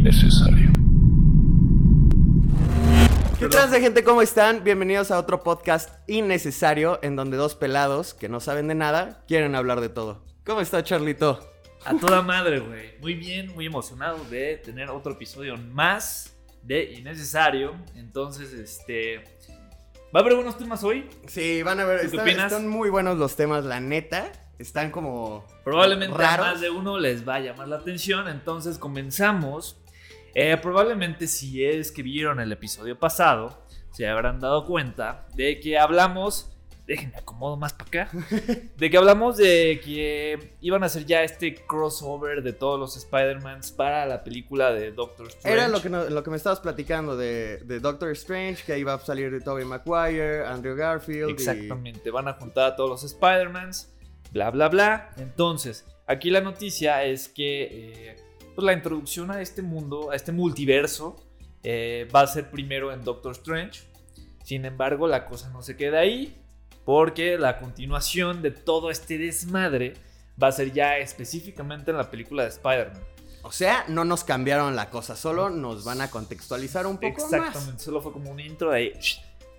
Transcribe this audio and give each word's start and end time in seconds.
innecesario. 0.00 0.70
¿Qué 3.38 3.48
trans 3.48 3.70
de 3.70 3.80
gente? 3.82 4.02
¿Cómo 4.02 4.22
están? 4.22 4.64
Bienvenidos 4.64 5.10
a 5.10 5.18
otro 5.18 5.42
podcast 5.42 5.90
innecesario 6.08 6.98
en 7.02 7.16
donde 7.16 7.36
dos 7.36 7.54
pelados 7.54 8.14
que 8.14 8.30
no 8.30 8.40
saben 8.40 8.66
de 8.66 8.74
nada 8.74 9.22
quieren 9.28 9.54
hablar 9.54 9.82
de 9.82 9.90
todo. 9.90 10.24
¿Cómo 10.46 10.62
está 10.62 10.82
Charlito? 10.82 11.38
A 11.84 11.94
toda 11.98 12.22
madre, 12.22 12.60
güey. 12.60 12.98
Muy 13.02 13.12
bien, 13.12 13.52
muy 13.54 13.66
emocionado 13.66 14.24
de 14.30 14.56
tener 14.56 14.88
otro 14.88 15.12
episodio 15.12 15.58
más 15.58 16.34
de 16.62 16.94
Innecesario. 16.94 17.74
Entonces, 17.94 18.54
este. 18.54 19.22
¿Va 20.16 20.20
a 20.20 20.22
haber 20.22 20.34
buenos 20.34 20.56
temas 20.56 20.82
hoy? 20.82 21.10
Sí, 21.26 21.62
van 21.62 21.78
a 21.78 21.84
ver, 21.84 21.96
¿Tú 21.98 22.00
qué 22.00 22.06
están, 22.16 22.20
opinas? 22.26 22.52
están 22.52 22.68
muy 22.68 22.88
buenos 22.88 23.18
los 23.18 23.36
temas, 23.36 23.66
la 23.66 23.80
neta. 23.80 24.32
Están 24.58 24.90
como 24.90 25.46
Probablemente 25.62 26.16
raros. 26.16 26.46
a 26.46 26.50
más 26.52 26.60
de 26.62 26.68
uno 26.70 26.98
les 26.98 27.26
va 27.26 27.36
a 27.36 27.40
llamar 27.40 27.68
la 27.68 27.76
atención. 27.76 28.28
Entonces, 28.28 28.78
comenzamos. 28.78 29.79
Eh, 30.34 30.56
probablemente, 30.60 31.26
si 31.26 31.64
es 31.64 31.90
que 31.92 32.02
vieron 32.02 32.40
el 32.40 32.52
episodio 32.52 32.98
pasado, 32.98 33.64
se 33.92 34.06
habrán 34.08 34.40
dado 34.40 34.64
cuenta 34.66 35.26
de 35.34 35.58
que 35.60 35.78
hablamos. 35.78 36.46
Déjenme 36.86 37.18
acomodo 37.18 37.56
más 37.56 37.72
para 37.72 38.04
acá. 38.04 38.18
De 38.76 38.90
que 38.90 38.96
hablamos 38.96 39.36
de 39.36 39.80
que 39.84 40.54
iban 40.60 40.82
a 40.82 40.86
hacer 40.86 41.06
ya 41.06 41.22
este 41.22 41.54
crossover 41.54 42.42
de 42.42 42.52
todos 42.52 42.80
los 42.80 42.96
Spider-Mans 42.96 43.70
para 43.70 44.06
la 44.06 44.24
película 44.24 44.72
de 44.72 44.90
Doctor 44.90 45.28
Strange. 45.28 45.56
Era 45.56 45.68
lo 45.68 45.80
que, 45.80 45.88
no- 45.88 46.04
lo 46.10 46.24
que 46.24 46.30
me 46.30 46.36
estabas 46.36 46.58
platicando 46.58 47.16
de, 47.16 47.58
de 47.58 47.78
Doctor 47.78 48.10
Strange, 48.10 48.64
que 48.64 48.76
iba 48.76 48.94
a 48.94 48.98
salir 48.98 49.30
de 49.30 49.40
Tobey 49.40 49.64
Maguire, 49.64 50.44
Andrew 50.44 50.74
Garfield. 50.74 51.28
y- 51.28 51.32
Exactamente, 51.32 52.10
van 52.10 52.26
a 52.26 52.32
juntar 52.32 52.72
a 52.72 52.76
todos 52.76 52.90
los 52.90 53.04
Spider-Mans, 53.04 53.92
bla, 54.32 54.50
bla, 54.50 54.68
bla. 54.68 55.10
Entonces, 55.16 55.84
aquí 56.08 56.28
la 56.30 56.40
noticia 56.40 57.04
es 57.04 57.28
que 57.28 58.08
eh, 58.10 58.16
pues 58.54 58.64
la 58.64 58.72
introducción 58.72 59.30
a 59.30 59.40
este 59.40 59.62
mundo, 59.62 60.10
a 60.10 60.16
este 60.16 60.32
multiverso, 60.32 61.16
eh, 61.62 62.08
va 62.14 62.22
a 62.22 62.26
ser 62.26 62.50
primero 62.50 62.92
en 62.92 63.04
Doctor 63.04 63.32
Strange. 63.32 63.82
Sin 64.44 64.64
embargo, 64.64 65.06
la 65.06 65.26
cosa 65.26 65.50
no 65.50 65.62
se 65.62 65.76
queda 65.76 66.00
ahí, 66.00 66.36
porque 66.84 67.38
la 67.38 67.58
continuación 67.58 68.42
de 68.42 68.50
todo 68.50 68.90
este 68.90 69.18
desmadre 69.18 69.94
va 70.42 70.48
a 70.48 70.52
ser 70.52 70.72
ya 70.72 70.98
específicamente 70.98 71.90
en 71.90 71.98
la 71.98 72.10
película 72.10 72.42
de 72.42 72.48
Spider-Man. 72.48 73.02
O 73.42 73.52
sea, 73.52 73.84
no 73.88 74.04
nos 74.04 74.24
cambiaron 74.24 74.76
la 74.76 74.90
cosa, 74.90 75.16
solo 75.16 75.48
nos 75.50 75.84
van 75.84 76.00
a 76.00 76.10
contextualizar 76.10 76.86
un 76.86 76.96
poco 76.96 77.06
Exactamente, 77.06 77.72
más. 77.72 77.82
solo 77.82 78.02
fue 78.02 78.12
como 78.12 78.30
un 78.30 78.40
intro 78.40 78.70
de. 78.70 78.98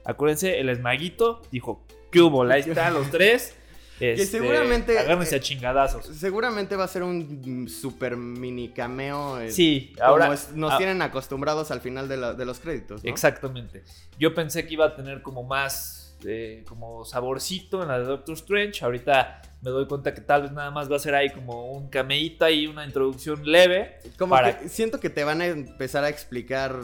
Acuérdense, 0.06 0.60
el 0.60 0.70
esmaguito 0.70 1.42
dijo, 1.52 1.84
¿qué 2.12 2.22
hubo? 2.22 2.44
Ahí 2.44 2.62
están 2.62 2.94
los 2.94 3.10
tres. 3.10 3.56
Este, 4.02 4.26
seguramente, 4.26 4.98
Agárrense 4.98 5.36
eh, 5.36 5.40
a 5.40 5.42
chingadazos. 5.42 6.06
Seguramente 6.08 6.76
va 6.76 6.86
a 6.86 6.88
ser 6.88 7.04
un 7.04 7.68
super 7.70 8.18
mini 8.18 8.70
cameo. 8.70 9.40
eh, 9.40 9.52
Sí, 9.52 9.94
como 9.96 10.08
ahora. 10.08 10.34
es- 10.34 10.52
nos 10.54 10.74
ah, 10.74 10.78
tienen 10.78 11.02
acostumbrados 11.02 11.70
al 11.72 11.82
final 11.82 12.08
de, 12.10 12.18
la- 12.18 12.34
de 12.34 12.46
los 12.46 12.60
créditos. 12.60 13.04
¿no? 13.04 13.10
Exactamente. 13.10 13.84
Yo 14.20 14.34
pensé 14.34 14.66
que 14.66 14.74
iba 14.74 14.86
a 14.86 14.96
tener 14.96 15.22
como 15.22 15.44
más. 15.44 15.98
eh, 16.24 16.64
como 16.68 17.04
saborcito 17.04 17.82
en 17.82 17.88
la 17.88 17.98
de 17.98 18.06
Doctor 18.06 18.36
Strange. 18.36 18.86
Ahorita 18.86 19.42
me 19.64 19.72
doy 19.72 19.88
cuenta 19.88 20.14
que 20.14 20.22
tal 20.22 20.44
vez 20.44 20.52
nada 20.52 20.70
más 20.70 20.92
va 20.92 20.98
a 20.98 21.00
ser 21.00 21.16
ahí 21.16 21.32
como 21.32 21.72
un 21.72 21.90
cameíto 21.90 22.48
y 22.48 22.68
una 22.68 22.86
introducción 22.86 23.42
leve. 23.44 23.98
Como 24.20 24.30
para- 24.36 24.60
que 24.60 24.70
siento 24.70 25.00
que 25.00 25.10
te 25.10 25.24
van 25.24 25.42
a 25.42 25.48
empezar 25.48 26.04
a 26.04 26.10
explicar 26.10 26.76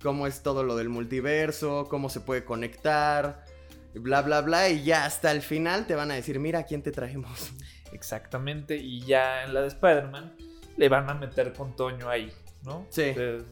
cómo 0.00 0.28
es 0.28 0.44
todo 0.44 0.62
lo 0.62 0.76
del 0.76 0.90
multiverso, 0.90 1.86
cómo 1.90 2.08
se 2.08 2.20
puede 2.20 2.44
conectar, 2.44 3.43
bla, 3.98 4.22
bla, 4.22 4.40
bla. 4.40 4.68
Y 4.68 4.84
ya 4.84 5.04
hasta 5.04 5.30
el 5.32 5.42
final 5.42 5.86
te 5.86 5.94
van 5.94 6.10
a 6.10 6.14
decir, 6.14 6.38
mira, 6.40 6.60
¿a 6.60 6.62
quién 6.64 6.82
te 6.82 6.92
traemos? 6.92 7.52
Exactamente. 7.92 8.76
Y 8.76 9.00
ya 9.02 9.44
en 9.44 9.54
la 9.54 9.62
de 9.62 9.68
Spider-Man 9.68 10.34
le 10.76 10.88
van 10.88 11.08
a 11.08 11.14
meter 11.14 11.52
con 11.52 11.76
Toño 11.76 12.08
ahí, 12.08 12.32
¿no? 12.62 12.86
Sí. 12.90 13.02
Eh, 13.04 13.42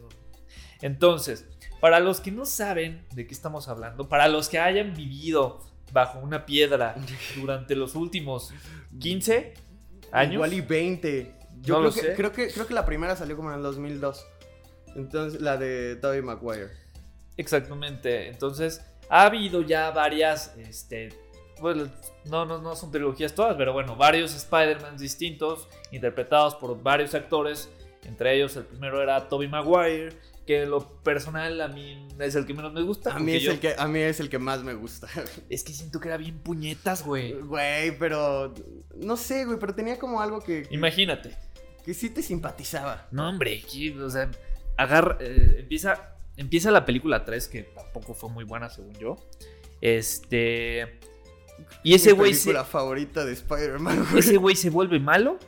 Entonces, 0.81 1.47
para 1.81 2.01
los 2.01 2.21
que 2.21 2.31
no 2.33 2.45
saben 2.45 3.07
de 3.13 3.27
qué 3.27 3.35
estamos 3.35 3.69
hablando, 3.69 4.09
para 4.09 4.29
los 4.29 4.49
que 4.49 4.59
hayan 4.59 4.95
vivido 4.95 5.61
bajo 5.93 6.19
una 6.19 6.47
piedra 6.47 6.95
durante 7.37 7.77
los 7.77 7.95
últimos 7.95 8.53
15 8.99 9.55
años. 10.11 10.35
Igual 10.35 10.53
y 10.55 10.61
20. 10.61 11.35
Yo 11.61 11.75
No 11.81 11.81
creo, 11.81 11.81
lo 11.83 11.93
que, 11.95 12.01
sé. 12.01 12.15
creo 12.15 12.33
que 12.33 12.49
creo 12.53 12.67
que 12.67 12.75
la 12.75 12.85
primera 12.85 13.15
salió 13.15 13.37
como 13.37 13.51
en 13.51 13.57
el 13.59 13.63
2002. 13.63 14.27
Entonces, 14.97 15.41
la 15.41 15.57
de 15.57 15.97
Tobey 15.97 16.21
Maguire. 16.23 16.71
Exactamente. 17.37 18.29
Entonces, 18.29 18.83
ha 19.15 19.27
habido 19.27 19.61
ya 19.61 19.91
varias, 19.91 20.55
este, 20.57 21.11
bueno, 21.61 21.87
no, 22.25 22.47
no, 22.47 22.63
no 22.63 22.75
son 22.75 22.91
trilogías 22.91 23.35
todas, 23.35 23.57
pero 23.57 23.75
bueno, 23.75 23.95
varios 23.95 24.35
Spider-Man 24.35 24.97
distintos, 24.97 25.69
interpretados 25.91 26.55
por 26.55 26.83
varios 26.83 27.15
actores. 27.15 27.69
Entre 28.05 28.35
ellos, 28.35 28.57
el 28.57 28.65
primero 28.65 29.03
era 29.03 29.29
Tobey 29.29 29.49
Maguire, 29.49 30.15
que 30.47 30.63
en 30.63 30.71
lo 30.71 30.89
personal 31.03 31.61
a 31.61 31.69
mí 31.69 32.09
es 32.19 32.35
el 32.35 32.47
que 32.47 32.55
menos 32.55 32.73
me 32.73 32.83
gusta. 32.83 33.15
A 33.15 33.19
mí, 33.19 33.33
es 33.35 33.43
yo- 33.43 33.53
el 33.53 33.61
que, 33.61 33.75
a 33.79 33.87
mí 33.87 34.01
es 34.01 34.19
el 34.19 34.29
que 34.31 34.39
más 34.39 34.63
me 34.65 34.73
gusta. 34.75 35.09
Es 35.51 35.63
que 35.63 35.73
siento 35.73 36.01
que 36.01 36.09
era 36.09 36.17
bien 36.17 36.39
puñetas, 36.39 37.05
güey. 37.05 37.33
Güey, 37.35 37.97
pero. 37.99 38.53
No 38.97 39.17
sé, 39.19 39.45
güey, 39.45 39.59
pero 39.59 39.75
tenía 39.75 39.99
como 39.99 40.21
algo 40.23 40.41
que, 40.41 40.67
Imagínate. 40.71 41.37
que 41.85 41.93
sí 41.95 42.09
te 42.11 42.23
simpatizaba. 42.23 43.07
No, 43.13 43.29
hombre, 43.29 43.63
que, 43.63 43.97
o 44.01 44.11
sea, 44.11 44.29
agarra, 44.77 45.19
eh, 45.21 45.59
empieza, 45.61 46.12
empieza 46.37 46.71
la 46.71 46.85
película 46.85 47.25
3, 47.25 47.49
que 47.49 47.63
tampoco 47.63 48.15
fue 48.15 48.31
muy 48.31 48.45
buena 48.45 48.69
según 48.71 48.95
yo. 48.99 49.17
Este... 49.81 50.99
Y 51.85 51.95
ese 51.95 52.13
güey 52.13 52.35
se, 52.35 52.47
película 52.47 52.65
favorita 52.65 53.25
de 53.25 53.33
Spider-Man, 53.33 54.07
güey. 54.11 54.19
ese 54.21 54.37
güey 54.37 54.57
se 54.57 54.71
vuelve 54.71 54.99
malo 54.99 55.39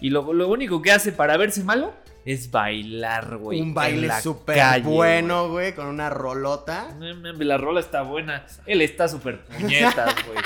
y 0.00 0.10
lo, 0.10 0.32
lo 0.32 0.48
único 0.48 0.82
que 0.82 0.92
hace 0.92 1.10
para 1.10 1.36
verse 1.36 1.64
malo 1.64 1.92
es 2.24 2.50
bailar, 2.50 3.36
güey. 3.38 3.60
Un 3.60 3.74
baile 3.74 4.06
la 4.06 4.20
súper 4.20 4.82
bueno, 4.82 5.48
güey, 5.50 5.74
con 5.74 5.86
una 5.86 6.10
rolota. 6.10 6.96
La 7.38 7.58
rola 7.58 7.80
está 7.80 8.02
buena. 8.02 8.46
Él 8.66 8.82
está 8.82 9.08
súper 9.08 9.44
puñetas, 9.44 10.14
güey. 10.26 10.38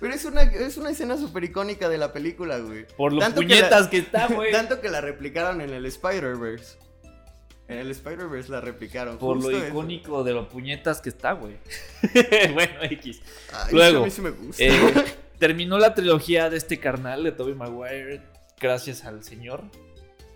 Pero 0.00 0.14
es 0.14 0.24
una, 0.24 0.42
es 0.42 0.76
una 0.76 0.90
escena 0.90 1.16
súper 1.16 1.44
icónica 1.44 1.88
de 1.88 1.98
la 1.98 2.12
película, 2.12 2.58
güey. 2.58 2.86
Por 2.96 3.12
lo 3.12 3.20
Tanto 3.20 3.40
que 3.40 3.46
puñetas 3.46 3.84
la- 3.84 3.90
que, 3.90 3.98
está, 3.98 4.26
güey. 4.34 4.52
Tanto 4.52 4.80
que 4.80 4.88
la 4.88 5.00
replicaron 5.00 5.60
en 5.60 5.70
el 5.70 5.86
Spider-Verse. 5.86 6.78
En 7.72 7.78
el 7.78 7.90
Spider-Verse 7.90 8.50
la 8.50 8.60
replicaron. 8.60 9.18
Por 9.18 9.42
lo 9.42 9.50
eso. 9.50 9.66
icónico 9.68 10.22
de 10.24 10.32
lo 10.32 10.48
puñetas 10.48 11.00
que 11.00 11.08
está, 11.08 11.32
güey. 11.32 11.56
bueno, 12.54 12.74
X. 12.82 13.22
Ay, 13.52 13.74
Luego, 13.74 14.02
a 14.02 14.04
mí 14.04 14.10
sí 14.10 14.20
me 14.20 14.30
gusta. 14.30 14.62
Eh, 14.62 15.04
terminó 15.38 15.78
la 15.78 15.94
trilogía 15.94 16.50
de 16.50 16.56
este 16.56 16.78
carnal 16.78 17.24
de 17.24 17.32
Tobey 17.32 17.54
Maguire 17.54 18.22
gracias 18.60 19.04
al 19.04 19.24
señor, 19.24 19.64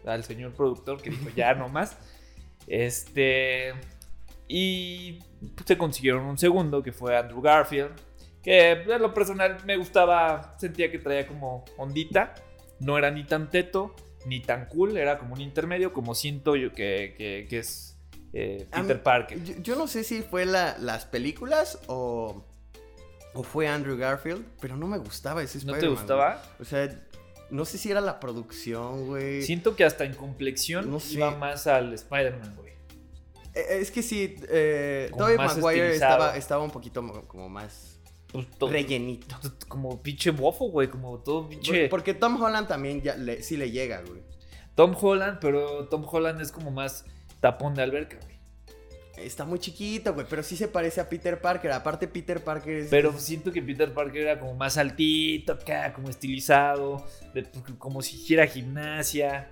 al 0.04 0.24
señor 0.24 0.52
productor 0.52 1.00
que 1.00 1.10
dijo 1.10 1.30
ya 1.34 1.54
no 1.54 1.68
más. 1.68 1.96
Este 2.66 3.72
y 4.48 5.20
se 5.64 5.78
consiguieron 5.78 6.24
un 6.24 6.38
segundo 6.38 6.82
que 6.82 6.92
fue 6.92 7.16
Andrew 7.16 7.40
Garfield, 7.40 7.92
que 8.42 8.72
en 8.72 9.02
lo 9.02 9.12
personal 9.14 9.58
me 9.64 9.76
gustaba, 9.76 10.56
sentía 10.58 10.90
que 10.90 10.98
traía 10.98 11.26
como 11.26 11.64
ondita, 11.76 12.34
no 12.80 12.98
era 12.98 13.10
ni 13.10 13.24
tan 13.24 13.50
teto 13.50 13.94
ni 14.26 14.40
tan 14.40 14.66
cool, 14.66 14.96
era 14.96 15.18
como 15.18 15.34
un 15.34 15.40
intermedio, 15.40 15.92
como 15.92 16.14
siento 16.14 16.56
yo 16.56 16.72
que, 16.72 17.14
que- 17.16 17.46
que 17.48 17.58
es 17.60 17.96
eh, 18.32 18.66
Peter 18.70 19.02
Parker. 19.02 19.42
Yo, 19.44 19.54
yo 19.62 19.76
no 19.76 19.86
sé 19.86 20.04
si 20.04 20.20
fue 20.22 20.44
la- 20.44 20.76
las 20.78 21.06
películas 21.06 21.78
o, 21.86 22.44
o 23.34 23.42
fue 23.42 23.66
Andrew 23.68 23.96
Garfield, 23.96 24.44
pero 24.60 24.76
no 24.76 24.86
me 24.86 24.98
gustaba 24.98 25.42
ese 25.42 25.58
¿No 25.64 25.72
Spider-Man. 25.74 25.80
te 25.80 25.86
güey. 25.86 25.96
gustaba? 25.98 26.42
O 26.60 26.64
sea, 26.64 27.02
no 27.50 27.64
sé 27.64 27.78
si 27.78 27.90
era 27.90 28.00
la 28.00 28.18
producción, 28.20 29.06
güey. 29.06 29.42
Siento 29.42 29.76
que 29.76 29.84
hasta 29.84 30.04
en 30.04 30.14
complexión 30.14 30.90
No 30.90 30.98
sé. 31.00 31.14
iba 31.14 31.30
más 31.30 31.66
al 31.68 31.94
Spider-Man, 31.94 32.56
güey. 32.56 32.72
Eh, 33.54 33.78
Es 33.80 33.90
que 33.90 34.02
sí, 34.02 34.36
eh, 34.48 35.10
Tobey 35.16 35.36
Maguire 35.36 35.94
estaba, 35.94 36.36
estaba 36.36 36.62
un 36.64 36.70
poquito 36.72 37.00
mo- 37.02 37.22
como 37.28 37.48
más 37.48 37.95
Pues, 38.32 38.46
to- 38.58 38.68
rellenito. 38.68 39.36
to- 39.40 39.52
Como 39.68 40.02
pinche 40.02 40.30
bofo, 40.30 40.68
güey. 40.70 40.88
Como 40.88 41.18
todo 41.18 41.48
pinche. 41.48 41.88
Porque 41.88 42.14
Tom 42.14 42.40
Holland 42.42 42.68
también 42.68 43.00
ya 43.02 43.16
le- 43.16 43.42
sí 43.42 43.56
le 43.56 43.70
llega, 43.70 44.02
güey. 44.02 44.22
Tom 44.74 44.94
Holland, 45.00 45.38
pero 45.40 45.86
Tom 45.88 46.04
Holland 46.10 46.40
es 46.40 46.52
como 46.52 46.70
más 46.70 47.04
tapón 47.40 47.74
de 47.74 47.82
alberca, 47.82 48.18
güey. 48.22 48.36
Está 49.16 49.46
muy 49.46 49.58
chiquito, 49.58 50.12
güey, 50.12 50.26
pero 50.28 50.42
sí 50.42 50.56
se 50.58 50.68
parece 50.68 51.00
a 51.00 51.08
Peter 51.08 51.40
Parker. 51.40 51.72
Aparte, 51.72 52.06
Peter 52.06 52.44
Parker 52.44 52.74
es. 52.74 52.88
Pero 52.90 53.18
siento 53.18 53.50
que 53.50 53.62
Peter 53.62 53.90
Parker 53.94 54.20
era 54.22 54.38
como 54.38 54.52
más 54.54 54.76
altito 54.76 55.54
acá, 55.54 55.94
como 55.94 56.10
estilizado, 56.10 57.02
de- 57.32 57.46
como 57.78 58.02
si 58.02 58.16
hiciera 58.16 58.46
gimnasia. 58.46 59.50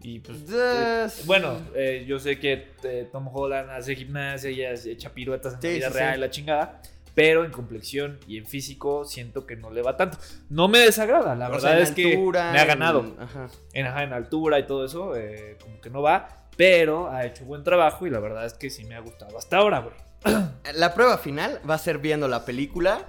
Y 0.00 0.20
pues. 0.20 0.38
eh, 0.50 1.02
Yes. 1.04 1.26
bueno, 1.26 1.58
eh, 1.74 2.04
yo 2.08 2.18
sé 2.18 2.38
que 2.38 2.68
eh, 2.84 3.06
Tom 3.12 3.28
Holland 3.30 3.68
hace 3.70 3.94
gimnasia 3.94 4.50
y 4.50 4.62
echa 4.90 5.12
piruetas 5.12 5.54
en 5.54 5.60
Sí, 5.60 5.68
la 5.68 5.74
vida 5.74 5.88
sí, 5.90 5.94
real 5.94 6.14
sí. 6.14 6.20
la 6.20 6.30
chingada. 6.30 6.82
Pero 7.16 7.44
en 7.44 7.50
complexión 7.50 8.20
y 8.28 8.36
en 8.38 8.46
físico 8.46 9.04
siento 9.04 9.44
que 9.46 9.56
no 9.56 9.70
le 9.70 9.82
va 9.82 9.96
tanto. 9.96 10.18
No 10.50 10.68
me 10.68 10.78
desagrada, 10.78 11.34
la 11.34 11.48
O 11.48 11.52
verdad 11.52 11.70
sea, 11.70 11.76
en 11.78 11.82
es 11.82 11.90
que 11.90 12.10
altura, 12.12 12.52
me 12.52 12.58
ha 12.58 12.62
en- 12.62 12.68
ganado. 12.68 13.16
Ajá. 13.18 13.48
En, 13.72 13.86
ajá, 13.86 14.02
en 14.04 14.12
altura 14.12 14.58
y 14.60 14.66
todo 14.66 14.84
eso, 14.84 15.16
eh, 15.16 15.56
como 15.60 15.80
que 15.80 15.90
no 15.90 16.02
va. 16.02 16.28
Pero 16.56 17.10
ha 17.10 17.26
hecho 17.26 17.44
buen 17.44 17.64
trabajo 17.64 18.06
y 18.06 18.10
la 18.10 18.20
verdad 18.20 18.46
es 18.46 18.52
que 18.54 18.70
sí 18.70 18.84
me 18.84 18.94
ha 18.94 19.00
gustado 19.00 19.36
hasta 19.36 19.56
ahora, 19.56 19.80
güey. 19.80 19.94
La 20.74 20.94
prueba 20.94 21.18
final 21.18 21.60
va 21.68 21.74
a 21.74 21.78
ser 21.78 21.98
viendo 21.98 22.28
la 22.28 22.44
película 22.44 23.04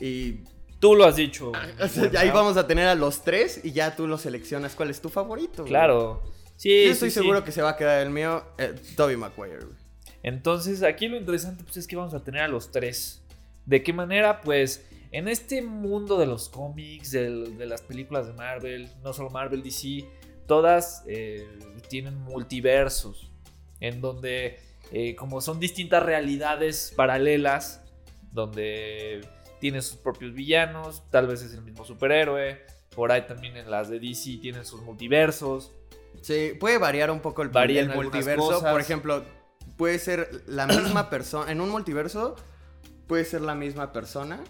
y 0.00 0.44
Tú 0.80 0.94
lo 0.94 1.04
has 1.06 1.16
dicho. 1.16 1.50
o 1.80 1.88
sea, 1.88 2.04
güey, 2.04 2.16
ahí 2.18 2.30
vamos 2.30 2.56
a 2.56 2.66
tener 2.68 2.86
a 2.86 2.94
los 2.94 3.22
tres 3.24 3.62
y 3.64 3.72
ya 3.72 3.96
tú 3.96 4.06
los 4.06 4.20
seleccionas 4.20 4.74
cuál 4.76 4.90
es 4.90 5.00
tu 5.00 5.08
favorito. 5.08 5.62
güey. 5.62 5.70
Claro. 5.70 6.22
Sí, 6.56 6.68
Yo 6.86 6.92
estoy 6.92 7.10
sí, 7.10 7.14
sí. 7.14 7.20
seguro 7.20 7.42
que 7.44 7.50
se 7.52 7.62
va 7.62 7.70
a 7.70 7.76
quedar 7.76 8.00
el 8.02 8.10
mío, 8.10 8.44
eh, 8.58 8.74
Toby 8.96 9.16
Maguire, 9.16 9.58
güey. 9.64 9.76
Entonces, 10.22 10.82
aquí 10.82 11.08
lo 11.08 11.16
interesante 11.16 11.64
pues, 11.64 11.76
es 11.78 11.86
que 11.86 11.96
vamos 11.96 12.14
a 12.14 12.22
tener 12.22 12.42
a 12.42 12.48
los 12.48 12.70
tres. 12.72 13.22
¿De 13.68 13.82
qué 13.82 13.92
manera? 13.92 14.40
Pues 14.40 14.88
en 15.12 15.28
este 15.28 15.60
mundo 15.60 16.18
de 16.18 16.24
los 16.24 16.48
cómics, 16.48 17.10
de, 17.10 17.66
las 17.66 17.82
películas 17.82 18.26
de 18.26 18.32
Marvel, 18.32 18.88
no 19.02 19.12
solo 19.12 19.28
Marvel, 19.28 19.62
DC, 19.62 20.08
todas 20.46 21.04
eh, 21.06 21.46
tienen 21.86 22.16
multiversos, 22.16 23.30
en 23.80 24.00
donde 24.00 24.58
eh, 24.90 25.14
como 25.16 25.42
son 25.42 25.60
distintas 25.60 26.02
realidades 26.02 26.94
paralelas, 26.96 27.84
donde 28.32 29.20
tienen 29.60 29.82
sus 29.82 29.98
propios 29.98 30.32
villanos, 30.32 31.02
tal 31.10 31.26
vez 31.26 31.42
es 31.42 31.52
el 31.52 31.60
mismo 31.60 31.84
superhéroe, 31.84 32.62
por 32.96 33.12
ahí 33.12 33.26
también 33.26 33.58
en 33.58 33.70
las 33.70 33.90
de 33.90 34.00
DC 34.00 34.38
tienen 34.40 34.64
sus 34.64 34.80
multiversos. 34.80 35.72
Sí, 36.22 36.52
puede 36.58 36.78
variar 36.78 37.10
un 37.10 37.20
poco 37.20 37.42
el, 37.42 37.50
el 37.54 37.90
multiverso. 37.90 38.46
cosas. 38.46 38.72
Por 38.72 38.80
ejemplo, 38.80 39.24
puede 39.76 39.98
ser 39.98 40.42
la 40.46 40.66
misma 40.66 41.10
persona. 41.10 41.52
En 41.52 41.60
un 41.60 41.68
multiverso, 41.68 42.34
puede 43.08 43.24
ser 43.24 43.40
la 43.40 43.54
misma 43.54 43.92
persona. 43.92 44.44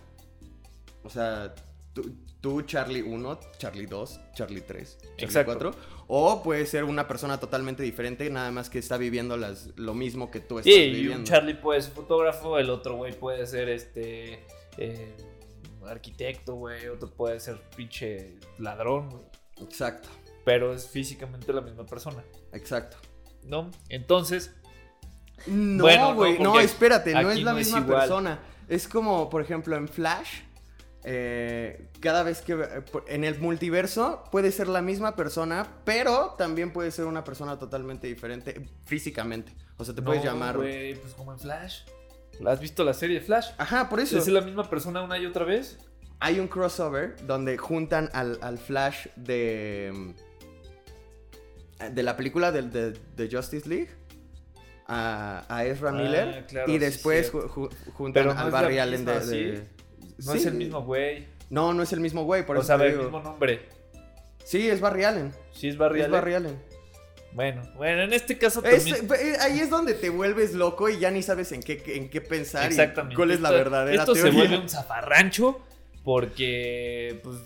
O 1.05 1.11
sea, 1.11 1.55
tú, 1.95 2.15
tú, 2.41 2.63
Charlie 2.63 3.03
1, 3.03 3.41
Charlie 3.59 3.87
2, 3.87 4.21
Charlie 4.35 4.61
3, 4.61 4.99
Charlie 4.99 5.15
Exacto. 5.25 5.53
4. 5.53 5.75
O 6.09 6.43
puede 6.43 6.67
ser 6.67 6.85
una 6.85 7.07
persona 7.07 7.39
totalmente 7.39 7.83
diferente, 7.83 8.29
nada 8.31 8.51
más 8.51 8.69
que 8.71 8.79
está 8.79 8.97
viviendo 8.97 9.37
las, 9.37 9.71
lo 9.77 9.95
mismo 9.95 10.31
que 10.31 10.41
tú 10.41 10.59
estás 10.59 10.73
Sí, 10.75 10.91
viviendo. 10.91 11.19
un 11.19 11.25
Charlie 11.25 11.55
puede 11.55 11.81
ser 11.83 11.93
fotógrafo, 11.93 12.59
el 12.59 12.71
otro 12.71 12.97
güey 12.97 13.13
puede 13.19 13.47
ser 13.47 13.69
este 13.69 14.45
eh, 14.79 15.17
arquitecto, 15.87 16.55
güey, 16.55 16.89
otro 16.89 17.11
puede 17.11 17.41
ser 17.41 17.61
pinche 17.77 18.37
ladrón, 18.59 19.11
güey. 19.11 19.25
Exacto, 19.61 20.09
Pero 20.45 20.73
es 20.73 20.87
físicamente 20.89 21.53
la 21.53 21.61
misma 21.61 21.85
persona, 21.85 22.23
exacto. 22.53 22.97
¿no? 23.45 23.71
Entonces, 23.89 24.55
No, 25.47 25.85
Bueno, 25.85 26.09
no, 26.11 26.15
güey, 26.15 26.39
no, 26.39 26.59
espérate, 26.61 27.13
no 27.15 27.31
es 27.31 27.43
la 27.43 27.53
no 27.53 27.59
misma 27.59 27.87
persona. 27.87 28.39
Es 28.69 28.87
como, 28.89 29.31
por 29.31 29.41
ejemplo, 29.41 29.77
en 29.77 29.89
Flash, 29.89 30.41
eh, 31.05 31.89
cada 32.01 32.23
vez 32.23 32.43
que... 32.43 32.53
eh, 32.55 32.83
En 33.07 33.25
el 33.25 33.39
multiverso 33.41 34.25
puede 34.31 34.53
ser 34.53 34.69
la 34.69 34.83
misma 34.83 35.17
persona, 35.17 35.67
pero 35.85 36.35
también 36.37 36.73
puede 36.73 36.91
ser 36.91 37.07
una 37.07 37.25
persona 37.25 37.59
totalmente 37.59 38.07
diferente 38.07 38.69
físicamente. 38.85 39.55
O 39.79 39.85
sea, 39.85 39.95
te 39.95 40.03
puedes 40.03 40.23
no, 40.25 40.31
llamar... 40.33 40.57
güey, 40.57 40.95
pues 40.97 41.15
como 41.15 41.33
en 41.33 41.39
Flash. 41.39 41.83
¿Has 42.47 42.61
visto 42.61 42.85
la 42.85 42.93
serie 42.95 43.21
Flash? 43.21 43.49
Ajá, 43.59 43.89
por 43.89 44.01
eso. 44.01 44.19
¿Es 44.19 44.29
la 44.29 44.41
misma 44.43 44.69
persona 44.69 45.03
una 45.03 45.19
y 45.19 45.27
otra 45.27 45.45
vez? 45.45 45.79
Hay 46.21 46.41
un 46.41 46.49
crossover 46.49 47.17
donde 47.27 47.57
juntan 47.57 48.11
al, 48.13 48.39
al 48.43 48.59
Flash 48.59 49.07
de... 49.17 50.15
mm, 51.81 51.95
De 51.95 52.03
la 52.03 52.17
película 52.17 52.51
de, 52.53 52.63
de- 52.63 52.93
de 52.93 53.29
Justice 53.35 53.69
League. 53.69 53.91
A, 54.89 55.45
a 55.49 55.65
Ezra 55.67 55.91
Ah, 55.91 55.93
Miller. 55.93 56.47
claro, 56.49 56.71
y 56.71 56.73
sí, 56.75 56.79
después 56.79 57.31
ju- 57.33 57.47
ju- 57.49 57.71
juntan 57.93 58.23
Pero 58.25 58.35
no 58.35 58.41
al 58.41 58.51
Barry 58.51 58.79
Allen 58.79 59.05
de... 59.05 59.15
misma, 59.15 59.27
de- 59.31 59.65
No 60.25 60.33
Sí. 60.33 60.39
es 60.39 60.47
el 60.47 60.55
mismo 60.55 60.83
güey. 60.83 61.27
No, 61.51 61.73
no 61.75 61.83
es 61.83 61.93
el 61.93 62.01
mismo 62.01 62.25
güey, 62.25 62.45
por 62.47 62.57
O 62.57 62.61
eso 62.61 62.67
sea, 62.69 62.79
te 62.79 62.87
el 62.87 62.93
digo. 62.93 63.03
mismo 63.05 63.21
nombre. 63.21 63.61
Sí, 64.45 64.69
es 64.69 64.81
Barry 64.81 65.05
Allen. 65.05 65.33
Sí, 65.53 65.69
es 65.69 65.77
Barry 65.77 66.01
es 66.01 66.07
Allen. 66.07 66.13
Barry 66.13 66.35
Allen. 66.35 66.63
Bueno, 67.35 67.63
bueno, 67.77 68.03
en 68.03 68.15
este 68.15 68.39
caso 68.39 68.63
también. 68.63 68.97
eh, 69.21 69.37
ahí 69.43 69.61
es 69.61 69.69
donde 69.69 69.93
te 69.93 70.09
vuelves 70.09 70.55
loco 70.55 70.89
y 70.89 70.99
ya 70.99 71.11
ni 71.11 71.23
sabes 71.23 71.53
en 71.53 71.63
qué, 71.63 71.83
en 71.87 72.09
qué 72.09 72.23
pensar 72.23 72.65
Exactamente. 72.67 73.13
y 73.13 73.17
cuál 73.17 73.31
es 73.31 73.41
la 73.41 73.51
Esto- 73.51 73.59
verdadera 73.59 74.03
Esto 74.03 74.15
se 74.15 74.23
teoría. 74.23 74.39
vuelve 74.41 74.59
un 74.59 74.69
zafarrancho 74.71 75.61
porque 76.03 77.21
pues 77.23 77.37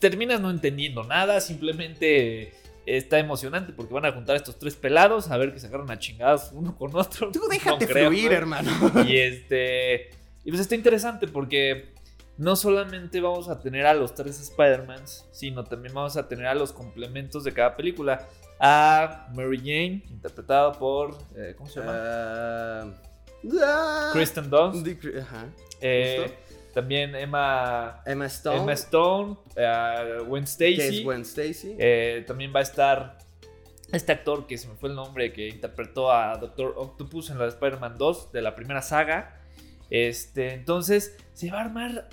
terminas 0.00 0.40
no 0.40 0.50
entendiendo 0.50 1.04
nada, 1.04 1.40
simplemente 1.40 2.52
está 2.86 3.18
emocionante 3.18 3.72
porque 3.72 3.94
van 3.94 4.06
a 4.06 4.12
juntar 4.12 4.34
a 4.34 4.36
estos 4.36 4.58
tres 4.58 4.76
pelados 4.76 5.30
a 5.30 5.36
ver 5.36 5.52
que 5.52 5.60
se 5.60 5.66
agarran 5.66 5.90
a 5.90 5.98
chingadas 5.98 6.50
uno 6.52 6.76
con 6.76 6.94
otro. 6.94 7.30
Tú 7.32 7.42
déjate 7.50 7.86
No 7.86 7.92
creo, 7.92 8.08
fluir, 8.10 8.32
hermano. 8.32 8.70
Y 9.06 9.16
este 9.18 10.10
y 10.44 10.50
pues 10.50 10.60
está 10.60 10.74
interesante 10.74 11.26
porque 11.26 11.94
no 12.36 12.56
solamente 12.56 13.20
vamos 13.20 13.48
a 13.48 13.60
tener 13.60 13.86
a 13.86 13.94
los 13.94 14.14
tres 14.14 14.40
Spider-Mans, 14.40 15.26
sino 15.32 15.64
también 15.64 15.94
vamos 15.94 16.16
a 16.16 16.28
tener 16.28 16.46
a 16.46 16.54
los 16.54 16.72
complementos 16.72 17.44
de 17.44 17.52
cada 17.52 17.76
película. 17.76 18.28
A 18.60 19.28
Mary 19.34 19.58
Jane, 19.58 20.02
interpretada 20.10 20.72
por 20.72 21.18
eh, 21.36 21.54
¿cómo 21.56 21.68
se 21.68 21.80
llama? 21.80 22.94
Ah, 23.62 24.10
Kristen 24.12 24.48
Dunst. 24.48 24.86
Eh, 25.80 26.24
justo. 26.24 26.43
También 26.74 27.14
Emma, 27.14 28.02
Emma 28.04 28.26
Stone. 28.26 28.58
Emma 28.62 28.72
Stone, 28.72 29.36
eh, 29.56 30.18
Gwen 30.26 30.44
que 30.44 30.50
Stacy. 30.50 30.80
es 30.98 31.04
Gwen 31.04 31.20
Stacy. 31.22 31.76
Eh, 31.78 32.24
también 32.26 32.52
va 32.54 32.60
a 32.60 32.62
estar 32.64 33.18
este 33.92 34.12
actor 34.12 34.46
que 34.46 34.58
se 34.58 34.66
me 34.68 34.74
fue 34.74 34.88
el 34.88 34.94
nombre 34.96 35.32
que 35.32 35.48
interpretó 35.48 36.10
a 36.10 36.36
Doctor 36.36 36.74
Octopus 36.76 37.30
en 37.30 37.38
la 37.38 37.44
de 37.44 37.50
Spider-Man 37.50 37.96
2 37.96 38.32
de 38.32 38.42
la 38.42 38.54
primera 38.54 38.82
saga. 38.82 39.40
Este, 39.90 40.52
entonces 40.54 41.16
se 41.34 41.50
va 41.50 41.58
a 41.58 41.64
armar 41.64 42.08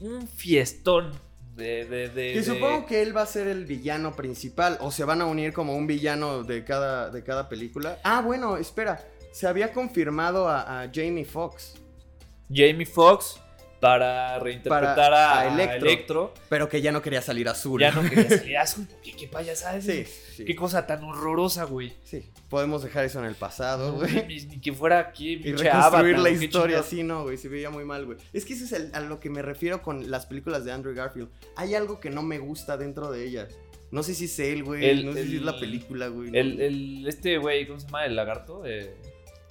un 0.00 0.28
fiestón 0.28 1.12
de. 1.56 1.84
de, 1.86 2.08
de- 2.08 2.34
de- 2.34 2.42
supongo 2.44 2.86
que 2.86 3.02
él 3.02 3.16
va 3.16 3.22
a 3.22 3.26
ser 3.26 3.48
el 3.48 3.64
villano 3.64 4.14
principal. 4.14 4.76
O 4.80 4.90
se 4.92 5.04
van 5.04 5.20
a 5.22 5.26
unir 5.26 5.52
como 5.52 5.74
un 5.74 5.86
villano 5.86 6.44
de 6.44 6.64
cada, 6.64 7.10
de 7.10 7.24
cada 7.24 7.48
película. 7.48 7.98
Ah, 8.04 8.20
bueno, 8.20 8.56
espera. 8.56 9.02
Se 9.32 9.48
había 9.48 9.72
confirmado 9.72 10.48
a, 10.48 10.82
a 10.82 10.90
Jamie 10.94 11.24
Foxx. 11.24 11.74
Jamie 12.52 12.86
Foxx 12.86 13.40
para 13.84 14.38
reinterpretar 14.38 14.94
Para- 14.96 15.30
a, 15.32 15.40
a 15.40 15.40
a 15.40 15.76
Electro. 15.76 16.32
Pero 16.48 16.68
que 16.68 16.80
ya 16.80 16.90
no 16.92 17.02
quería 17.02 17.20
salir 17.22 17.48
azul. 17.48 17.80
Ya 17.80 17.90
no 17.92 18.02
quería 18.08 18.28
salir 18.38 18.56
azul. 18.58 18.86
¿Qué, 19.02 19.12
qué 19.14 19.28
payasada 19.28 19.76
es? 19.76 19.84
Sí, 19.84 20.04
sí. 20.04 20.44
Qué 20.44 20.56
cosa 20.56 20.86
tan 20.86 21.04
horrorosa, 21.04 21.64
güey. 21.64 21.92
Sí, 22.04 22.24
podemos 22.48 22.82
dejar 22.82 23.04
eso 23.04 23.18
en 23.18 23.26
el 23.26 23.34
pasado, 23.34 23.92
No, 23.92 23.98
güey. 23.98 24.26
ni 24.46 24.60
que 24.60 24.72
fuera 24.72 24.98
aquí, 24.98 25.32
Y 25.32 25.36
reconstruir 25.52 25.70
Avatar, 25.72 26.04
la 26.04 26.20
¿o 26.20 26.24
qué 26.24 26.30
historia, 26.44 26.66
chingados? 26.76 26.86
sí, 26.86 27.02
no, 27.02 27.22
güey, 27.24 27.36
se 27.36 27.48
veía 27.48 27.70
muy 27.70 27.84
mal, 27.84 28.06
güey. 28.06 28.18
Es 28.32 28.44
que 28.44 28.54
eso 28.54 28.64
es 28.64 28.72
el- 28.72 28.94
a 28.94 29.00
lo 29.00 29.20
que 29.20 29.28
me 29.30 29.42
refiero 29.42 29.82
con 29.82 30.10
las 30.10 30.26
películas 30.26 30.64
de 30.64 30.72
Andrew 30.72 30.94
Garfield. 30.94 31.28
Hay 31.56 31.74
algo 31.74 32.00
que 32.00 32.10
no 32.10 32.22
me 32.22 32.38
gusta 32.38 32.76
dentro 32.76 33.10
de 33.10 33.24
ellas. 33.26 33.48
No 33.90 34.02
sé 34.02 34.14
si 34.14 34.24
es 34.24 34.38
él, 34.40 34.64
güey, 34.64 34.84
El- 34.88 35.06
no 35.06 35.12
sé 35.12 35.24
si 35.26 35.36
es 35.36 35.42
la 35.42 35.52
el- 35.52 35.60
película, 35.60 36.08
güey. 36.08 36.30
no. 36.30 36.38
El, 36.38 36.60
el- 36.60 37.06
este 37.06 37.38
güey, 37.38 37.66
¿cómo 37.66 37.78
se 37.78 37.86
llama? 37.86 38.06
El 38.06 38.16
lagarto. 38.16 38.62
Eh, 38.64 38.94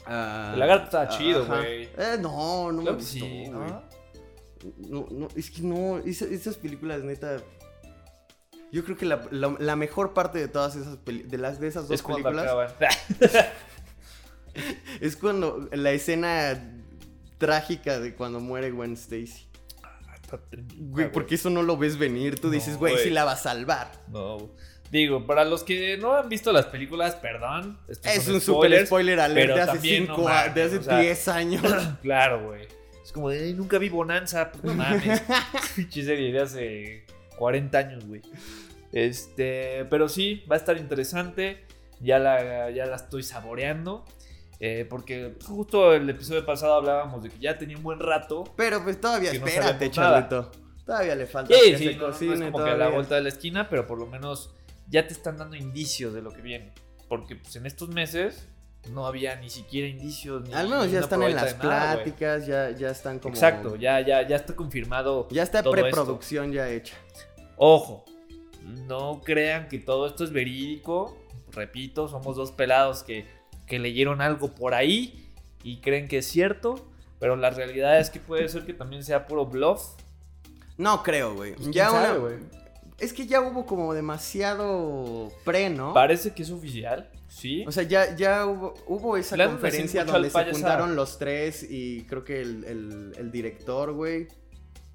Ah, 0.05 0.51
el 0.53 0.59
lagarto 0.59 0.83
está 0.85 1.01
ah, 1.03 1.07
chido, 1.17 1.43
ajá. 1.43 1.59
güey. 1.59 1.83
Eh, 1.97 2.17
no, 2.19 2.73
no 2.73 2.81
me 2.81 2.91
gustó, 2.91 3.05
sí, 3.13 3.19
güey. 3.21 3.49
¿no? 3.51 3.83
No, 4.89 5.07
no, 5.11 5.27
es 5.35 5.49
que 5.51 5.61
no, 5.61 5.97
esa- 5.99 6.25
esas 6.25 6.55
películas, 6.57 7.03
neta... 7.03 7.37
Yo 8.71 8.83
creo 8.83 8.97
que 8.97 9.05
la, 9.05 9.21
la- 9.31 9.55
la 9.59 9.75
mejor 9.75 10.13
parte 10.13 10.39
de 10.39 10.47
todas 10.47 10.75
esas 10.75 10.97
peli- 10.97 11.23
de 11.23 11.37
las 11.37 11.59
de 11.59 11.67
esas 11.67 11.87
dos 11.87 11.99
Es 11.99 12.01
películas 12.01 12.49
es 15.01 15.15
cuando 15.15 15.69
la 15.71 15.91
escena 15.91 16.59
trágica 17.37 17.99
de 17.99 18.15
cuando 18.15 18.39
muere 18.39 18.71
Gwen 18.71 18.93
Stacy. 18.93 19.47
Güey, 20.77 21.11
porque 21.11 21.35
eso 21.35 21.49
no 21.51 21.61
lo 21.61 21.77
ves 21.77 21.97
venir. 21.97 22.39
Tú 22.39 22.47
No, 22.47 22.53
dices, 22.53 22.77
güey, 22.77 22.97
sí 22.97 23.09
la 23.11 23.23
va 23.25 23.33
a 23.33 23.37
salvar. 23.37 23.91
No. 24.07 24.49
Digo, 24.89 25.25
para 25.25 25.43
los 25.45 25.63
que 25.63 25.97
no 25.97 26.13
han 26.13 26.29
visto 26.29 26.51
las 26.51 26.65
películas, 26.67 27.15
perdón. 27.15 27.79
Es 28.03 28.27
un 28.27 28.39
super 28.41 28.85
spoiler 28.85 29.19
alert 29.19 29.53
de 29.53 29.61
hace 29.61 29.71
también 29.73 30.03
5 30.07 30.17
no 30.17 30.23
mames, 30.23 30.55
de 30.55 30.63
hace 30.63 30.77
o 30.77 30.83
sea, 30.83 30.99
10 30.99 31.27
años. 31.29 31.63
Claro, 32.01 32.47
güey. 32.47 32.67
Es 33.03 33.11
como 33.11 33.29
de, 33.29 33.43
"Ay, 33.43 33.53
nunca 33.53 33.77
vi 33.77 33.89
Bonanza. 33.89 34.51
Pues 34.51 34.63
no 34.63 34.73
mames. 34.73 35.21
Pinche 35.75 36.03
serie 36.03 36.31
de 36.31 36.41
hace 36.41 37.05
40 37.37 37.77
años, 37.77 38.05
güey. 38.05 38.21
Este, 38.91 39.85
pero 39.89 40.07
sí, 40.07 40.43
va 40.49 40.55
a 40.55 40.59
estar 40.59 40.77
interesante. 40.77 41.65
Ya 41.99 42.19
la, 42.19 42.69
ya 42.71 42.85
la 42.85 42.95
estoy 42.95 43.23
saboreando. 43.23 44.05
Eh, 44.59 44.85
porque 44.89 45.33
justo 45.45 45.93
el 45.93 46.09
episodio 46.09 46.45
pasado 46.45 46.75
hablábamos 46.75 47.23
de 47.23 47.29
que 47.29 47.39
ya 47.39 47.57
tenía 47.57 47.75
un 47.75 47.83
buen 47.83 47.99
rato. 47.99 48.43
Pero 48.55 48.81
pues 48.83 48.99
todavía, 49.01 49.33
no 49.33 49.45
espérate. 49.45 49.91
Charlito. 49.91 50.51
Todavía 50.85 51.15
le 51.15 51.25
falta 51.25 51.53
Sí, 51.53 51.71
que 51.71 51.77
sí, 51.77 51.83
se 51.85 51.95
no, 51.95 51.99
no 52.01 52.07
cocine 52.07 52.33
es 52.33 52.51
como 52.51 52.63
que 52.63 52.71
a 52.71 52.77
la 52.77 52.89
vuelta 52.89 53.15
de 53.15 53.21
la 53.21 53.29
esquina, 53.29 53.69
pero 53.69 53.87
por 53.87 53.97
lo 53.97 54.05
menos 54.05 54.53
ya 54.89 55.07
te 55.07 55.13
están 55.13 55.37
dando 55.37 55.55
indicios 55.55 56.13
de 56.13 56.21
lo 56.21 56.31
que 56.31 56.41
viene. 56.41 56.73
Porque 57.07 57.35
pues 57.35 57.55
en 57.55 57.65
estos 57.65 57.89
meses 57.89 58.47
no 58.91 59.07
había 59.07 59.35
ni 59.37 59.49
siquiera 59.49 59.87
indicios. 59.87 60.47
Ni, 60.47 60.53
Al 60.53 60.67
menos 60.67 60.87
ni 60.87 60.93
ya 60.93 60.99
están 60.99 61.23
en 61.23 61.35
las 61.35 61.57
nada, 61.57 61.93
pláticas, 61.93 62.45
ya, 62.45 62.71
ya 62.71 62.89
están 62.89 63.19
como... 63.19 63.33
Exacto, 63.33 63.75
ya, 63.75 64.01
ya, 64.01 64.27
ya 64.27 64.35
está 64.35 64.55
confirmado. 64.55 65.27
Ya 65.31 65.43
está 65.43 65.63
todo 65.63 65.75
esto. 65.75 65.83
preproducción 65.83 66.51
ya 66.51 66.69
hecha. 66.69 66.95
Ojo, 67.57 68.05
no 68.87 69.21
crean 69.23 69.67
que 69.67 69.79
todo 69.79 70.07
esto 70.07 70.23
es 70.23 70.31
verídico. 70.31 71.17
Repito, 71.51 72.07
somos 72.07 72.35
dos 72.35 72.51
pelados 72.51 73.03
que, 73.03 73.25
que 73.67 73.79
leyeron 73.79 74.21
algo 74.21 74.53
por 74.53 74.73
ahí 74.73 75.31
y 75.63 75.77
creen 75.81 76.07
que 76.07 76.19
es 76.19 76.27
cierto. 76.27 76.75
Pero 77.19 77.37
la 77.37 77.51
realidad 77.51 77.99
es 77.99 78.09
que 78.09 78.19
puede 78.19 78.49
ser 78.49 78.65
que 78.65 78.73
también 78.73 79.03
sea 79.03 79.27
puro 79.27 79.45
bluff. 79.45 79.91
No 80.77 81.03
creo, 81.03 81.35
güey. 81.35 81.55
Pues, 81.55 81.71
Ya 81.71 81.89
¿quién 81.89 82.21
una... 82.21 82.62
Es 83.03 83.13
que 83.13 83.27
ya 83.27 83.41
hubo 83.41 83.65
como 83.65 83.93
demasiado 83.93 85.31
pre, 85.43 85.69
¿no? 85.69 85.93
Parece 85.93 86.33
que 86.33 86.43
es 86.43 86.51
oficial, 86.51 87.09
sí. 87.27 87.63
O 87.67 87.71
sea, 87.71 87.83
ya, 87.83 88.15
ya 88.15 88.45
hubo, 88.45 88.73
hubo 88.87 89.17
esa 89.17 89.35
conferencia 89.51 90.05
donde 90.05 90.29
se 90.29 90.51
juntaron 90.51 90.95
los 90.95 91.17
tres 91.19 91.65
y 91.69 92.03
creo 92.03 92.23
que 92.23 92.41
el, 92.41 92.63
el- 92.65 93.13
el 93.17 93.31
director, 93.31 93.91
güey. 93.93 94.27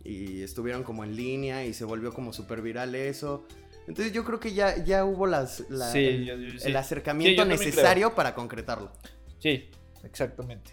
Y 0.05 0.43
estuvieron 0.43 0.85
como 0.85 1.05
en 1.05 1.15
línea 1.17 1.65
y 1.65 1.75
se 1.75 1.85
volvió 1.85 2.13
como 2.15 2.33
súper 2.33 2.63
viral 2.63 2.95
eso. 2.95 3.45
Entonces 3.87 4.13
yo 4.13 4.25
creo 4.25 4.39
que 4.41 4.53
ya, 4.55 4.83
ya 4.85 5.05
hubo 5.05 5.27
las, 5.27 5.69
la- 5.71 5.91
Sí, 5.93 6.05
el, 6.05 6.25
yo- 6.25 6.37
yo- 6.37 6.53
el 6.53 6.61
sí. 6.61 6.75
acercamiento 6.75 7.43
Sí, 7.43 7.49
necesario 7.49 8.15
para 8.15 8.35
concretarlo. 8.35 8.91
Sí, 9.39 9.71
exactamente. 10.05 10.73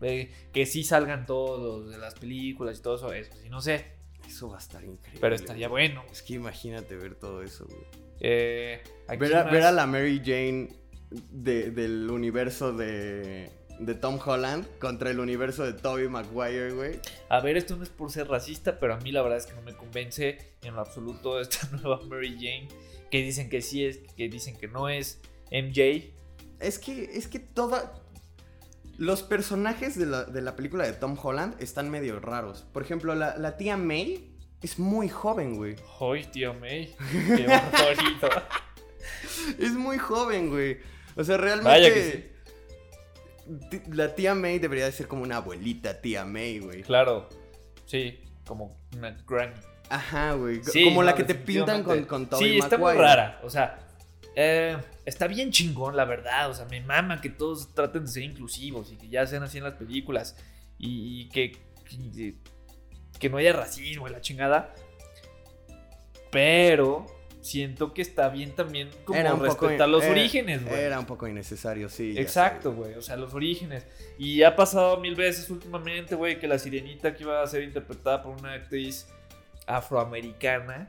Eh, 0.00 0.32
que 0.52 0.66
sí 0.66 0.82
salgan 0.82 1.26
todos 1.26 1.88
de 1.90 1.98
las 1.98 2.14
películas 2.14 2.78
y 2.78 2.82
todo 2.82 2.96
eso, 2.96 3.12
eso 3.12 3.30
sí, 3.40 3.48
no 3.48 3.60
sé. 3.60 4.01
Eso 4.26 4.48
va 4.48 4.56
a 4.56 4.60
estar 4.60 4.82
increíble. 4.84 5.20
Pero 5.20 5.34
estaría 5.34 5.68
güey. 5.68 5.88
bueno. 5.88 6.04
Es 6.10 6.22
que 6.22 6.34
imagínate 6.34 6.96
ver 6.96 7.14
todo 7.16 7.42
eso, 7.42 7.66
güey. 7.66 7.80
Eh, 8.20 8.80
Ver 9.18 9.34
a, 9.36 9.44
más- 9.44 9.52
ver 9.52 9.62
a 9.64 9.72
la 9.72 9.86
Mary 9.86 10.20
Jane 10.24 10.68
de- 11.30 11.70
del 11.70 12.08
universo 12.10 12.72
de, 12.72 13.50
de 13.78 13.94
Tom 13.94 14.18
Holland 14.24 14.66
contra 14.78 15.10
el 15.10 15.18
universo 15.20 15.64
de 15.64 15.72
Tobey 15.72 16.08
Maguire, 16.08 16.72
güey. 16.72 17.00
A 17.28 17.40
ver, 17.40 17.56
esto 17.56 17.76
no 17.76 17.82
es 17.82 17.88
por 17.90 18.10
ser 18.12 18.28
racista, 18.28 18.78
pero 18.78 18.94
a 18.94 18.98
mí 18.98 19.10
la 19.12 19.22
verdad 19.22 19.38
es 19.38 19.46
que 19.46 19.54
no 19.54 19.62
me 19.62 19.74
convence 19.74 20.38
en 20.62 20.74
lo 20.74 20.80
absoluto 20.80 21.40
esta 21.40 21.68
nueva 21.70 22.00
Mary 22.06 22.34
Jane. 22.36 22.68
Que 23.10 23.22
dicen 23.22 23.50
que 23.50 23.60
sí 23.60 23.84
es, 23.84 23.98
que 24.16 24.28
dicen 24.28 24.56
que 24.56 24.68
no 24.68 24.88
es. 24.88 25.20
MJ. 25.50 26.12
Es 26.60 26.78
que, 26.78 27.04
es 27.12 27.26
que 27.28 27.40
toda... 27.40 27.92
Los 28.98 29.22
personajes 29.22 29.98
de 29.98 30.06
la, 30.06 30.24
de 30.24 30.42
la 30.42 30.54
película 30.56 30.84
de 30.84 30.92
Tom 30.92 31.16
Holland 31.20 31.54
están 31.60 31.90
medio 31.90 32.20
raros. 32.20 32.64
Por 32.72 32.82
ejemplo, 32.82 33.14
la, 33.14 33.36
la 33.38 33.56
tía 33.56 33.76
May 33.76 34.36
es 34.62 34.78
muy 34.78 35.08
joven, 35.08 35.56
güey. 35.56 35.76
Hoy, 35.98 36.24
tío 36.24 36.54
May. 36.54 36.94
Qué 37.10 37.46
bonito. 37.46 38.28
Es 39.58 39.72
muy 39.72 39.98
joven, 39.98 40.50
güey. 40.50 40.78
O 41.16 41.24
sea, 41.24 41.36
realmente... 41.36 41.70
Vaya 41.70 41.92
que 41.92 42.32
ti- 43.70 43.82
La 43.92 44.14
tía 44.14 44.34
May 44.34 44.58
debería 44.58 44.84
de 44.84 44.92
ser 44.92 45.08
como 45.08 45.22
una 45.22 45.36
abuelita 45.38 46.00
tía 46.00 46.24
May, 46.24 46.58
güey. 46.60 46.82
claro. 46.82 47.28
Sí, 47.86 48.20
como 48.46 48.78
una 48.96 49.16
granny. 49.26 49.54
Ajá, 49.90 50.32
güey. 50.34 50.62
Sí, 50.64 50.84
como 50.84 51.02
la 51.02 51.14
que 51.14 51.24
te 51.24 51.34
pintan 51.34 51.82
con, 51.82 52.04
con 52.04 52.26
Tobey 52.26 52.52
Sí, 52.52 52.58
está 52.58 52.78
muy 52.78 52.94
rara. 52.94 53.40
O 53.42 53.50
sea, 53.50 53.78
eh, 54.36 54.76
está 55.04 55.26
bien 55.26 55.50
chingón, 55.50 55.96
la 55.96 56.04
verdad. 56.04 56.50
O 56.50 56.54
sea, 56.54 56.64
me 56.66 56.80
mama 56.80 57.20
que 57.20 57.30
todos 57.30 57.74
traten 57.74 58.04
de 58.04 58.10
ser 58.10 58.22
inclusivos 58.22 58.92
y 58.92 58.96
que 58.96 59.08
ya 59.08 59.26
sean 59.26 59.42
así 59.42 59.58
en 59.58 59.64
las 59.64 59.74
películas. 59.74 60.36
Y, 60.78 61.22
y 61.22 61.28
que, 61.28 61.52
que, 61.88 62.34
que 63.18 63.28
no 63.30 63.36
haya 63.38 63.52
racismo 63.52 64.08
y 64.08 64.10
la 64.10 64.20
chingada. 64.20 64.74
Pero 66.30 67.06
siento 67.40 67.92
que 67.92 68.02
está 68.02 68.28
bien 68.28 68.52
también 68.54 68.88
como 69.04 69.18
Era 69.18 69.34
respetar 69.34 69.88
los 69.88 70.02
era- 70.04 70.12
orígenes, 70.12 70.64
güey. 70.64 70.80
Era 70.80 70.98
un 70.98 71.06
poco 71.06 71.26
innecesario, 71.28 71.88
sí. 71.88 72.14
Exacto, 72.16 72.72
güey. 72.72 72.94
O 72.94 73.02
sea, 73.02 73.16
los 73.16 73.34
orígenes. 73.34 73.86
Y 74.18 74.42
ha 74.42 74.56
pasado 74.56 74.98
mil 74.98 75.14
veces 75.14 75.50
últimamente, 75.50 76.14
güey, 76.14 76.38
que 76.38 76.48
la 76.48 76.58
sirenita 76.58 77.14
que 77.14 77.24
iba 77.24 77.42
a 77.42 77.46
ser 77.46 77.62
interpretada 77.64 78.22
por 78.22 78.36
una 78.38 78.54
actriz 78.54 79.06
afroamericana. 79.66 80.88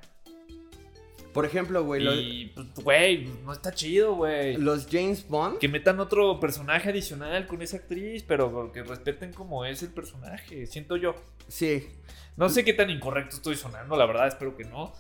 Por 1.33 1.45
ejemplo, 1.45 1.83
güey, 1.83 2.07
Y, 2.07 2.45
pues, 2.47 2.67
güey, 2.75 3.25
no 3.43 3.51
está 3.53 3.71
chido, 3.73 4.15
güey. 4.15 4.55
los 4.57 4.87
James 4.89 5.27
Bond. 5.27 5.57
Que 5.57 5.67
metan 5.67 5.99
otro 5.99 6.39
personaje 6.39 6.89
adicional 6.89 7.47
con 7.47 7.61
esa 7.61 7.77
actriz, 7.77 8.23
pero 8.23 8.71
que 8.71 8.83
respeten 8.83 9.33
como 9.33 9.65
es 9.65 9.81
el 9.83 9.89
personaje, 9.89 10.67
siento 10.67 10.95
yo. 10.95 11.15
Sí. 11.47 11.89
No 12.37 12.49
sé 12.49 12.63
qué 12.63 12.73
tan 12.73 12.89
incorrecto 12.89 13.35
estoy 13.35 13.55
sonando, 13.55 13.95
la 13.95 14.05
verdad, 14.05 14.27
espero 14.27 14.55
que 14.55 14.63
no. 14.65 14.93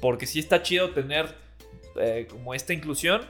Porque 0.00 0.26
sí 0.26 0.38
está 0.40 0.62
chido 0.62 0.90
tener 0.90 1.34
eh, 1.96 2.26
como 2.30 2.52
esta 2.54 2.72
inclusión, 2.74 3.22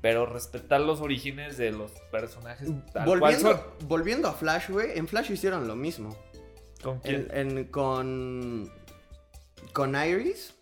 pero 0.00 0.24
respetar 0.26 0.80
los 0.80 1.00
orígenes 1.00 1.56
de 1.56 1.72
los 1.72 1.90
personajes 2.10 2.68
tal 2.92 3.04
cual 3.18 3.34
son. 3.36 3.42
Volviendo, 3.52 3.76
volviendo 3.86 4.28
a 4.28 4.32
Flash, 4.34 4.70
güey. 4.70 4.98
En 4.98 5.08
Flash 5.08 5.30
hicieron 5.30 5.66
lo 5.68 5.76
mismo. 5.76 6.16
¿Con 6.82 7.00
quién? 7.00 7.28
En, 7.32 7.58
en- 7.58 7.64
con. 7.66 8.70
Con 9.72 9.94
Iris, 9.94 10.54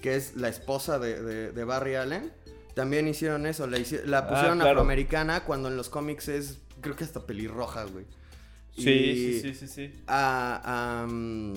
que 0.00 0.16
es 0.16 0.36
la 0.36 0.48
esposa 0.48 0.98
de, 0.98 1.22
de- 1.22 1.52
de 1.52 1.64
Barry 1.64 1.94
Allen. 1.96 2.32
También 2.74 3.08
hicieron 3.08 3.46
eso. 3.46 3.66
La, 3.66 3.76
Ah, 4.18 4.28
pusieron 4.28 4.58
claro. 4.58 4.70
afroamericana 4.70 5.44
cuando 5.44 5.68
en 5.68 5.76
los 5.76 5.88
cómics 5.88 6.28
es. 6.28 6.58
Creo 6.80 6.96
que 6.96 7.04
hasta 7.04 7.26
pelirroja, 7.26 7.84
güey. 7.84 8.06
Sí, 8.76 8.88
Y 8.90 9.40
sí, 9.40 9.40
sí, 9.40 9.54
sí, 9.54 9.68
sí. 9.68 10.02
A, 10.06 11.04
um, 11.08 11.54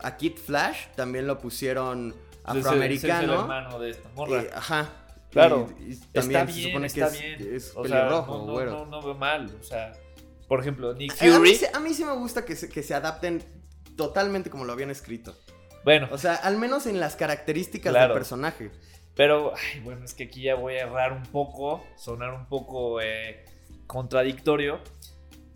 a 0.00 0.16
Kid 0.16 0.36
Flash 0.38 0.86
también 0.96 1.26
lo 1.26 1.38
pusieron 1.38 2.08
ese 2.10 2.16
Es 2.48 2.54
el 2.54 2.56
afroamercano. 2.56 3.40
hermano 3.42 3.78
de 3.78 3.90
esta 3.90 4.08
morra. 4.10 4.44
Ajá. 4.54 4.90
Claro. 5.30 5.68
Y, 5.80 5.92
y 5.92 5.96
también 6.12 6.40
está 6.40 6.46
se 6.46 6.52
bien, 6.58 6.68
supone 6.70 6.86
está 6.86 7.10
que 7.10 7.32
es, 7.34 7.38
bien. 7.38 7.54
es 7.54 7.72
o 7.76 7.86
sea, 7.86 7.98
pelirrojo, 8.00 8.38
no, 8.46 8.52
güero. 8.52 8.70
no, 8.72 8.86
no 8.86 9.02
veo 9.02 9.14
mal. 9.14 9.54
O 9.60 9.62
sea, 9.64 9.92
por 10.48 10.60
ejemplo, 10.60 10.94
Nick 10.94 11.12
A 11.20 11.24
mí, 11.24 11.30
Fury. 11.54 11.60
a 11.72 11.80
mí 11.80 11.92
sí 11.94 12.04
me 12.04 12.14
gusta 12.14 12.44
que 12.44 12.56
se, 12.56 12.68
que 12.68 12.82
se 12.82 12.94
adapten 12.94 13.42
totalmente 13.96 14.48
como 14.50 14.64
lo 14.64 14.72
habían 14.72 14.90
escrito. 14.90 15.36
Bueno, 15.84 16.08
O 16.10 16.18
sea, 16.18 16.34
al 16.36 16.56
menos 16.56 16.86
en 16.86 16.98
las 17.00 17.14
características 17.16 17.92
Claro. 17.92 18.08
del 18.14 18.18
personaje. 18.18 18.70
pero, 19.14 19.52
ay, 19.54 19.80
bueno, 19.80 20.04
es 20.04 20.14
que 20.14 20.24
aquí 20.24 20.42
ya 20.42 20.54
voy 20.54 20.74
a 20.74 20.82
errar 20.82 21.12
un 21.12 21.22
poco, 21.24 21.84
sonar 21.96 22.32
un 22.34 22.46
poco 22.46 23.00
eh, 23.00 23.44
contradictorio. 23.86 24.80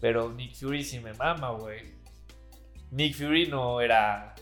Pero 0.01 0.33
Nick 0.33 0.55
Fury 0.55 0.85
sí 0.85 1.01
me 1.01 1.13
mama, 1.15 1.51
güey. 1.53 1.81
Nick 2.93 3.17
Fury 3.17 3.47
no 3.49 3.81
era. 3.81 4.35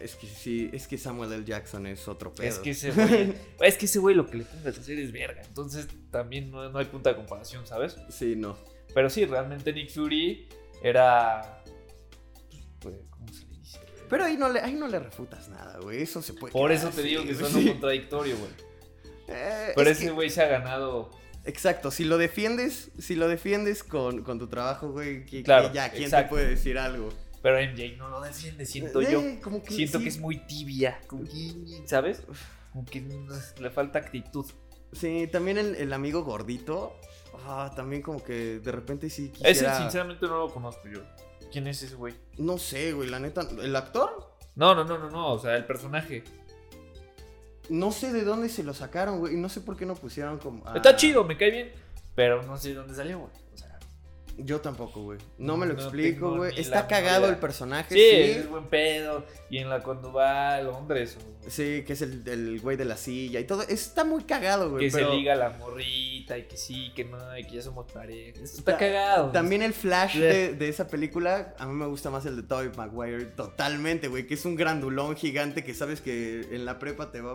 Es 0.00 0.16
que 0.16 0.26
sí, 0.26 0.70
es 0.72 0.88
que 0.88 0.96
Samuel 0.98 1.32
L. 1.32 1.44
Jackson 1.44 1.86
es 1.86 2.08
otro 2.08 2.32
pedo. 2.32 2.48
Es 2.48 2.58
que 2.58 2.70
ese 2.70 2.90
güey. 2.90 3.34
es 3.60 3.76
que 3.76 3.84
ese 3.84 3.98
güey 3.98 4.14
lo 4.14 4.26
que 4.26 4.38
le 4.38 4.44
pongas 4.44 4.78
a 4.78 4.80
hacer 4.80 4.98
es 4.98 5.12
verga. 5.12 5.42
Entonces 5.46 5.86
también 6.10 6.50
no, 6.50 6.68
no 6.70 6.78
hay 6.78 6.86
punta 6.86 7.10
de 7.10 7.16
comparación, 7.16 7.66
¿sabes? 7.66 7.96
Sí, 8.08 8.34
no. 8.34 8.56
Pero 8.94 9.10
sí, 9.10 9.24
realmente 9.26 9.72
Nick 9.72 9.90
Fury 9.90 10.48
era. 10.82 11.62
Pero 14.08 14.24
ahí 14.24 14.36
no 14.36 14.48
le, 14.48 14.60
ahí 14.60 14.74
no 14.74 14.86
le 14.88 14.98
refutas 14.98 15.48
nada, 15.48 15.78
güey. 15.80 16.02
Eso 16.02 16.22
se 16.22 16.34
puede. 16.34 16.52
Por 16.52 16.72
eso 16.72 16.88
te 16.90 17.00
así, 17.00 17.08
digo 17.10 17.22
que 17.24 17.34
suena 17.34 17.58
Sí. 17.58 17.68
contradictorio, 17.70 18.36
güey. 18.36 18.50
Eh, 19.28 19.72
Pero 19.74 19.90
es 19.90 19.96
ese 19.98 20.06
que- 20.06 20.12
güey 20.12 20.30
se 20.30 20.42
ha 20.42 20.46
ganado. 20.48 21.10
Exacto, 21.46 21.90
si 21.90 22.04
lo 22.04 22.16
defiendes, 22.16 22.90
si 22.98 23.16
lo 23.16 23.28
defiendes 23.28 23.84
con, 23.84 24.22
con 24.22 24.38
tu 24.38 24.46
trabajo, 24.48 24.90
güey, 24.92 25.24
que, 25.26 25.38
que 25.38 25.42
Claro, 25.42 25.70
ya, 25.74 25.90
¿quién 25.90 26.04
exacto. 26.04 26.24
te 26.26 26.30
puede 26.30 26.48
decir 26.50 26.78
algo? 26.78 27.10
Pero 27.42 27.58
MJ 27.60 27.96
no 27.98 28.08
lo 28.08 28.22
defiende, 28.22 28.64
siento 28.64 29.02
Eh, 29.02 29.08
yo. 29.12 29.22
como 29.42 29.62
que 29.62 29.74
Siento 29.74 29.98
sí. 29.98 30.04
que 30.04 30.08
es 30.10 30.18
muy 30.18 30.38
tibia. 30.46 30.98
como 31.06 31.24
que, 31.24 31.82
¿Sabes? 31.86 32.22
Como 32.72 32.86
que 32.86 33.02
le 33.60 33.70
falta 33.70 33.98
actitud. 33.98 34.46
Sí, 34.92 35.28
también 35.30 35.58
el, 35.58 35.74
el 35.74 35.92
amigo 35.92 36.24
gordito. 36.24 36.98
Ah, 37.46 37.70
también 37.76 38.00
como 38.00 38.22
que 38.24 38.60
de 38.60 38.72
repente 38.72 39.10
sí 39.10 39.30
Ese, 39.42 39.68
sinceramente, 39.76 40.24
no 40.26 40.38
lo 40.38 40.48
conozco 40.54 40.88
yo. 40.88 41.00
¿Quién 41.54 41.68
es 41.68 41.80
ese 41.84 41.94
güey? 41.94 42.14
No 42.36 42.58
sé, 42.58 42.92
güey, 42.94 43.08
la 43.08 43.20
neta. 43.20 43.42
¿El 43.62 43.76
actor? 43.76 44.34
No, 44.56 44.74
no, 44.74 44.82
no, 44.82 44.98
no, 44.98 45.08
no. 45.08 45.32
O 45.34 45.38
sea, 45.38 45.54
el 45.54 45.64
personaje. 45.64 46.24
No 47.68 47.92
sé 47.92 48.12
de 48.12 48.24
dónde 48.24 48.48
se 48.48 48.64
lo 48.64 48.74
sacaron, 48.74 49.20
güey. 49.20 49.34
Y 49.34 49.36
no 49.36 49.48
sé 49.48 49.60
por 49.60 49.76
qué 49.76 49.86
no 49.86 49.94
pusieron 49.94 50.38
como... 50.40 50.66
a- 50.68 50.74
Está 50.74 50.96
chido, 50.96 51.22
me 51.22 51.36
cae 51.36 51.52
bien. 51.52 51.72
Pero 52.16 52.42
no 52.42 52.56
sé 52.56 52.70
de 52.70 52.74
dónde 52.74 52.92
salió, 52.96 53.20
güey. 53.20 53.30
Yo 54.38 54.60
tampoco, 54.60 55.02
güey. 55.02 55.18
No 55.38 55.56
me 55.56 55.66
lo 55.66 55.74
No 55.74 55.80
explico, 55.82 56.36
güey. 56.36 56.58
Está 56.58 56.86
cagado 56.86 57.28
el 57.28 57.36
personaje, 57.36 57.94
sí, 57.94 58.00
sí. 58.00 58.30
es 58.40 58.48
buen 58.48 58.66
pedo. 58.66 59.24
Y 59.50 59.58
en 59.58 59.68
la 59.70 59.82
cuando 59.82 60.12
va 60.12 60.56
a 60.56 60.60
Londres 60.62 61.16
o 61.20 61.34
Sí, 61.50 61.84
que 61.86 61.92
es 61.92 62.02
el, 62.02 62.26
el 62.26 62.58
güey 62.60 62.76
de 62.76 62.84
la 62.86 62.96
silla 62.96 63.38
y 63.38 63.44
todo. 63.44 63.62
Está 63.62 64.04
muy 64.04 64.24
cagado, 64.24 64.70
güey. 64.70 64.86
que 64.86 64.92
pero 64.96 65.10
se 65.10 65.16
liga 65.16 65.34
la 65.36 65.50
morrita 65.50 66.36
y 66.38 66.44
que 66.44 66.56
sí, 66.56 66.90
que 66.96 67.04
no, 67.04 67.38
y 67.38 67.44
que 67.44 67.56
ya 67.56 67.62
somos 67.62 67.90
pareja. 67.92 68.40
Eso 68.42 68.58
está 68.58 68.72
Ta- 68.72 68.78
cagado. 68.78 69.30
También 69.30 69.62
el 69.62 69.74
flash 69.74 70.16
de, 70.16 70.54
de 70.58 70.68
esa 70.68 70.88
película, 70.88 71.54
a 71.58 71.66
mí 71.66 71.74
me 71.74 71.86
gusta 71.86 72.10
más 72.10 72.24
el 72.26 72.36
de 72.36 72.42
Tobey 72.42 72.70
Maguire 72.76 73.26
totalmente, 73.26 74.08
güey. 74.08 74.26
Que 74.26 74.34
es 74.34 74.44
un 74.46 74.56
grandulón 74.56 75.16
gigante 75.16 75.62
que 75.64 75.74
sabes 75.74 76.00
que 76.00 76.40
en 76.50 76.64
la 76.64 76.78
prepa 76.78 77.12
te 77.12 77.20
va 77.20 77.34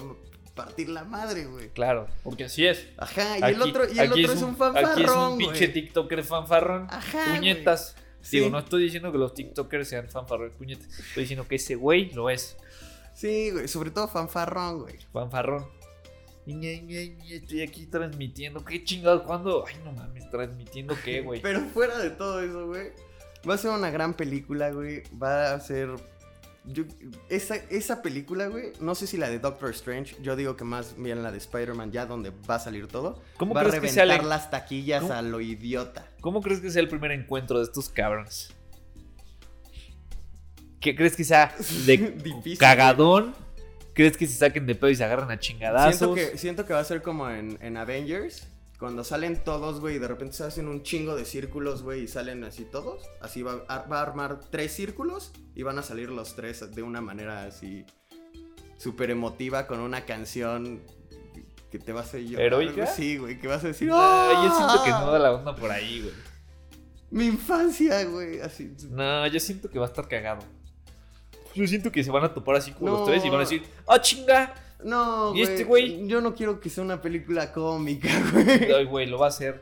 partir 0.65 0.89
la 0.89 1.03
madre, 1.03 1.45
güey. 1.45 1.69
Claro, 1.69 2.07
porque 2.23 2.45
así 2.45 2.65
es. 2.65 2.87
Ajá, 2.97 3.37
y 3.39 3.43
el 3.43 3.43
Aquí- 3.61 3.69
otro, 3.69 3.85
y 3.87 3.99
el 3.99 4.11
aquí 4.11 4.23
otro 4.23 4.35
es 4.35 4.41
un, 4.41 4.49
Aquí 4.49 4.53
es 4.53 4.57
fanfarrón, 4.59 5.27
un 5.31 5.35
güey. 5.35 5.47
pinche 5.47 5.67
TikToker 5.69 6.23
fanfarrón. 6.23 6.87
Ajá, 6.89 7.35
Puñetas. 7.35 7.95
Sí. 8.21 8.37
Digo, 8.37 8.49
no 8.49 8.59
estoy 8.59 8.83
diciendo 8.83 9.11
que 9.11 9.17
los 9.17 9.33
TikTokers 9.33 9.87
sean 9.87 10.09
fanfarrones 10.09 10.53
puñetas. 10.57 10.87
Estoy 10.99 11.23
diciendo 11.23 11.47
que 11.47 11.55
ese 11.55 11.75
güey 11.75 12.11
lo 12.11 12.29
es. 12.29 12.57
Sí, 13.13 13.51
güey, 13.51 13.67
sobre 13.67 13.91
todo 13.91 14.07
fanfarrón, 14.07 14.81
güey. 14.81 14.95
Fanfarrón. 15.13 15.65
Estoy 16.45 17.61
aquí 17.61 17.85
transmitiendo. 17.85 18.63
¿Qué 18.65 18.83
chingados? 18.83 19.21
¿Cuándo? 19.23 19.65
Ay, 19.67 19.75
no 19.85 19.91
mames, 19.91 20.29
¿transmitiendo 20.29 20.95
qué, 21.03 21.21
güey? 21.21 21.41
Pero 21.43 21.61
fuera 21.73 21.97
de 21.99 22.09
todo 22.09 22.41
eso, 22.41 22.65
güey, 22.67 22.89
va 23.47 23.53
a 23.53 23.57
ser 23.57 23.71
una 23.71 23.91
gran 23.91 24.13
película, 24.15 24.71
güey. 24.71 25.03
Va 25.21 25.53
a 25.53 25.59
ser. 25.59 25.89
Yo- 26.71 26.83
esa, 27.29 27.55
esa 27.55 28.01
película, 28.01 28.47
güey, 28.47 28.71
no 28.79 28.95
sé 28.95 29.07
si 29.07 29.17
la 29.17 29.29
de 29.29 29.39
Doctor 29.39 29.69
Strange, 29.71 30.15
yo 30.21 30.35
digo 30.35 30.55
que 30.55 30.63
más 30.63 30.95
bien 30.97 31.21
la 31.23 31.31
de 31.31 31.37
Spider-Man, 31.37 31.91
ya 31.91 32.05
donde 32.05 32.31
va 32.49 32.55
a 32.55 32.59
salir 32.59 32.87
todo, 32.87 33.21
¿Cómo 33.37 33.53
va 33.53 33.61
a 33.61 33.63
crees 33.65 33.81
que 33.81 33.89
sea 33.89 34.03
reventar 34.03 34.23
el- 34.23 34.29
las 34.29 34.49
taquillas 34.51 35.01
¿Cómo? 35.01 35.13
a 35.13 35.21
lo 35.21 35.41
idiota. 35.41 36.07
¿Cómo 36.21 36.41
crees 36.41 36.59
que 36.61 36.69
sea 36.71 36.81
el 36.81 36.89
primer 36.89 37.11
encuentro 37.11 37.57
de 37.59 37.63
estos 37.65 37.89
cabrones? 37.89 38.53
¿Qué 40.79 40.95
crees 40.95 41.15
que 41.15 41.23
sea 41.23 41.53
de 41.85 41.97
Difícil, 41.97 42.57
cagadón? 42.57 43.35
¿Crees 43.93 44.15
que 44.15 44.27
se 44.27 44.35
saquen 44.37 44.65
de 44.65 44.75
pedo 44.75 44.89
y 44.91 44.95
se 44.95 45.03
agarran 45.03 45.29
a 45.29 45.37
chingadazos? 45.39 45.97
Siento 45.97 46.15
que, 46.15 46.37
siento 46.37 46.65
que 46.65 46.73
va 46.73 46.79
a 46.79 46.83
ser 46.85 47.01
como 47.01 47.29
en, 47.29 47.57
en 47.61 47.75
Avengers. 47.75 48.47
Cuando 48.79 49.03
salen 49.03 49.43
todos, 49.43 49.81
güey, 49.81 49.97
y 49.97 49.99
de 49.99 50.07
repente 50.07 50.35
se 50.37 50.45
hacen 50.45 50.67
un 50.69 50.83
chingo 50.83 51.15
de 51.15 51.25
círculos, 51.25 51.83
güey, 51.83 52.03
y 52.03 52.07
salen 52.07 52.43
así 52.45 52.63
todos. 52.63 53.03
Así 53.19 53.41
va, 53.43 53.63
a- 53.67 53.83
va 53.87 53.99
a 53.99 54.01
armar 54.03 54.39
tres 54.49 54.71
círculos 54.71 55.31
y 55.53 55.63
van 55.63 55.77
a 55.77 55.83
salir 55.83 56.09
los 56.09 56.35
tres 56.35 56.73
de 56.73 56.81
una 56.81 57.01
manera 57.01 57.43
así 57.43 57.85
súper 58.77 59.11
emotiva 59.11 59.67
con 59.67 59.81
una 59.81 60.05
canción 60.05 60.81
que 61.69 61.77
te 61.77 61.91
va 61.91 61.99
a 61.99 62.03
hacer 62.03 62.21
llorar. 62.23 62.45
¿Heroica? 62.45 62.87
Sí, 62.87 63.17
güey, 63.17 63.37
que 63.37 63.47
vas 63.47 63.63
a 63.65 63.67
decir. 63.67 63.89
No, 63.89 64.45
yo 64.45 64.55
siento 64.55 64.83
que 64.85 64.91
"Ah". 64.91 65.01
no 65.05 65.11
da 65.11 65.19
la 65.19 65.33
onda 65.33 65.53
por 65.55 65.69
ahí, 65.71 66.01
güey. 66.01 66.13
Mi 67.11 67.25
infancia, 67.25 68.03
güey, 68.05 68.39
así. 68.39 68.73
No, 68.91 69.27
yo 69.27 69.39
siento 69.41 69.69
que 69.69 69.77
va 69.77 69.85
a 69.85 69.89
estar 69.89 70.07
cagado. 70.07 70.41
Yo 71.53 71.67
siento 71.67 71.91
que 71.91 72.03
se 72.03 72.11
van 72.11 72.23
a 72.23 72.33
topar 72.33 72.55
así 72.55 72.71
como 72.71 72.91
No. 72.91 72.97
los 72.99 73.07
tres 73.07 73.25
y 73.25 73.29
van 73.29 73.37
a 73.37 73.43
decir, 73.43 73.63
¡ah, 73.87 73.99
chinga! 73.99 74.53
No, 74.83 75.29
¿Y 75.35 75.41
güey. 75.41 75.43
este 75.43 75.63
güey? 75.65 76.07
Yo 76.07 76.21
no 76.21 76.33
quiero 76.35 76.59
que 76.59 76.69
sea 76.69 76.83
una 76.83 77.01
película 77.01 77.51
cómica, 77.51 78.09
güey. 78.33 78.71
Ay, 78.71 78.85
güey, 78.85 79.07
lo 79.07 79.17
va 79.19 79.25
a 79.27 79.29
hacer. 79.29 79.61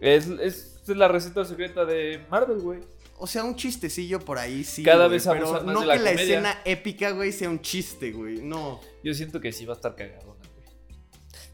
Es, 0.00 0.26
es, 0.28 0.80
es 0.86 0.96
la 0.96 1.08
receta 1.08 1.44
secreta 1.44 1.84
de 1.84 2.24
Marvel, 2.30 2.58
güey. 2.58 2.80
O 3.18 3.26
sea, 3.26 3.44
un 3.44 3.54
chistecillo 3.54 4.18
por 4.20 4.38
ahí, 4.38 4.64
sí. 4.64 4.82
Cada 4.82 5.06
güey, 5.06 5.10
vez 5.18 5.26
pero 5.28 5.52
más 5.52 5.64
no 5.64 5.80
de 5.80 5.86
la 5.86 5.96
que 5.96 6.02
la 6.02 6.10
comedia. 6.10 6.22
escena 6.38 6.58
épica, 6.64 7.10
güey, 7.12 7.30
sea 7.32 7.48
un 7.50 7.60
chiste, 7.60 8.10
güey. 8.10 8.42
No. 8.42 8.80
Yo 9.04 9.14
siento 9.14 9.40
que 9.40 9.52
sí 9.52 9.64
va 9.64 9.74
a 9.74 9.76
estar 9.76 9.94
cagado, 9.94 10.34
güey. 10.36 10.38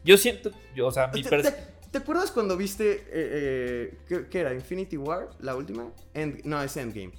Yo 0.03 0.17
siento, 0.17 0.51
yo, 0.75 0.87
o 0.87 0.91
sea, 0.91 1.07
mi 1.13 1.21
¿Te, 1.21 1.41
te- 1.43 1.53
te 1.91 1.97
acuerdas 1.97 2.31
cuando 2.31 2.55
viste. 2.57 2.91
eh, 2.93 3.01
eh, 3.11 3.97
¿qué, 4.07 4.27
qué 4.29 4.39
era? 4.39 4.53
¿Infinity 4.53 4.97
War? 4.97 5.29
¿La 5.41 5.55
última? 5.55 5.91
End- 6.13 6.41
no, 6.43 6.61
es 6.63 6.75
Endgame. 6.77 7.11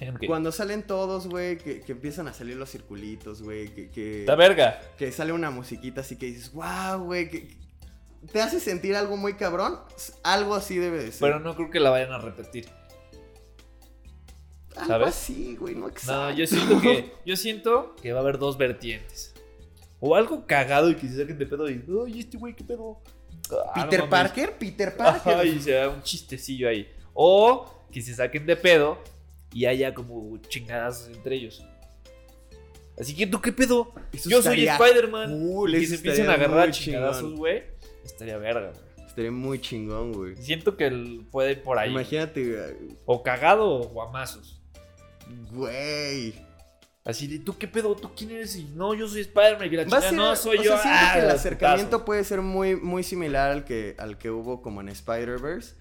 Endgame. 0.00 0.26
Cuando 0.26 0.50
salen 0.50 0.82
todos, 0.82 1.28
güey, 1.28 1.56
que, 1.56 1.80
que 1.80 1.92
empiezan 1.92 2.26
a 2.28 2.34
salir 2.34 2.56
los 2.56 2.70
circulitos, 2.70 3.42
güey, 3.42 3.68
que, 3.68 3.90
que, 3.90 4.24
La 4.26 4.34
verga. 4.34 4.80
que 4.98 5.12
sale 5.12 5.32
una 5.32 5.50
musiquita 5.50 6.00
así 6.00 6.16
que 6.16 6.26
dices, 6.26 6.52
wow, 6.52 7.04
güey, 7.04 7.30
que, 7.30 7.56
te 8.32 8.40
hace 8.40 8.60
sentir 8.60 8.96
algo 8.96 9.16
muy 9.16 9.34
cabrón. 9.34 9.78
Algo 10.22 10.54
así 10.54 10.76
debe 10.78 10.98
de 10.98 11.12
ser. 11.12 11.20
Pero 11.20 11.40
no 11.40 11.54
creo 11.54 11.70
que 11.70 11.80
la 11.80 11.90
vayan 11.90 12.12
a 12.12 12.18
repetir. 12.18 12.68
algo 14.76 14.88
¿sabes? 14.88 15.08
así, 15.08 15.56
güey, 15.56 15.74
no 15.74 15.88
exacto. 15.88 16.30
No, 16.30 16.30
yo 16.32 16.46
siento 16.46 16.80
que, 16.80 17.12
yo 17.26 17.36
siento 17.36 17.96
que 18.00 18.12
va 18.12 18.20
a 18.20 18.22
haber 18.22 18.38
dos 18.38 18.58
vertientes. 18.58 19.34
O 20.00 20.16
algo 20.16 20.46
cagado 20.46 20.90
y 20.90 20.96
que 20.96 21.08
se 21.08 21.18
saquen 21.18 21.38
de 21.38 21.46
pedo 21.46 21.68
y, 21.70 21.82
ay, 22.06 22.20
este 22.20 22.36
güey, 22.36 22.54
qué 22.54 22.64
pedo. 22.64 23.00
Ah, 23.74 23.88
Peter. 23.88 24.08
Parker, 24.08 24.58
Peter 24.58 24.96
Parker. 24.96 25.34
Ajá, 25.34 25.44
y 25.44 25.60
se 25.60 25.78
haga 25.78 25.92
un 25.92 26.02
chistecillo 26.02 26.68
ahí. 26.68 26.90
O 27.14 27.86
que 27.90 28.02
se 28.02 28.14
saquen 28.14 28.44
de 28.46 28.56
pedo 28.56 28.98
y 29.54 29.64
haya 29.66 29.94
como 29.94 30.36
chingadas 30.48 31.08
entre 31.10 31.36
ellos. 31.36 31.64
Así 32.98 33.14
que 33.16 33.26
tú 33.26 33.40
qué 33.40 33.52
pedo. 33.52 33.92
Eso 34.12 34.28
Yo 34.30 34.42
soy 34.42 34.66
Spider-Man. 34.68 35.30
cool, 35.40 35.74
y 35.74 35.86
se 35.86 35.94
empiecen 35.96 36.28
a 36.28 36.34
agarrar 36.34 36.70
chingadazos, 36.70 37.32
güey. 37.34 37.62
Estaría 38.04 38.36
verga, 38.36 38.70
güey. 38.72 39.06
Estaría 39.06 39.30
muy 39.30 39.60
chingón, 39.60 40.12
güey. 40.12 40.36
Siento 40.36 40.76
que 40.76 40.86
él 40.88 41.26
puede 41.30 41.52
ir 41.52 41.62
por 41.62 41.78
ahí. 41.78 41.90
Imagínate, 41.90 42.42
eh, 42.70 42.76
O 43.06 43.22
cagado 43.22 43.64
o 43.80 43.88
guamazos. 43.88 44.60
güey. 45.52 46.34
Así 47.04 47.26
de, 47.26 47.38
¿tú 47.38 47.56
qué 47.58 47.68
pedo? 47.68 47.94
¿Tú 47.94 48.10
quién 48.16 48.30
eres? 48.30 48.56
Y 48.56 48.64
no, 48.64 48.94
yo 48.94 49.06
soy 49.06 49.20
Spider-Man. 49.20 49.66
Y 49.72 49.76
la 49.76 49.84
Va 49.84 49.98
a 49.98 50.00
chingada, 50.00 50.08
ser, 50.08 50.14
no, 50.14 50.36
soy 50.36 50.58
o 50.58 50.62
yo. 50.62 50.70
sea, 50.72 50.78
siento 50.82 50.98
Ah, 51.00 51.10
que 51.12 51.18
el 51.18 51.24
putazo. 51.26 51.38
acercamiento 51.40 52.04
puede 52.04 52.24
ser 52.24 52.40
muy, 52.40 52.76
muy 52.76 53.02
similar 53.02 53.50
al 53.50 53.64
que, 53.64 53.94
al 53.98 54.16
que 54.18 54.30
hubo 54.30 54.62
como 54.62 54.80
en 54.80 54.88
Spider-Verse. 54.88 55.74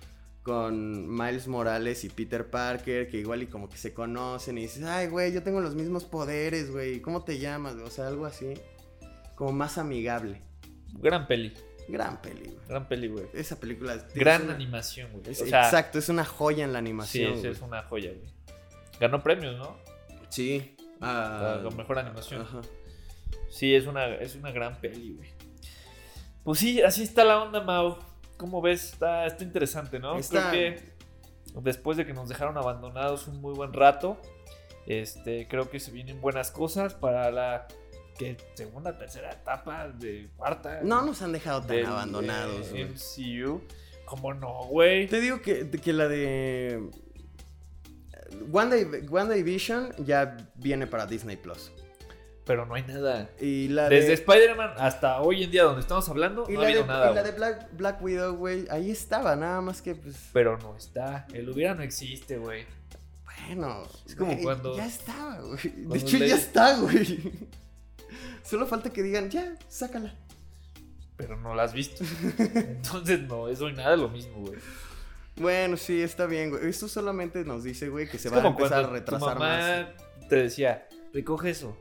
Con 0.43 1.09
Miles 1.15 1.47
Morales 1.47 2.03
y 2.03 2.09
Peter 2.09 2.49
Parker, 2.49 3.07
que 3.07 3.17
igual 3.17 3.43
y 3.43 3.47
como 3.47 3.69
que 3.69 3.77
se 3.77 3.93
conocen 3.93 4.57
y 4.57 4.61
dices, 4.63 4.83
ay, 4.83 5.07
güey, 5.07 5.31
yo 5.33 5.41
tengo 5.41 5.61
los 5.61 5.73
mismos 5.73 6.03
poderes, 6.03 6.69
güey, 6.69 6.99
¿cómo 7.01 7.23
te 7.23 7.39
llamas? 7.39 7.75
O 7.75 7.89
sea, 7.89 8.07
algo 8.07 8.25
así. 8.25 8.53
Como 9.35 9.53
más 9.53 9.77
amigable. 9.77 10.41
Gran 10.99 11.27
peli. 11.27 11.53
Gran 11.87 12.21
peli, 12.21 12.41
güey. 12.49 12.57
Gran 12.67 12.87
peli, 12.87 13.07
güey. 13.07 13.25
Esa 13.33 13.57
película 13.59 13.93
es 13.95 14.13
Gran 14.13 14.43
una- 14.43 14.55
animación, 14.55 15.11
güey. 15.11 15.23
es- 15.31 15.41
O 15.41 15.45
sea, 15.45 15.63
exacto, 15.65 15.97
es 15.99 16.09
una 16.09 16.25
joya 16.25 16.65
en 16.65 16.73
la 16.73 16.79
sí, 16.79 16.83
animación. 16.85 17.33
sí, 17.35 17.39
güey. 17.39 17.51
es 17.51 17.61
una 17.61 17.83
joya, 17.83 18.11
güey. 18.11 18.29
Ganó 18.99 19.23
premios, 19.23 19.57
¿no? 19.57 19.77
Sí. 20.29 20.75
Ah, 21.01 21.61
La 21.63 21.69
mejor 21.71 21.99
animación. 21.99 22.41
Ajá. 22.41 22.61
Sí, 23.49 23.73
es 23.75 23.85
una, 23.87 24.07
es 24.15 24.35
una 24.35 24.51
gran 24.51 24.79
peli, 24.81 25.13
güey. 25.13 25.29
Pues 26.43 26.59
sí, 26.59 26.81
así 26.81 27.03
está 27.03 27.23
la 27.23 27.41
onda, 27.41 27.61
Mau. 27.61 27.97
¿Cómo 28.37 28.61
ves? 28.61 28.93
Está, 28.93 29.25
está 29.25 29.43
interesante, 29.43 29.99
¿no? 29.99 30.17
Está- 30.17 30.49
Creo 30.51 30.75
que 30.75 30.93
después 31.61 31.97
de 31.97 32.05
que 32.05 32.13
nos 32.13 32.29
dejaron 32.29 32.57
abandonados 32.57 33.27
un 33.27 33.39
muy 33.41 33.53
buen 33.53 33.73
rato, 33.73 34.17
este, 34.87 35.47
creo 35.47 35.69
que 35.69 35.79
se 35.79 35.91
vienen 35.91 36.19
buenas 36.19 36.51
cosas 36.51 36.93
para 36.93 37.31
la 37.31 37.67
que 38.17 38.37
segunda, 38.55 38.97
tercera 38.97 39.31
etapa, 39.31 39.87
de 39.89 40.29
cuarta. 40.35 40.81
No 40.83 41.01
nos 41.03 41.21
han 41.21 41.31
dejado 41.31 41.61
tan 41.61 41.69
del, 41.69 41.85
abandonados. 41.85 42.67
eh, 42.67 42.69
güey. 42.71 42.83
MCU. 42.85 43.61
¿Cómo 44.05 44.33
no, 44.33 44.65
güey? 44.65 45.07
Te 45.07 45.19
digo 45.21 45.41
que, 45.41 45.69
que 45.71 45.93
la 45.93 46.07
de 46.07 46.89
Wanda, 48.51 48.75
WandaVision 49.09 49.93
ya 50.05 50.35
viene 50.55 50.85
para 50.87 51.05
Disney 51.05 51.37
Plus. 51.37 51.71
Pero 52.45 52.65
no 52.65 52.73
hay 52.75 52.83
nada. 52.83 53.29
Y 53.39 53.69
la 53.69 53.87
Desde 53.87 54.07
de, 54.09 54.13
Spider-Man 54.15 54.73
hasta 54.77 55.21
hoy 55.21 55.43
en 55.43 55.51
día 55.51 55.63
donde 55.63 55.79
estamos 55.81 56.07
hablando, 56.09 56.45
y 56.49 56.53
no 56.53 56.59
la 56.61 56.65
ha 56.65 56.69
habido 56.69 56.81
de, 56.83 56.87
nada. 56.87 57.11
y 57.11 57.15
la 57.15 57.23
de 57.23 57.31
Black, 57.31 57.67
Black 57.77 58.01
Widow, 58.01 58.35
güey, 58.35 58.65
ahí 58.69 58.91
estaba, 58.91 59.35
nada 59.37 59.61
más 59.61 59.81
que 59.81 59.95
pues 59.95 60.15
Pero 60.33 60.57
no 60.57 60.75
está. 60.75 61.25
El 61.33 61.49
hubiera 61.49 61.73
no 61.73 61.83
existe, 61.83 62.37
güey. 62.37 62.65
bueno, 63.47 63.87
Es 64.05 64.15
como 64.15 64.37
cuando- 64.41 64.75
ya 64.75 64.85
estaba, 64.85 65.39
güey. 65.39 65.57
De 65.87 65.97
hecho 65.99 66.17
le- 66.17 66.27
ya 66.27 66.35
está, 66.35 66.77
güey. 66.79 67.31
Solo 68.43 68.67
falta 68.67 68.91
que 68.91 69.01
digan, 69.03 69.29
"Ya, 69.29 69.55
sácala." 69.69 70.13
Pero 71.15 71.37
no 71.37 71.55
la 71.55 71.63
has 71.63 71.73
visto. 71.73 72.03
Entonces 72.37 73.21
no, 73.21 73.47
es 73.47 73.61
hoy 73.61 73.71
nada 73.73 73.95
lo 73.95 74.09
mismo, 74.09 74.39
güey. 74.41 74.59
Bueno, 75.37 75.77
sí, 75.77 76.01
está 76.01 76.25
bien, 76.25 76.49
güey. 76.49 76.67
Esto 76.67 76.87
solamente 76.87 77.43
nos 77.45 77.63
dice, 77.63 77.87
güey, 77.89 78.09
que 78.09 78.17
se 78.17 78.27
Es 78.27 78.33
va 78.33 78.41
a 78.43 78.47
empezar 78.47 78.79
a 78.79 78.87
cuando 78.87 78.89
tu 78.89 78.93
retrasar 78.95 79.39
mamá 79.39 79.57
más. 80.19 80.27
te 80.29 80.35
decía, 80.35 80.87
recoge 81.13 81.51
eso. 81.51 81.77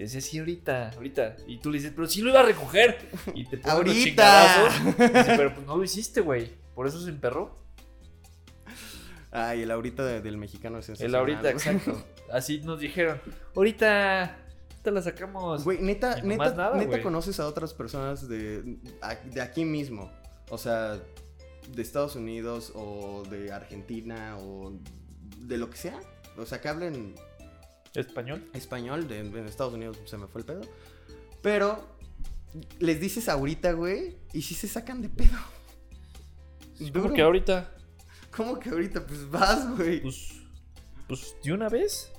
Y 0.00 0.04
decía, 0.04 0.22
sí, 0.22 0.38
ahorita, 0.38 0.92
ahorita. 0.96 1.36
Y 1.46 1.58
tú 1.58 1.70
le 1.70 1.76
dices, 1.76 1.92
pero 1.94 2.08
sí 2.08 2.22
lo 2.22 2.30
iba 2.30 2.40
a 2.40 2.44
recoger. 2.44 2.96
Y 3.34 3.44
te 3.44 3.58
ponen 3.58 3.86
los 3.86 3.94
Ahorita. 3.96 4.02
chingadazos. 4.02 4.74
Y 4.98 5.02
dice, 5.02 5.34
pero 5.36 5.54
pues 5.54 5.66
no 5.66 5.76
lo 5.76 5.84
hiciste, 5.84 6.22
güey. 6.22 6.50
Por 6.74 6.86
eso 6.86 6.98
se 7.02 7.10
emperró. 7.10 7.54
Ay, 9.30 9.60
el 9.62 9.70
ahorita 9.70 10.02
de- 10.06 10.22
del 10.22 10.38
mexicano 10.38 10.78
es 10.78 10.88
El 10.88 11.14
ahorita, 11.14 11.50
exacto. 11.50 12.02
Así 12.32 12.60
nos 12.62 12.80
dijeron, 12.80 13.20
ahorita, 13.54 14.22
ahorita 14.70 14.90
la 14.90 15.02
sacamos. 15.02 15.64
Güey, 15.64 15.82
neta, 15.82 16.22
neta, 16.22 16.54
nada, 16.54 16.76
neta 16.78 17.02
conoces 17.02 17.38
a 17.38 17.46
otras 17.46 17.74
personas 17.74 18.26
de, 18.26 18.78
de 19.26 19.40
aquí 19.42 19.66
mismo. 19.66 20.10
O 20.48 20.56
sea, 20.56 20.98
de 21.74 21.82
Estados 21.82 22.16
Unidos 22.16 22.72
o 22.74 23.22
de 23.30 23.52
Argentina 23.52 24.38
o 24.38 24.72
de 25.40 25.58
lo 25.58 25.68
que 25.68 25.76
sea. 25.76 26.00
O 26.38 26.46
sea, 26.46 26.58
que 26.62 26.68
hablen 26.70 27.14
Español. 27.94 28.48
español. 28.54 29.08
De, 29.08 29.18
en 29.20 29.36
Estados 29.46 29.74
Unidos 29.74 29.98
se 30.04 30.16
me 30.16 30.26
fue 30.26 30.40
el 30.42 30.46
pedo. 30.46 30.60
Pero 31.42 31.84
les 32.78 33.00
dices 33.00 33.28
ahorita, 33.28 33.72
güey, 33.72 34.16
y 34.32 34.42
si 34.42 34.54
se 34.54 34.68
sacan 34.68 35.02
de 35.02 35.08
pedo. 35.08 35.38
Duro. 36.78 37.02
como 37.02 37.14
que 37.14 37.22
ahorita, 37.22 37.70
¿Cómo 38.30 38.58
que 38.58 38.70
ahorita? 38.70 39.06
Pues 39.06 39.28
vas, 39.30 39.76
güey. 39.76 40.00
pues, 40.00 40.32
pues, 41.08 41.36
¿de 41.42 41.52
una 41.52 41.68
vez? 41.68 42.10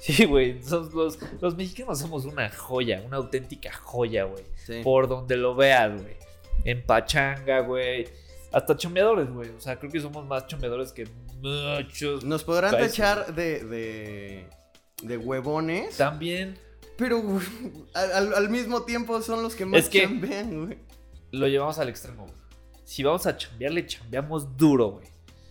Sí, 0.00 0.24
güey. 0.24 0.60
Los, 0.68 1.18
los 1.40 1.56
mexicanos 1.56 1.98
somos 1.98 2.24
una 2.24 2.50
joya, 2.50 3.02
una 3.06 3.18
auténtica 3.18 3.72
joya, 3.72 4.24
güey. 4.24 4.44
Sí. 4.66 4.80
Por 4.82 5.08
donde 5.08 5.36
lo 5.36 5.54
veas, 5.54 6.00
güey. 6.02 6.16
En 6.64 6.84
pachanga, 6.84 7.60
güey. 7.60 8.08
Hasta 8.52 8.76
chambeadores, 8.76 9.30
güey. 9.30 9.50
O 9.50 9.60
sea, 9.60 9.78
creo 9.78 9.90
que 9.90 10.00
somos 10.00 10.26
más 10.26 10.46
chambeadores 10.46 10.92
que 10.92 11.06
muchos. 11.40 12.24
Nos 12.24 12.44
podrán 12.44 12.72
Países. 12.72 12.96
tachar 12.96 13.34
de, 13.34 13.64
de, 13.64 14.46
de 15.02 15.16
huevones. 15.18 15.96
También 15.96 16.58
Pero 16.96 17.20
güey, 17.20 17.44
al, 17.94 18.48
mismo 18.50 18.82
tiempo 18.82 19.20
son 19.22 19.42
los 19.42 19.54
que 19.54 19.64
más 19.66 19.80
Es 19.80 19.88
que- 19.88 20.02
chambean, 20.02 20.66
güey. 20.66 20.78
lo 21.32 21.46
llevamos 21.48 21.78
al 21.78 21.88
extremo, 21.88 22.22
güey. 22.26 22.34
Si 22.84 23.02
vamos 23.02 23.26
a 23.26 23.36
chambear, 23.36 23.72
le 23.72 23.86
chambeamos 23.86 24.56
duro, 24.56 24.90
güey. 24.92 25.08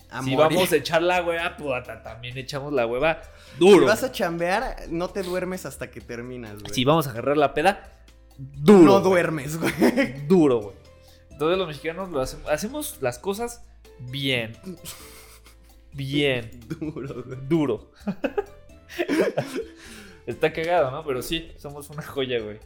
A 0.09 0.21
Si 0.21 0.35
morir. 0.35 0.55
vamos 0.57 0.71
a 0.71 0.75
echar 0.75 1.01
la 1.01 1.23
hueva, 1.23 1.57
puta, 1.57 2.03
también 2.03 2.37
echamos 2.37 2.71
la 2.71 2.85
hueva 2.85 3.19
duro. 3.57 3.79
Si 3.79 3.85
vas 3.85 4.03
a 4.03 4.11
chambear, 4.11 4.75
no 4.89 5.09
te 5.09 5.23
duermes 5.23 5.65
hasta 5.65 5.89
que 5.89 5.99
terminas, 6.01 6.61
güey. 6.61 6.73
Si 6.73 6.85
vamos 6.85 7.07
a 7.07 7.09
agarrar 7.09 7.35
la 7.35 7.53
peda, 7.55 7.91
duro. 8.37 8.83
no 8.83 8.91
güey. 8.99 9.03
duermes, 9.03 9.57
güey. 9.59 9.73
Duro, 10.27 10.61
güey. 10.61 10.75
Entonces 11.31 11.57
los 11.57 11.67
mexicanos 11.67 12.09
lo 12.11 12.21
hacemos, 12.21 12.47
hacemos 12.49 12.97
las 13.01 13.17
cosas 13.19 13.63
bien. 13.99 14.55
Bien. 15.93 16.49
Duro, 16.79 17.23
güey. 17.23 17.37
Duro. 17.47 17.91
Está 20.25 20.53
cagado, 20.53 20.91
¿no? 20.91 21.03
Pero 21.05 21.21
sí, 21.21 21.51
somos 21.57 21.89
una 21.89 22.03
joya, 22.03 22.39
güey. 22.39 22.59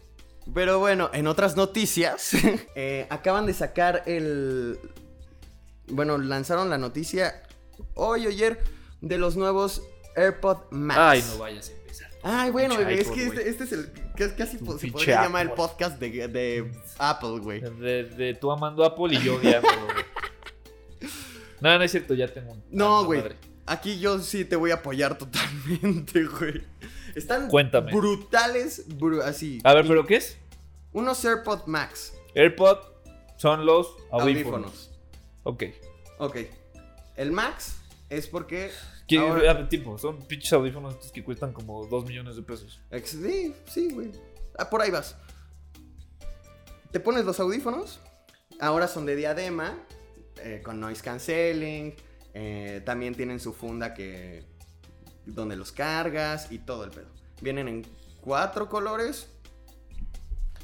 Pero 0.53 0.79
bueno, 0.79 1.09
en 1.13 1.27
otras 1.27 1.55
noticias, 1.57 2.31
eh, 2.75 3.07
acaban 3.09 3.45
de 3.45 3.53
sacar 3.53 4.03
el. 4.05 4.79
Bueno, 5.87 6.17
lanzaron 6.17 6.69
la 6.69 6.77
noticia 6.77 7.43
hoy 7.95 8.25
o 8.25 8.29
ayer 8.29 8.59
de 9.01 9.17
los 9.17 9.35
nuevos 9.35 9.81
AirPod 10.15 10.57
Max. 10.71 10.99
Ay, 10.99 11.23
no 11.31 11.39
vayas 11.39 11.69
a 11.69 11.73
empezar. 11.73 12.11
Ay, 12.23 12.51
bueno, 12.51 12.75
güey, 12.75 12.99
es 12.99 13.09
que 13.09 13.25
este, 13.25 13.49
este 13.49 13.63
es 13.63 13.71
el. 13.71 13.91
Casi 14.35 14.57
se 14.57 14.63
podría 14.91 15.23
llamar 15.23 15.45
el 15.45 15.51
podcast 15.51 15.99
de, 15.99 16.27
de 16.27 16.71
Apple, 16.97 17.39
güey. 17.39 17.61
De, 17.61 18.05
de 18.05 18.33
tú 18.33 18.51
amando 18.51 18.83
Apple 18.83 19.15
y 19.15 19.19
yo 19.23 19.35
odiándolo, 19.35 19.85
güey. 19.85 20.05
No, 21.59 21.75
no 21.75 21.83
es 21.83 21.89
cierto, 21.89 22.13
ya 22.13 22.27
tengo 22.27 22.51
un. 22.51 22.63
No, 22.69 23.03
güey. 23.05 23.23
Aquí 23.67 23.99
yo 23.99 24.19
sí 24.19 24.45
te 24.45 24.55
voy 24.55 24.71
a 24.71 24.75
apoyar 24.75 25.17
totalmente, 25.17 26.23
güey. 26.39 26.63
Están 27.15 27.49
Cuéntame. 27.49 27.91
brutales, 27.93 28.87
bru- 28.87 29.21
así. 29.23 29.59
A 29.63 29.73
ver, 29.73 29.85
¿pero 29.87 30.05
qué 30.05 30.15
es? 30.17 30.37
Unos 30.93 31.23
AirPod 31.25 31.65
Max. 31.67 32.13
AirPod 32.33 32.77
son 33.37 33.65
los 33.65 33.87
Audífonos. 34.11 34.11
audífonos. 34.11 34.91
Ok. 35.43 35.63
Ok. 36.19 36.37
El 37.15 37.31
Max 37.31 37.77
es 38.09 38.27
porque. 38.27 38.71
¿Qué- 39.07 39.19
ahora- 39.19 39.67
tipo, 39.69 39.97
son 39.97 40.25
pinches 40.27 40.51
audífonos 40.53 40.93
estos 40.95 41.11
que 41.11 41.23
cuestan 41.23 41.53
como 41.53 41.85
2 41.87 42.05
millones 42.05 42.35
de 42.35 42.41
pesos. 42.43 42.79
Sí, 43.03 43.53
sí, 43.69 43.89
güey. 43.93 44.11
Ah, 44.57 44.69
por 44.69 44.81
ahí 44.81 44.91
vas. 44.91 45.15
Te 46.91 46.99
pones 46.99 47.25
los 47.25 47.39
audífonos. 47.39 47.99
Ahora 48.59 48.87
son 48.87 49.05
de 49.05 49.15
diadema. 49.15 49.77
eh, 50.39 50.61
con 50.63 50.79
noise 50.79 51.01
cancelling. 51.03 51.95
Eh, 52.39 52.81
también 52.85 53.15
tienen 53.15 53.39
su 53.39 53.51
funda 53.51 53.95
que. 53.95 54.43
Donde 55.25 55.55
los 55.55 55.71
cargas 55.71 56.51
y 56.51 56.59
todo 56.59 56.83
el 56.83 56.91
pedo. 56.91 57.07
Vienen 57.41 57.67
en 57.67 57.85
cuatro 58.21 58.69
colores. 58.69 59.27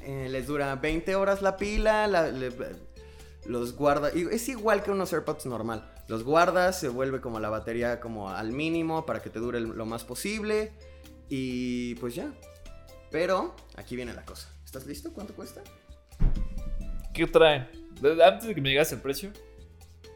eh, 0.02 0.28
les 0.30 0.46
dura 0.46 0.76
20 0.76 1.16
horas 1.16 1.42
la 1.42 1.58
pila. 1.58 2.08
los 3.46 3.76
guarda. 3.76 4.10
Es 4.10 4.48
igual 4.50 4.84
que 4.84 4.92
unos 4.92 5.12
AirPods 5.12 5.48
normal. 5.48 5.92
Los 6.08 6.24
guardas, 6.24 6.80
se 6.80 6.90
vuelve 6.90 7.22
como 7.22 7.40
la 7.40 7.50
batería 7.50 8.00
como 8.00 8.30
al 8.30 8.52
mínimo 8.52 9.08
para 9.08 9.24
que 9.24 9.32
te 9.32 9.40
dure 9.40 9.60
lo 9.60 9.86
más 9.88 10.04
posible. 10.04 10.74
Y 11.28 11.96
pues 11.96 12.14
ya. 12.14 12.32
Pero 13.10 13.56
aquí 13.78 13.96
viene 13.96 14.14
la 14.14 14.24
cosa. 14.24 14.48
¿Estás 14.64 14.86
listo? 14.86 15.12
¿Cuánto 15.12 15.34
cuesta? 15.34 15.64
¿Qué 17.16 17.26
traen? 17.26 17.68
Antes 18.24 18.48
de 18.48 18.54
que 18.54 18.62
me 18.62 18.70
digas 18.70 18.92
el 18.92 19.02
precio. 19.02 19.32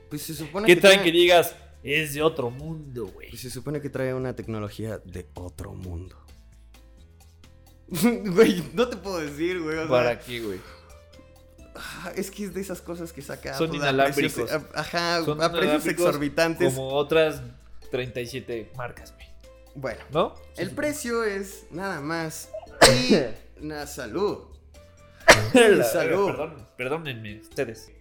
Pues 0.09 0.21
se 0.23 0.33
supone 0.33 0.65
¿Qué 0.67 0.75
que 0.75 0.81
traen 0.81 1.03
que 1.03 1.11
digas? 1.11 1.55
Es 1.83 2.13
de 2.13 2.21
otro 2.21 2.49
mundo, 2.49 3.07
güey. 3.07 3.29
pues 3.29 3.41
se 3.41 3.49
supone 3.49 3.81
que 3.81 3.89
trae 3.89 4.13
una 4.13 4.35
tecnología 4.35 4.97
de 5.05 5.25
otro 5.35 5.73
mundo. 5.73 6.15
Güey, 7.89 8.63
no 8.73 8.87
te 8.89 8.97
puedo 8.97 9.19
decir, 9.19 9.61
güey. 9.61 9.77
o 9.77 9.81
sea, 9.81 9.89
¿Para 9.89 10.19
qué, 10.19 10.41
güey? 10.41 10.59
ah, 11.75 12.11
es 12.15 12.31
que 12.31 12.43
es 12.45 12.53
de 12.53 12.59
esas 12.61 12.81
cosas 12.81 13.13
que 13.13 13.21
saca. 13.21 13.53
Son 13.57 13.67
Apple 13.67 13.79
a 13.79 13.89
inalámbricos. 13.91 14.33
precios- 14.33 14.51
a- 14.51 14.79
ajá, 14.79 15.23
Son 15.23 15.41
a 15.41 15.51
precios 15.51 15.85
exorbitantes. 15.87 16.73
Como 16.73 16.89
otras 16.89 17.41
37 17.91 18.71
marcas, 18.75 19.13
güey. 19.13 19.27
Bueno, 19.75 20.01
¿No? 20.11 20.33
el 20.57 20.71
precio 20.71 21.23
es 21.23 21.65
nada 21.71 22.01
más. 22.01 22.49
Y. 23.09 23.15
na, 23.65 23.87
salud. 23.87 24.39
La- 25.53 25.83
salud. 25.83 26.27
Perdón, 26.27 26.67
perdónenme, 26.77 27.39
ustedes. 27.41 27.91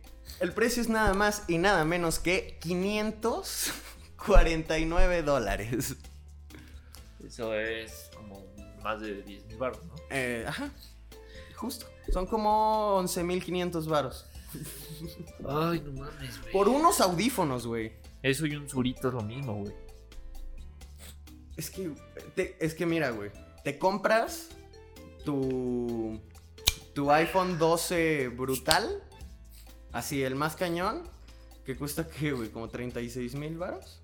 El 0.40 0.52
precio 0.52 0.82
es 0.82 0.88
nada 0.88 1.14
más 1.14 1.44
y 1.48 1.58
nada 1.58 1.84
menos 1.84 2.18
que 2.18 2.58
549 2.60 5.22
dólares. 5.22 5.94
Eso 7.26 7.54
es 7.54 8.10
como 8.14 8.44
más 8.82 9.00
de 9.00 9.22
10 9.22 9.46
mil 9.46 9.56
baros, 9.56 9.82
¿no? 9.84 9.94
Eh, 10.10 10.44
ajá, 10.46 10.70
justo. 11.56 11.86
Son 12.12 12.26
como 12.26 13.00
11.500 13.02 13.88
varos. 13.88 14.26
Ay, 15.48 15.80
no 15.84 15.92
mames, 16.00 16.40
güey. 16.40 16.52
Por 16.52 16.68
unos 16.68 17.00
audífonos, 17.00 17.66
güey. 17.66 17.92
Eso 18.22 18.46
y 18.46 18.54
un 18.56 18.68
surito 18.68 19.08
es 19.08 19.14
lo 19.14 19.22
mismo, 19.22 19.54
güey. 19.56 19.72
Es 21.56 21.70
que, 21.70 21.90
te- 22.34 22.56
es 22.60 22.74
que 22.74 22.84
mira, 22.86 23.10
güey. 23.10 23.30
Te 23.64 23.78
compras 23.78 24.48
tu, 25.24 26.20
tu 26.94 27.10
iPhone 27.10 27.58
12 27.58 28.28
brutal. 28.28 29.02
Así, 29.96 30.22
el 30.22 30.34
más 30.34 30.56
cañón. 30.56 31.02
Que 31.64 31.74
cuesta, 31.76 32.06
¿qué, 32.20 32.32
güey? 32.32 32.50
Como 32.50 32.68
36 32.68 33.34
mil 33.34 33.56
varos. 33.58 34.00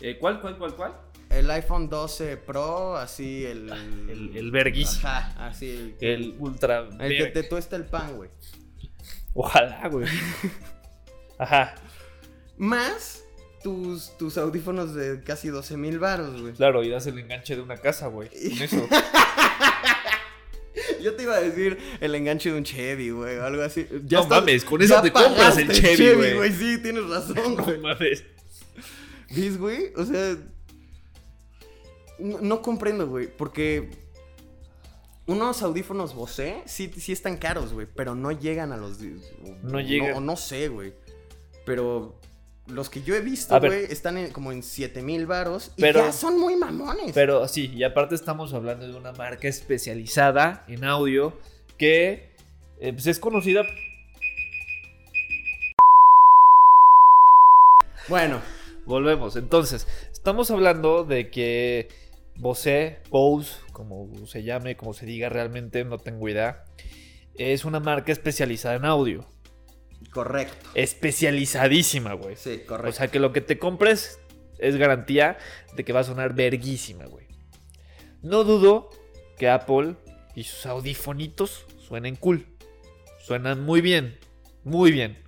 Eh, 0.00 0.18
¿Cuál, 0.20 0.40
cuál, 0.40 0.58
cuál, 0.58 0.74
cuál? 0.76 0.92
El 1.30 1.50
iPhone 1.50 1.88
12 1.88 2.36
Pro, 2.38 2.96
así 2.96 3.44
el... 3.44 3.68
El, 4.08 4.36
el 4.36 4.50
verguísimo. 4.50 5.06
Ajá, 5.08 5.46
así 5.48 5.70
el... 5.70 5.96
que- 5.98 6.14
El 6.14 6.36
ultra. 6.38 6.88
el 7.00 7.16
que 7.18 7.26
te 7.26 7.42
tuesta 7.42 7.76
el 7.76 7.84
pan, 7.84 8.16
güey. 8.16 8.30
Ojalá, 9.34 9.88
güey. 9.88 10.06
Ajá, 11.38 11.74
Más 12.56 13.22
tus, 13.62 14.16
tus 14.18 14.38
audífonos 14.38 14.94
de 14.94 15.22
casi 15.22 15.48
12 15.48 15.76
mil 15.76 15.98
varos, 15.98 16.40
güey. 16.40 16.54
claro, 16.54 16.82
y 16.82 16.88
das 16.88 17.06
el 17.06 17.18
enganche 17.18 17.54
de 17.56 17.62
una 17.62 17.76
casa, 17.76 18.06
güey. 18.08 18.28
Con 18.30 18.62
eso. 18.62 18.88
Yo 21.02 21.14
te 21.14 21.22
iba 21.24 21.34
a 21.36 21.40
decir 21.40 21.78
el 22.00 22.14
enganche 22.14 22.50
de 22.52 22.58
un 22.58 22.64
Chevy, 22.64 23.10
güey, 23.10 23.36
o 23.36 23.44
algo 23.44 23.62
así. 23.62 23.86
Ya 24.04 24.18
No 24.18 24.22
estás- 24.24 24.40
mames, 24.40 24.64
con 24.64 24.82
eso 24.82 25.00
te 25.02 25.12
compras 25.12 25.56
el 25.58 25.70
Chevy, 25.70 26.34
güey. 26.36 26.52
Sí, 26.52 26.78
tienes 26.82 27.08
razón, 27.08 27.56
No 27.56 27.64
güey. 27.64 27.78
mames. 27.78 28.24
¿Ves, 29.34 29.58
güey? 29.58 29.92
O 29.96 30.04
sea. 30.04 30.36
No, 32.18 32.40
no 32.40 32.62
comprendo, 32.62 33.06
güey. 33.06 33.28
Porque. 33.28 33.90
Unos 35.26 35.62
audífonos 35.62 36.14
Bose 36.14 36.62
sí, 36.64 36.90
sí 36.96 37.12
están 37.12 37.36
caros, 37.36 37.74
güey. 37.74 37.86
Pero 37.94 38.14
no 38.14 38.32
llegan 38.32 38.72
a 38.72 38.76
los. 38.78 38.98
No 39.62 39.78
llegan. 39.80 40.14
o 40.16 40.20
no 40.20 40.36
sé, 40.36 40.68
güey. 40.68 40.94
Pero. 41.66 42.17
Los 42.68 42.90
que 42.90 43.02
yo 43.02 43.14
he 43.14 43.20
visto, 43.20 43.58
güey, 43.60 43.84
están 43.84 44.18
en- 44.18 44.30
como 44.30 44.52
en 44.52 44.62
7 44.62 45.02
mil 45.02 45.26
varos. 45.26 45.72
Y 45.76 45.80
Pero- 45.80 46.00
ya 46.00 46.12
son 46.12 46.38
muy 46.38 46.54
mamones. 46.56 47.12
Pero 47.14 47.48
sí, 47.48 47.70
y 47.74 47.82
aparte 47.82 48.14
estamos 48.14 48.52
hablando 48.52 48.86
de 48.86 48.94
una 48.94 49.12
marca 49.12 49.48
especializada 49.48 50.64
en 50.68 50.84
audio 50.84 51.36
que 51.78 52.28
eh, 52.80 52.92
pues 52.92 53.06
es 53.06 53.18
conocida. 53.18 53.62
Bueno, 58.08 58.40
Volvemos. 58.86 59.36
Entonces, 59.36 59.86
estamos 60.10 60.50
hablando 60.50 61.04
de 61.04 61.28
que 61.30 61.88
Bose, 62.36 63.00
Bose, 63.10 63.52
como 63.72 64.08
se 64.26 64.42
llame, 64.44 64.78
como 64.78 64.94
se 64.94 65.04
diga 65.04 65.28
realmente, 65.28 65.84
no 65.84 65.98
tengo 65.98 66.26
idea, 66.26 66.64
es 67.36 67.66
una 67.66 67.80
marca 67.80 68.12
especializada 68.12 68.76
en 68.76 68.86
audio. 68.86 69.26
Correcto. 70.12 70.68
Especializadísima, 70.74 72.14
güey. 72.14 72.36
Sí, 72.36 72.62
O 72.64 72.66
correcto. 72.66 72.92
sea, 72.96 73.08
que 73.08 73.18
lo 73.18 73.32
que 73.32 73.40
te 73.40 73.58
compres 73.58 74.20
es 74.58 74.76
garantía 74.76 75.38
de 75.76 75.84
que 75.84 75.92
va 75.92 76.00
a 76.00 76.04
sonar 76.04 76.34
verguísima, 76.34 77.06
güey. 77.06 77.26
No 78.22 78.44
dudo 78.44 78.90
que 79.38 79.48
Apple 79.48 79.94
y 80.34 80.44
sus 80.44 80.66
audifonitos 80.66 81.66
suenen 81.78 82.16
cool. 82.16 82.46
Suenan 83.20 83.62
muy 83.64 83.80
bien, 83.80 84.18
muy 84.64 84.90
bien. 84.90 85.22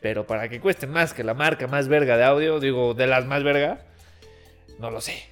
Pero 0.00 0.26
para 0.26 0.48
que 0.48 0.60
cuesten 0.60 0.90
más 0.90 1.14
que 1.14 1.22
la 1.24 1.32
marca 1.34 1.66
más 1.68 1.88
verga 1.88 2.16
de 2.16 2.24
audio, 2.24 2.58
digo, 2.60 2.92
de 2.94 3.06
las 3.06 3.24
más 3.24 3.44
verga, 3.44 3.86
no 4.78 4.90
lo 4.90 5.00
sé. 5.00 5.22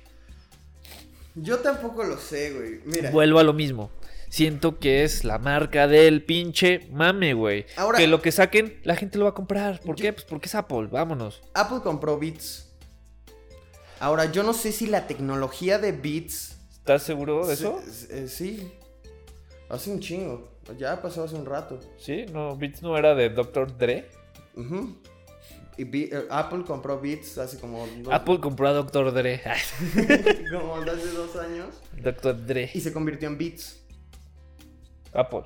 Yo 1.35 1.59
tampoco 1.59 2.05
lo 2.05 2.16
sé, 2.19 2.53
güey. 2.53 2.81
Mira. 2.85 3.11
Vuelvo 3.11 3.38
a 3.38 3.43
lo 3.43 3.53
mismo. 3.53 3.90
Siento 4.31 4.79
que 4.79 5.03
es 5.05 5.25
la 5.25 5.38
marca 5.38 5.88
del 5.88 6.25
pinche 6.25 6.88
mame, 6.93 7.35
güey. 7.35 7.66
Ahora- 7.77 7.99
Que 7.99 8.07
lo 8.07 8.23
que 8.23 8.31
saquen, 8.33 8.81
la 8.85 8.95
gente 8.97 9.19
lo 9.19 9.25
va 9.25 9.31
a 9.31 9.35
comprar. 9.35 9.81
¿Por 9.81 9.97
Yo- 9.97 10.03
qué? 10.03 10.12
Pues 10.12 10.25
porque 10.25 10.47
es 10.47 10.55
Apple, 10.55 10.87
vámonos. 10.90 11.43
Apple 11.53 11.81
compró 11.83 12.16
Beats. 12.19 12.69
Ahora, 13.99 14.31
yo 14.33 14.43
no 14.45 14.55
sé 14.55 14.73
si 14.73 14.87
la 14.87 15.07
tecnología 15.07 15.79
de 15.79 15.93
Beats. 15.93 16.57
¿Estás 16.73 17.03
seguro 17.03 17.47
de 17.47 17.55
eso? 17.55 17.81
Sí, 17.87 18.07
eh, 18.11 18.29
sí. 18.29 18.73
Hace 19.69 19.90
un 19.90 20.01
chingo. 20.01 20.49
Ya 20.79 21.03
pasó 21.03 21.25
hace 21.25 21.35
un 21.35 21.45
rato. 21.45 21.81
Sí, 21.99 22.25
no, 22.33 22.57
Beats 22.57 22.83
no 22.83 22.97
era 22.97 23.14
de 23.14 23.31
Dr. 23.31 23.77
Dre. 23.77 24.09
Ujú. 24.57 24.97
Y 25.77 25.85
Be- 25.85 26.09
eh, 26.12 26.27
Apple 26.31 26.62
compró 26.66 27.01
Beats 27.01 27.37
hace 27.38 27.59
como. 27.59 27.87
dos- 27.99 28.14
Apple 28.14 28.38
compró 28.40 28.69
a 28.69 28.73
Dr. 28.73 29.12
Dre. 29.12 29.43
como 30.53 30.77
hace 30.77 31.11
dos 31.11 31.35
años. 31.37 31.66
Dr. 32.01 32.47
Dre. 32.47 32.71
Y 32.73 32.81
se 32.81 32.93
convirtió 32.93 33.29
en 33.29 33.37
Beats. 33.37 33.80
Apple. 35.12 35.42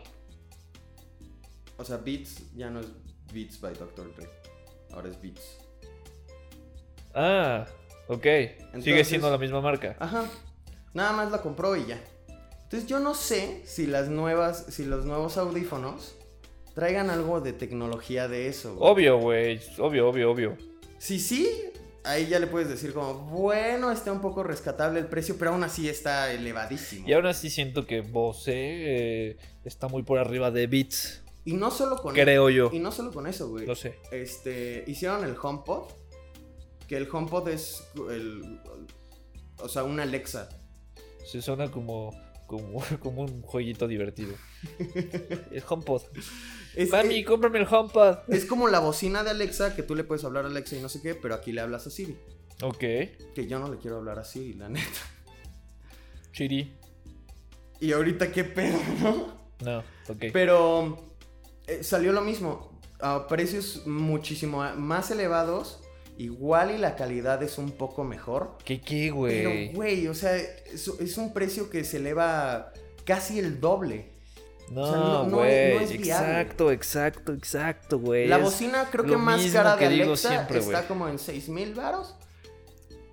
O 1.77 1.85
sea, 1.85 1.97
Beats 1.97 2.55
ya 2.55 2.71
no 2.71 2.81
es 2.81 2.87
Beats 3.33 3.61
by 3.61 3.75
Dr. 3.75 4.15
Dre. 4.15 4.29
Ahora 4.93 5.09
es 5.09 5.21
Beats. 5.21 5.59
Ah, 7.15 7.67
ok. 8.09 8.27
Sigue 8.81 9.05
siendo 9.05 9.31
la 9.31 9.39
misma 9.39 9.61
marca. 9.61 9.97
Ajá. 9.99 10.25
Nada 10.93 11.13
más 11.13 11.31
la 11.33 11.43
compró 11.43 11.77
y 11.77 11.87
ya. 11.87 12.01
Entonces 12.63 12.87
yo 12.89 13.01
no 13.01 13.15
sé 13.15 13.63
si 13.67 13.87
las 13.87 14.09
nuevas, 14.09 14.67
si 14.69 14.85
los 14.85 15.05
nuevos 15.05 15.37
audífonos 15.37 16.17
traigan 16.75 17.11
algo 17.11 17.41
de 17.41 17.53
tecnología 17.53 18.29
de 18.29 18.49
eso. 18.49 18.75
güey. 18.75 18.91
Obvio, 18.93 19.19
güey. 19.19 19.61
Obvio, 19.79 20.09
obvio, 20.09 20.31
obvio. 20.31 20.59
Si 20.99 21.21
sí, 21.21 21.49
ahí 22.05 22.27
ya 22.29 22.39
le 22.39 22.47
puedes 22.47 22.69
decir 22.69 22.93
como, 22.93 23.15
bueno, 23.15 23.91
está 23.91 24.13
un 24.13 24.21
poco 24.21 24.43
rescatable 24.43 25.01
el 25.01 25.07
precio, 25.07 25.37
pero 25.39 25.53
aún 25.53 25.65
así 25.65 25.89
está 25.89 26.33
elevadísimo. 26.33 27.09
Y 27.09 27.13
aún 27.13 27.27
así 27.27 27.51
siento 27.51 27.87
que 27.87 28.03
Bose 28.03 28.53
eh, 28.55 29.37
está 29.65 29.89
muy 29.89 30.03
por 30.03 30.19
arriba 30.19 30.51
de 30.51 30.67
Beats. 30.67 31.23
Y 31.45 31.55
no 31.55 31.71
solo 31.71 31.97
con 31.97 32.15
Creo 32.15 32.49
yo. 32.49 32.71
Y 32.73 32.79
no 32.79 32.93
solo 32.93 33.13
con 33.13 33.27
eso, 33.27 33.49
güey. 33.49 33.67
Lo 33.67 33.75
sé. 33.75 33.99
Este, 34.11 34.85
hicieron 34.87 35.25
el 35.25 35.37
HomePod, 35.41 35.89
que 36.89 36.97
el 36.97 37.09
HomePod 37.11 37.49
es 37.49 37.85
el, 38.11 38.61
o 39.59 39.69
sea, 39.69 39.85
una 39.85 40.05
Alexa. 40.05 40.49
Se 41.25 41.43
suena 41.43 41.71
como, 41.71 42.11
como, 42.59 42.83
como 43.01 43.23
un 43.23 43.43
jueguito 43.43 43.89
divertido. 43.89 44.35
El 45.51 45.63
HomePod. 45.67 46.03
Es, 46.75 46.91
Mami, 46.91 47.21
es, 47.21 47.27
cómprame 47.27 47.61
el 47.61 47.67
HomePod. 47.71 48.19
es 48.29 48.47
como 48.47 48.67
la 48.67 48.81
bocina 48.81 49.23
de 49.23 49.31
Alexa, 49.31 49.77
que 49.77 49.85
tú 49.85 49.95
le 49.95 50.03
puedes 50.03 50.25
hablar 50.25 50.45
a 50.45 50.49
Alexa 50.49 50.75
y 50.77 50.81
no 50.81 50.89
sé 50.89 51.01
qué, 51.01 51.15
pero 51.15 51.35
aquí 51.35 51.53
le 51.53 51.61
hablas 51.61 51.87
a 51.87 51.91
Siri. 51.91 52.17
Ok. 52.63 52.79
Que 52.79 53.47
yo 53.49 53.61
no 53.61 53.71
le 53.71 53.79
quiero 53.79 53.99
hablar 53.99 54.19
a 54.19 54.25
Siri, 54.25 54.55
la 54.55 54.69
neta. 54.69 54.89
Chiri. 56.33 56.75
Y 57.79 57.93
ahorita 57.93 58.33
qué 58.33 58.43
pedo, 58.43 58.79
¿no? 59.01 59.53
No, 59.65 59.79
ok. 60.09 60.25
Pero 60.33 61.15
eh, 61.69 61.85
salió 61.85 62.13
lo 62.13 62.23
mismo. 62.23 62.81
A 62.99 63.29
precios 63.29 63.87
muchísimo 63.87 64.65
más 64.77 65.13
elevados. 65.13 65.84
Igual 66.17 66.71
y 66.71 66.79
la 66.79 66.95
calidad 66.95 67.43
es 67.43 67.59
un 67.59 67.73
poco 67.73 68.05
mejor. 68.05 68.57
¿Qué 68.65 68.81
qué, 68.81 69.07
Pero, 69.07 69.15
güey? 69.51 69.73
güey, 69.73 70.09
o 70.09 70.15
sea, 70.15 70.37
es, 70.37 70.87
es 71.01 71.19
un 71.19 71.33
precio 71.33 71.71
que 71.71 71.83
se 71.85 71.97
eleva 71.97 72.73
casi 73.05 73.39
el 73.41 73.61
doble. 73.61 74.13
No, 74.71 74.83
o 74.83 74.87
sea, 74.87 74.97
no- 74.97 75.25
no 75.27 75.37
güey. 75.39 75.51
es- 75.53 75.75
no 75.75 75.81
es 75.83 75.91
exacto, 75.91 76.71
exacto, 76.71 77.33
exacto, 77.33 77.99
güey. 77.99 78.29
La 78.29 78.37
Es- 78.39 78.45
bocina 78.45 78.89
creo 78.91 79.05
que 79.05 79.11
lo 79.11 79.19
más 79.19 79.45
cara 79.53 79.77
que 79.77 79.89
de 79.89 80.03
Alexa 80.03 80.29
siempre, 80.31 80.59
está 80.61 80.73
güey. 80.79 80.89
como 80.89 81.09
en 81.09 81.19
6 81.19 81.49
mil 81.49 81.75
varos. 81.75 82.15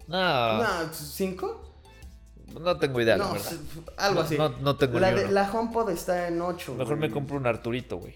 No, 0.08 0.58
No, 0.64 0.94
¿cinco? 0.94 1.74
no 2.60 2.78
tengo 2.78 3.02
idea, 3.02 3.18
la 3.18 3.26
No, 3.26 3.34
verdad. 3.34 3.52
algo 3.98 4.22
así. 4.22 4.38
No, 4.38 4.50
no 4.50 4.76
tengo 4.78 5.00
la, 5.00 5.12
de- 5.14 5.32
la 5.32 5.52
HomePod 5.52 5.90
está 5.90 6.28
en 6.28 6.42
8. 6.42 6.76
Mejor 6.76 6.98
me 6.98 7.10
compro 7.10 7.38
un 7.38 7.48
Arturito, 7.48 7.98
güey. 7.98 8.16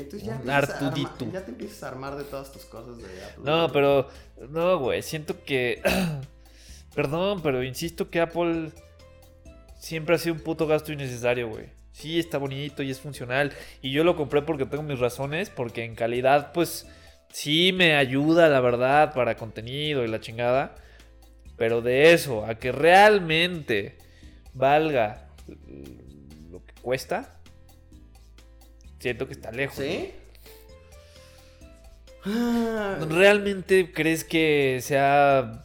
Entonces 0.00 0.28
ya, 0.28 0.40
Artudito. 0.56 1.24
armar- 1.24 1.44
te 1.44 1.50
empiezas 1.50 1.82
a 1.82 1.88
armar 1.88 2.16
de 2.16 2.24
todas 2.24 2.52
tus 2.52 2.64
cosas 2.64 2.98
de 2.98 3.04
Apple. 3.04 3.44
No, 3.44 3.70
pero. 3.72 4.08
No, 4.50 4.78
güey. 4.78 5.02
Siento 5.02 5.42
que. 5.44 5.80
Perdón, 6.94 7.42
pero 7.42 7.62
insisto 7.62 8.10
que 8.10 8.20
Apple 8.20 8.70
siempre 9.78 10.14
ha 10.14 10.18
sido 10.18 10.34
un 10.34 10.40
puto 10.40 10.66
gasto 10.66 10.92
innecesario, 10.92 11.48
güey. 11.48 11.66
Sí, 11.92 12.18
está 12.18 12.38
bonito 12.38 12.82
y 12.82 12.90
es 12.90 13.00
funcional. 13.00 13.52
Y 13.82 13.90
yo 13.90 14.04
lo 14.04 14.16
compré 14.16 14.42
porque 14.42 14.66
tengo 14.66 14.82
mis 14.82 14.98
razones. 14.98 15.50
Porque 15.50 15.84
en 15.84 15.94
calidad, 15.94 16.52
pues. 16.52 16.86
Sí 17.32 17.72
me 17.72 17.96
ayuda, 17.96 18.48
la 18.48 18.60
verdad, 18.60 19.12
para 19.12 19.36
contenido 19.36 20.04
y 20.04 20.08
la 20.08 20.20
chingada. 20.20 20.74
Pero 21.56 21.82
de 21.82 22.12
eso, 22.12 22.44
a 22.46 22.54
que 22.54 22.70
realmente 22.72 23.98
valga 24.54 25.28
lo 26.50 26.64
que 26.64 26.74
cuesta. 26.80 27.35
Siento 29.06 29.28
que 29.28 29.34
está 29.34 29.52
lejos. 29.52 29.76
¿Sí? 29.76 30.10
Ah, 32.24 32.98
¿Realmente 33.08 33.92
crees 33.92 34.24
que 34.24 34.80
sea 34.82 35.62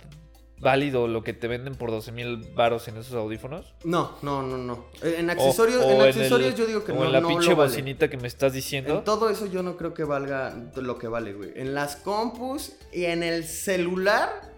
válido 0.59 1.07
lo 1.07 1.23
que 1.23 1.33
te 1.33 1.47
venden 1.47 1.73
por 1.73 1.89
12 1.89 2.11
mil 2.11 2.37
baros 2.53 2.87
en 2.87 2.97
esos 2.97 3.15
audífonos? 3.15 3.73
No, 3.83 4.15
no, 4.21 4.43
no, 4.43 4.57
no. 4.57 4.85
Eh, 5.01 5.15
En 5.17 5.31
accesorios, 5.31 5.83
o 5.83 5.89
en 5.89 6.01
el- 6.01 6.07
accesorios 6.09 6.53
yo 6.53 6.67
digo 6.67 6.83
que 6.83 6.91
o 6.91 6.95
no, 6.97 7.05
en 7.05 7.13
la 7.13 7.21
no 7.21 7.29
pinche 7.29 7.55
vale. 7.55 7.71
bocinita 7.71 8.11
que 8.11 8.17
me 8.17 8.27
estás 8.27 8.53
diciendo. 8.53 8.99
En 8.99 9.03
todo 9.05 9.31
eso 9.31 9.47
yo 9.47 9.63
no 9.63 9.75
creo 9.75 9.95
que 9.95 10.03
valga 10.03 10.55
lo 10.75 10.99
que 10.99 11.07
vale, 11.07 11.33
güey. 11.33 11.49
En 11.55 11.73
las 11.73 11.95
compus 11.95 12.73
y 12.93 13.05
en 13.05 13.23
el 13.23 13.43
celular. 13.45 14.50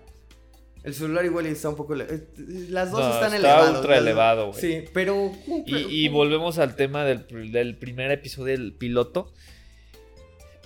El 0.84 0.94
celular 0.94 1.24
igual 1.24 1.46
está 1.46 1.70
un 1.70 1.76
poco... 1.78 1.96
eh, 1.96 2.28
Las 2.70 2.92
dos 2.92 3.00
No, 3.00 3.14
están 3.14 3.34
está 3.34 3.38
elevadas. 3.38 3.76
ultra 3.78 3.92
las- 3.92 4.00
elevado, 4.02 4.48
güey. 4.52 4.60
Sí, 4.62 4.84
pero... 4.94 5.32
Y, 5.66 5.78
y 6.06 6.10
volvemos 6.10 6.58
al 6.58 6.76
tema 6.76 7.06
del, 7.06 7.26
del 7.54 7.78
primer 7.78 8.12
episodio 8.12 8.58
del 8.58 8.74
piloto. 8.74 9.32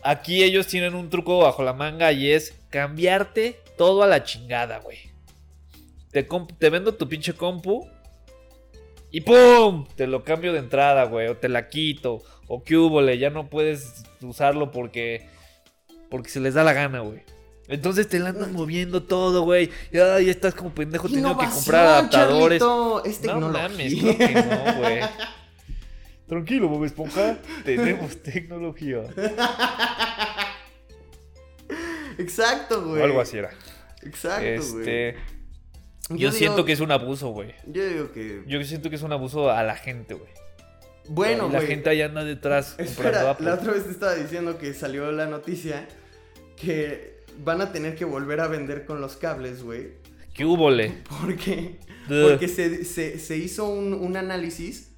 Aquí 0.04 0.44
ellos 0.44 0.68
tienen 0.68 0.96
un 0.96 1.10
truco 1.10 1.38
bajo 1.40 1.64
la 1.64 1.74
manga 1.74 2.12
y 2.12 2.32
es 2.32 2.56
cambiarte 2.70 3.60
todo 3.78 4.04
a 4.04 4.08
la 4.08 4.24
chingada, 4.24 4.80
güey. 4.80 4.98
Te, 6.12 6.28
te 6.58 6.70
vendo 6.70 6.96
tu 6.96 7.08
pinche 7.10 7.34
compu 7.34 7.88
y 9.12 9.22
¡pum! 9.22 9.86
Te 9.96 10.08
lo 10.08 10.24
cambio 10.24 10.52
de 10.54 10.60
entrada, 10.60 11.04
güey. 11.06 11.28
O 11.28 11.38
te 11.38 11.50
la 11.50 11.68
quito. 11.70 12.24
O 12.48 12.64
que 12.64 12.78
húbole, 12.78 13.18
ya 13.18 13.30
no 13.30 13.50
puedes 13.50 14.04
usarlo 14.22 14.72
porque, 14.72 15.28
porque 16.10 16.30
se 16.30 16.40
les 16.40 16.54
da 16.54 16.64
la 16.64 16.74
gana, 16.74 17.02
güey. 17.02 17.22
Entonces 17.68 18.08
te 18.08 18.20
la 18.20 18.30
andan 18.30 18.54
moviendo 18.54 19.04
todo, 19.04 19.42
güey. 19.42 19.70
Y 19.92 19.98
ay, 19.98 20.30
estás 20.30 20.54
como 20.56 20.74
pendejo 20.74 21.08
teniendo 21.08 21.38
que 21.38 21.48
comprar 21.48 21.86
adaptadores. 21.86 22.60
Charlito, 22.60 23.04
Es 23.06 23.22
No 23.24 23.50
mames, 23.50 23.94
claro 23.94 24.18
que 24.18 24.34
no, 24.34 24.74
güey. 24.80 25.00
Tranquilo, 26.28 26.68
Bob 26.70 26.84
Esponja. 26.86 27.38
Tenemos 27.66 28.22
tecnología. 28.24 29.02
Exacto, 32.18 32.84
güey. 32.86 33.02
O 33.02 33.06
algo 33.06 33.22
así 33.22 33.38
era. 33.38 33.52
Exacto, 34.04 34.42
güey. 34.42 34.56
Este. 34.56 35.16
Yo, 36.10 36.16
digo- 36.16 36.32
siento 36.32 36.66
que 36.66 36.72
es 36.72 36.80
un 36.80 36.92
abuso, 36.92 37.30
güey. 37.30 37.54
Yo 37.66 37.86
digo 37.86 38.12
que... 38.14 38.44
Yo 38.48 38.64
siento 38.64 38.90
que 38.90 38.96
es 38.96 39.02
un 39.02 39.12
abuso 39.12 39.52
a 39.52 39.62
la 39.64 39.76
gente, 39.76 40.14
güey. 40.14 40.30
Bueno, 41.10 41.48
Y 41.50 41.52
la 41.52 41.60
güey. 41.60 41.68
gente 41.68 41.90
ahí 41.90 42.02
anda 42.02 42.24
detrás 42.24 42.76
comprando 42.78 42.92
Espera, 42.92 43.30
Apple. 43.32 43.46
la 43.46 43.54
otra 43.56 43.74
vez 43.74 43.86
te 43.86 43.92
estaba 43.92 44.16
diciendo 44.16 44.58
que 44.58 44.74
salió 44.74 45.12
la 45.12 45.26
noticia 45.26 45.86
que 46.56 47.17
van 47.40 47.62
a 47.62 47.72
tener 47.72 47.96
que 47.96 48.06
volver 48.06 48.40
a 48.42 48.48
vender 48.48 48.86
con 48.86 49.02
los 49.02 49.16
cables, 49.18 49.64
güey. 49.64 49.94
¿Qué 50.34 50.46
húbole? 50.46 51.04
Porque, 51.22 51.80
Duh. 52.08 52.30
porque 52.30 52.48
se, 52.48 52.84
se- 52.86 53.20
se 53.20 53.38
hizo 53.38 53.68
un, 53.68 53.94
un 53.94 54.18
análisis 54.18 54.92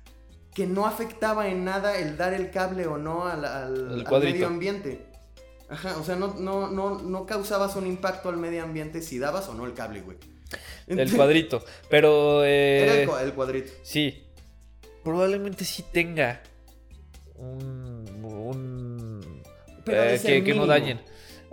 que 0.53 0.67
no 0.67 0.85
afectaba 0.85 1.47
en 1.49 1.63
nada 1.63 1.97
el 1.97 2.17
dar 2.17 2.33
el 2.33 2.51
cable 2.51 2.85
o 2.87 2.97
no 2.97 3.25
al, 3.27 3.45
al- 3.45 4.05
medio 4.21 4.47
ambiente. 4.47 5.05
Ajá, 5.69 5.97
o 5.97 6.03
sea, 6.03 6.15
no, 6.15 6.33
no, 6.39 6.69
no, 6.69 6.99
no 6.99 7.25
causabas 7.27 7.75
un 7.75 7.85
impacto 7.85 8.29
al 8.29 8.37
medio 8.37 8.63
ambiente 8.63 9.01
si 9.03 9.19
dabas 9.19 9.47
o 9.49 9.53
no 9.53 9.65
el 9.65 9.73
cable, 9.73 10.01
güey. 10.01 10.17
El 10.87 11.15
cuadrito. 11.15 11.63
Pero. 11.89 12.43
eh, 12.43 12.81
Era 12.83 12.93
el, 13.01 13.07
cua- 13.07 13.21
el 13.21 13.33
cuadrito. 13.33 13.71
Sí. 13.83 14.23
Probablemente 15.03 15.63
sí 15.63 15.85
tenga 15.93 16.41
un. 17.35 18.03
un 18.23 19.41
Pero 19.85 20.03
eh, 20.03 20.19
que, 20.23 20.43
que 20.43 20.53
no 20.55 20.65
dañen. 20.65 20.99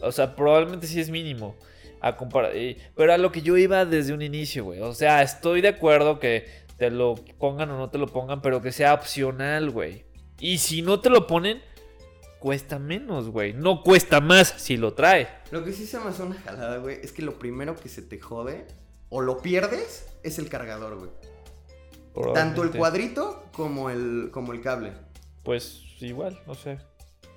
O 0.02 0.12
sea, 0.12 0.36
probablemente 0.36 0.86
sí 0.86 1.00
es 1.00 1.10
mínimo. 1.10 1.56
A 2.00 2.16
eh, 2.52 2.76
pero 2.94 3.12
a 3.12 3.18
lo 3.18 3.32
que 3.32 3.42
yo 3.42 3.56
iba 3.56 3.84
desde 3.84 4.12
un 4.12 4.22
inicio, 4.22 4.64
güey. 4.64 4.80
O 4.80 4.94
sea, 4.94 5.22
estoy 5.22 5.60
de 5.60 5.68
acuerdo 5.68 6.18
que 6.18 6.46
te 6.76 6.90
lo 6.90 7.14
pongan 7.38 7.70
o 7.70 7.78
no 7.78 7.90
te 7.90 7.98
lo 7.98 8.06
pongan, 8.06 8.42
pero 8.42 8.60
que 8.60 8.72
sea 8.72 8.94
opcional, 8.94 9.70
güey. 9.70 10.04
Y 10.38 10.58
si 10.58 10.82
no 10.82 11.00
te 11.00 11.08
lo 11.08 11.26
ponen, 11.26 11.62
cuesta 12.38 12.78
menos, 12.78 13.30
güey. 13.30 13.54
No 13.54 13.82
cuesta 13.82 14.20
más 14.20 14.54
si 14.58 14.76
lo 14.76 14.92
trae. 14.94 15.28
Lo 15.50 15.64
que 15.64 15.72
sí 15.72 15.86
se 15.86 15.98
me 15.98 16.10
hace 16.10 16.22
una 16.22 16.36
jalada, 16.36 16.76
güey, 16.78 16.98
es 17.02 17.12
que 17.12 17.22
lo 17.22 17.38
primero 17.38 17.74
que 17.76 17.88
se 17.88 18.02
te 18.02 18.20
jode 18.20 18.66
o 19.08 19.22
lo 19.22 19.40
pierdes 19.40 20.06
es 20.22 20.38
el 20.38 20.48
cargador, 20.48 20.98
güey. 20.98 21.10
Tanto 22.34 22.62
el 22.62 22.70
cuadrito 22.70 23.44
como 23.52 23.90
el, 23.90 24.30
como 24.32 24.52
el 24.52 24.62
cable. 24.62 24.92
Pues 25.42 25.82
igual, 26.00 26.40
no 26.46 26.54
sé. 26.54 26.78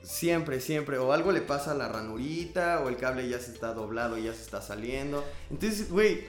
Siempre, 0.09 0.59
siempre. 0.59 0.97
O 0.97 1.13
algo 1.13 1.31
le 1.31 1.41
pasa 1.41 1.71
a 1.71 1.75
la 1.75 1.87
ranurita, 1.87 2.79
o 2.83 2.89
el 2.89 2.97
cable 2.97 3.29
ya 3.29 3.37
se 3.39 3.51
está 3.51 3.73
doblado 3.75 4.17
y 4.17 4.23
ya 4.23 4.33
se 4.33 4.41
está 4.41 4.59
saliendo. 4.61 5.23
Entonces, 5.51 5.91
güey, 5.91 6.25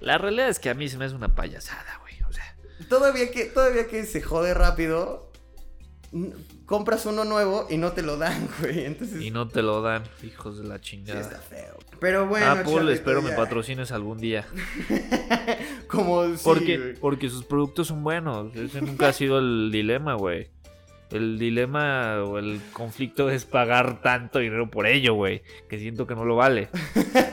La 0.00 0.16
realidad 0.16 0.48
es 0.48 0.58
que 0.58 0.70
a 0.70 0.74
mí 0.74 0.88
se 0.88 0.96
me 0.96 1.04
hace 1.04 1.14
una 1.14 1.34
payasada, 1.34 1.98
güey. 2.00 2.14
O 2.28 2.32
sea, 2.32 2.56
todavía 2.88 3.30
que, 3.30 3.44
todavía 3.44 3.86
que 3.86 4.06
se 4.06 4.22
jode 4.22 4.54
rápido, 4.54 5.30
compras 6.64 7.04
uno 7.04 7.24
nuevo 7.24 7.66
y 7.68 7.76
no 7.76 7.92
te 7.92 8.00
lo 8.02 8.16
dan, 8.16 8.48
güey. 8.60 8.86
Entonces, 8.86 9.20
y 9.20 9.30
no 9.30 9.46
te 9.48 9.60
lo 9.60 9.82
dan, 9.82 10.04
hijos 10.22 10.56
de 10.58 10.64
la 10.64 10.76
sí 10.76 10.82
chingada. 10.84 11.20
está 11.20 11.38
feo. 11.38 11.76
Pero 12.00 12.26
bueno, 12.28 12.46
Apple, 12.46 12.64
Charlito, 12.72 12.92
espero 12.92 13.20
me 13.22 13.30
ya. 13.30 13.36
patrocines 13.36 13.92
algún 13.92 14.18
día. 14.18 14.46
Como 15.88 16.24
sí, 16.34 16.40
Porque, 16.44 16.78
güey. 16.78 16.94
porque 16.94 17.28
sus 17.28 17.44
productos 17.44 17.88
son 17.88 18.02
buenos. 18.04 18.54
Ese 18.56 18.80
nunca 18.80 19.08
ha 19.08 19.12
sido 19.12 19.38
el 19.38 19.70
dilema, 19.72 20.14
güey. 20.14 20.48
El 21.10 21.38
dilema 21.38 22.22
o 22.24 22.38
el 22.38 22.60
conflicto 22.72 23.30
es 23.30 23.44
pagar 23.46 24.02
tanto 24.02 24.40
dinero 24.40 24.70
por 24.70 24.86
ello, 24.86 25.14
güey. 25.14 25.42
Que 25.68 25.78
siento 25.78 26.06
que 26.06 26.14
no 26.14 26.24
lo 26.24 26.36
vale. 26.36 26.68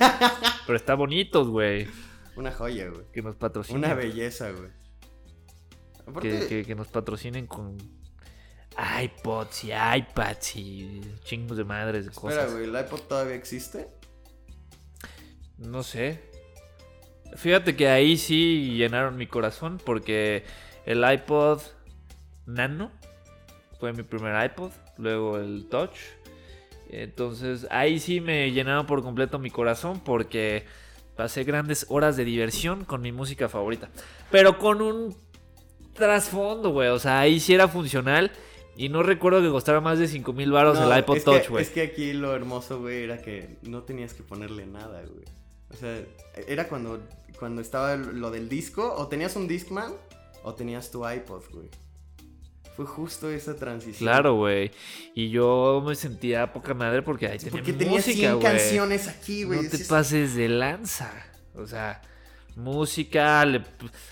Pero 0.66 0.78
está 0.78 0.96
bonitos, 0.96 1.50
güey. 1.50 1.88
Una 2.38 2.52
joya, 2.52 2.90
güey. 2.90 3.06
Que 3.12 3.22
nos 3.22 3.36
patrocinen. 3.36 3.84
Una 3.84 3.94
belleza, 3.94 4.52
güey. 4.52 4.70
Que, 6.22 6.48
que- 6.48 6.64
que 6.66 6.76
nos 6.76 6.88
patrocinen 6.88 7.48
con 7.48 7.78
iPods 9.02 9.64
y 9.66 9.72
iPads 9.72 10.56
y 10.58 11.02
chingos 11.24 11.58
de 11.58 11.64
madres 11.64 12.06
de 12.06 12.12
espera, 12.12 12.36
cosas. 12.44 12.52
güey, 12.54 12.66
¿el 12.66 12.80
iPod 12.80 13.00
todavía 13.02 13.36
existe? 13.36 13.88
No 15.58 15.82
sé. 15.84 16.22
Fíjate 17.36 17.76
que 17.76 17.88
ahí 17.90 18.18
sí 18.18 18.76
llenaron 18.78 19.18
mi 19.18 19.28
corazón 19.28 19.80
porque 19.84 20.44
el 20.86 21.04
iPod 21.10 21.62
Nano 22.46 22.92
fue 23.86 23.93
mi 23.93 24.02
primer 24.02 24.43
iPod, 24.43 24.71
luego 24.98 25.38
el 25.38 25.67
Touch. 25.69 25.95
Entonces 26.89 27.67
ahí 27.69 28.00
sí 28.00 28.19
me 28.19 28.52
llenaron 28.52 28.88
por 28.88 29.04
completo 29.04 29.38
mi 29.38 29.52
corazón 29.52 30.00
porque 30.00 30.65
pasé 31.15 31.43
grandes 31.43 31.86
horas 31.89 32.17
de 32.17 32.26
diversión 32.26 32.84
con 32.84 33.02
mi 33.02 33.12
música 33.12 33.48
favorita. 33.48 33.89
Pero 34.32 34.58
con 34.58 34.82
un 34.82 35.15
trasfondo, 35.93 36.71
güey. 36.71 36.89
O 36.89 36.98
sea, 36.98 37.19
ahí 37.19 37.39
sí 37.39 37.54
era 37.54 37.67
funcional 37.67 38.32
y 38.76 38.89
no 38.89 39.04
recuerdo 39.04 39.39
que 39.43 39.50
costara 39.50 39.82
más 39.82 40.00
de 40.00 40.08
5 40.08 40.34
mil 40.34 40.52
baros 40.52 40.80
No, 40.80 40.91
el 40.91 41.00
iPod 41.00 41.19
Touch, 41.21 41.50
güey. 41.50 41.63
Es 41.63 41.69
que 41.69 41.84
aquí 41.84 42.13
lo 42.13 42.34
hermoso, 42.34 42.80
güey, 42.80 43.04
era 43.04 43.21
que 43.21 43.58
no 43.62 43.84
tenías 43.84 44.15
que 44.15 44.24
ponerle 44.24 44.65
nada, 44.65 45.04
güey. 45.04 45.26
O 45.71 45.78
sea, 45.78 46.02
era 46.48 46.67
cuando, 46.67 47.04
cuando 47.38 47.62
estaba 47.62 47.95
lo 47.98 48.32
del 48.32 48.50
disco, 48.50 48.95
o 48.98 49.08
tenías 49.10 49.36
un 49.36 49.48
Discman, 49.48 49.93
o 50.41 50.56
tenías 50.56 50.89
tu 50.89 51.08
iPod, 51.08 51.43
güey. 51.52 51.69
Fue 52.76 52.86
justo 52.86 53.30
esa 53.30 53.56
transición. 53.56 53.98
Claro, 54.10 54.36
güey. 54.36 54.72
Y 55.14 55.30
yo 55.30 55.82
me 55.86 55.96
sentía 55.96 56.52
poca 56.52 56.74
madre 56.74 57.02
porque 57.02 57.28
ahí 57.28 57.38
tenía 57.38 57.52
Porque 57.52 57.72
música, 57.86 58.18
100 58.18 58.32
güey. 58.36 58.44
canciones 58.44 59.08
aquí, 59.08 59.44
güey. 59.44 59.62
No 59.64 59.70
te 59.70 59.78
Es- 59.78 59.88
pases 59.88 60.36
de 60.36 60.50
lanza. 60.50 61.12
O 61.56 61.66
sea, 61.66 62.02
música, 62.56 63.46
le, 63.46 63.62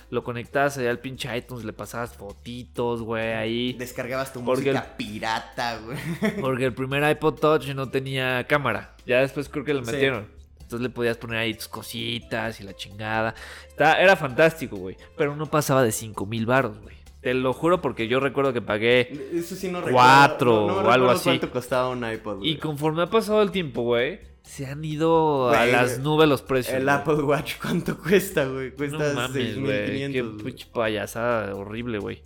lo 0.09 0.23
conectabas 0.23 0.77
allá 0.77 0.89
al 0.91 0.99
pinche 0.99 1.35
iTunes, 1.35 1.63
le 1.65 1.73
pasabas 1.73 2.13
fotitos, 2.13 3.01
güey, 3.01 3.33
ahí. 3.33 3.73
Descargabas 3.73 4.31
tu 4.33 4.43
Porque 4.43 4.71
música 4.71 4.95
pirata, 4.97 5.79
güey. 5.79 5.97
Porque 6.41 6.65
el 6.65 6.73
primer 6.73 7.09
iPod 7.09 7.35
Touch 7.35 7.67
no 7.69 7.89
tenía 7.89 8.45
cámara. 8.47 8.95
Ya 9.05 9.19
después 9.19 9.49
creo 9.49 9.65
que 9.65 9.73
lo 9.73 9.83
Sí. 9.85 9.91
metieron. 9.91 10.27
Entonces 10.61 10.81
le 10.81 10.89
podías 10.89 11.17
poner 11.17 11.39
ahí 11.39 11.53
tus 11.53 11.67
cositas 11.67 12.59
y 12.59 12.63
la 12.63 12.73
chingada. 12.75 13.35
Está- 13.67 14.01
era 14.01 14.15
fantástico, 14.15 14.75
güey. 14.77 14.97
Pero 15.17 15.35
no 15.35 15.45
pasaba 15.47 15.83
de 15.83 15.91
5 15.91 16.25
mil 16.25 16.45
baros, 16.45 16.79
güey. 16.81 16.95
Te 17.23 17.33
lo 17.33 17.53
juro 17.53 17.81
porque 17.81 18.09
yo 18.09 18.19
recuerdo 18.19 18.51
que 18.51 18.61
pagué. 18.61 19.29
Eso 19.33 19.55
sí 19.55 19.71
no 19.71 19.81
Cuatro 19.81 20.67
recuerdo. 20.67 20.67
No, 20.67 20.75
no 20.75 20.81
me 20.81 20.87
o 20.87 20.91
algo 20.91 21.09
así. 21.09 21.23
cuánto 21.23 21.49
costaba 21.51 21.89
un 21.89 22.05
iPod, 22.05 22.37
güey. 22.39 22.49
Y 22.51 22.57
conforme 22.57 23.03
ha 23.03 23.09
pasado 23.09 23.41
el 23.41 23.51
tiempo, 23.51 23.81
güey, 23.83 24.19
se 24.43 24.65
han 24.65 24.83
ido 24.83 25.49
a 25.49 25.65
las 25.65 25.99
nubes 25.99 26.27
los 26.27 26.41
precios. 26.41 26.75
El 26.75 26.83
güey. 26.83 26.95
Apple 26.95 27.23
Watch, 27.23 27.53
¿cuánto 27.61 27.97
cuesta, 27.97 28.45
güey? 28.45 28.71
No 28.71 28.75
Cuesta 28.75 29.13
mames, 29.15 29.57
güey. 29.57 29.85
Qué 29.85 29.91
6500. 30.09 30.33
güey. 30.33 30.45
pinche 30.45 30.67
payasada 30.73 31.55
horrible, 31.55 31.99
güey. 31.99 32.23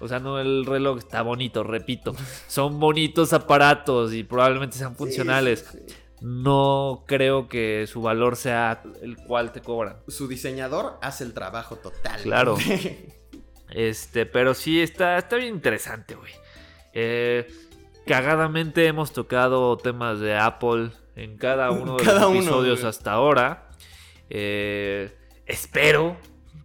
O 0.00 0.08
sea, 0.08 0.18
no, 0.18 0.38
el 0.38 0.64
reloj 0.64 0.98
está 0.98 1.22
bonito, 1.22 1.62
repito. 1.62 2.14
Son 2.46 2.80
bonitos 2.80 3.34
aparatos 3.34 4.14
y 4.14 4.24
probablemente 4.24 4.78
sean 4.78 4.96
funcionales. 4.96 5.66
Sí, 5.70 5.78
sí, 5.78 5.84
sí. 5.88 5.94
No 6.20 7.04
creo 7.06 7.48
que 7.48 7.86
su 7.86 8.00
valor 8.00 8.36
sea 8.36 8.82
el 9.02 9.16
cual 9.16 9.52
te 9.52 9.60
cobran. 9.60 9.98
Su 10.08 10.26
diseñador 10.26 10.98
hace 11.02 11.22
el 11.22 11.34
trabajo 11.34 11.76
total. 11.76 12.22
Claro. 12.22 12.56
Este, 13.70 14.26
pero 14.26 14.54
sí 14.54 14.80
está, 14.80 15.18
está 15.18 15.36
bien 15.36 15.54
interesante, 15.54 16.14
güey. 16.14 16.32
Eh, 16.94 17.46
cagadamente 18.06 18.86
hemos 18.86 19.12
tocado 19.12 19.76
temas 19.76 20.20
de 20.20 20.36
Apple 20.36 20.90
en 21.16 21.36
cada 21.36 21.70
uno 21.70 21.96
de 21.96 22.04
Cada 22.04 22.20
los 22.22 22.34
episodios 22.36 22.84
hasta 22.84 23.12
ahora. 23.12 23.68
Eh, 24.30 25.14
espero 25.46 26.16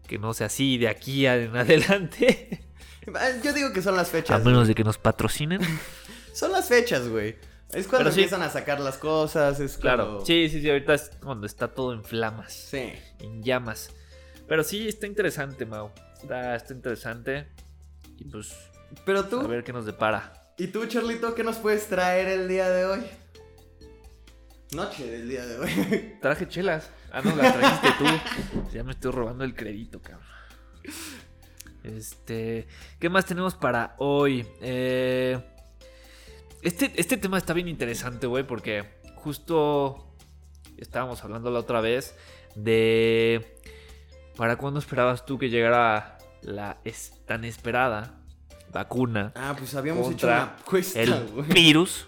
que 0.08 0.18
no 0.18 0.34
sea 0.34 0.48
así 0.48 0.78
de 0.78 0.88
aquí 0.88 1.26
en 1.26 1.56
adelante. 1.58 2.62
Ah, 3.14 3.30
Yo 3.44 3.52
digo 3.54 3.74
que 3.74 3.82
son 3.82 3.96
las 3.98 4.08
A 4.10 4.12
fechas. 4.12 4.40
menos 4.46 4.60
güey. 4.62 4.68
de 4.70 4.76
que 4.76 4.84
nos 4.84 4.98
patrocinen. 4.98 5.60
Son 6.34 6.52
las 6.52 6.68
fechas, 6.68 7.08
güey. 7.10 7.36
Es 7.72 7.86
cuando 7.88 8.06
Pero 8.06 8.12
sí. 8.12 8.22
empiezan 8.22 8.42
a 8.42 8.50
sacar 8.50 8.80
las 8.80 8.98
cosas, 8.98 9.60
es 9.60 9.78
Claro. 9.78 10.06
cuando... 10.06 10.26
Sí, 10.26 10.50
sí, 10.50 10.62
sí. 10.62 10.70
Ahorita 10.70 10.94
es 10.96 11.12
cuando 11.22 11.46
está 11.46 11.68
todo 11.68 11.94
en 11.94 12.04
flamas. 12.04 12.52
Sí. 12.54 12.92
en 13.20 13.44
llamas. 13.44 13.92
Pero 14.48 14.64
sí, 14.64 14.88
está 14.88 15.08
interesante, 15.08 15.66
Mau. 15.66 15.92
Está, 16.22 16.56
está 16.56 16.74
interesante. 16.74 17.48
Y 18.18 18.26
pues, 18.26 18.56
Pero 19.06 19.20
a 19.20 19.30
tú, 19.30 19.48
ver 19.48 19.64
qué 19.64 19.74
nos 19.74 19.86
depara. 19.86 20.34
¿y 20.58 20.68
tú, 20.68 20.86
Charlito, 20.86 21.34
qué 21.34 21.44
nos 21.44 21.58
puedes 21.58 21.88
traer 21.88 22.28
el 22.28 22.48
día 22.48 22.70
de 22.70 22.86
hoy? 22.86 23.02
Noche 24.74 25.10
del 25.10 25.30
día 25.30 25.46
de 25.46 25.60
hoy. 25.60 26.16
Traje 26.22 26.48
chelas. 26.48 26.90
Ah, 27.12 27.22
no, 27.24 27.36
las 27.36 27.56
trajiste 27.56 27.90
tú. 27.98 28.06
Ya 28.74 28.84
me 28.84 28.92
estoy 28.92 29.12
robando 29.12 29.44
el 29.44 29.56
crédito, 29.56 30.02
cabrón. 30.02 30.28
Este. 31.84 32.68
¿Qué 33.00 33.10
más 33.10 33.26
tenemos 33.26 33.56
para 33.56 33.96
hoy? 34.00 34.48
Eh, 34.62 35.40
este, 36.62 36.92
este 36.96 37.18
tema 37.18 37.38
está 37.38 37.54
bien 37.54 37.68
interesante, 37.68 38.26
güey, 38.26 38.48
porque 38.48 38.86
justo 39.16 40.16
estábamos 40.78 41.24
hablando 41.24 41.52
la 41.52 41.60
otra 41.60 41.82
vez 41.82 42.16
de. 42.56 43.60
¿Para 44.36 44.56
cuándo 44.58 44.80
esperabas 44.80 45.26
tú 45.26 45.38
que 45.38 45.50
llegara 45.50 46.18
la 46.42 46.78
es- 46.84 47.14
tan 47.26 47.46
esperada 47.46 48.16
vacuna 48.72 49.32
Ah, 49.36 49.56
pues 49.58 49.76
habíamos 49.76 50.12
hecho 50.12 50.28
una 50.28 50.44
apuesta, 50.44 51.02
el 51.02 51.14
virus? 51.54 52.08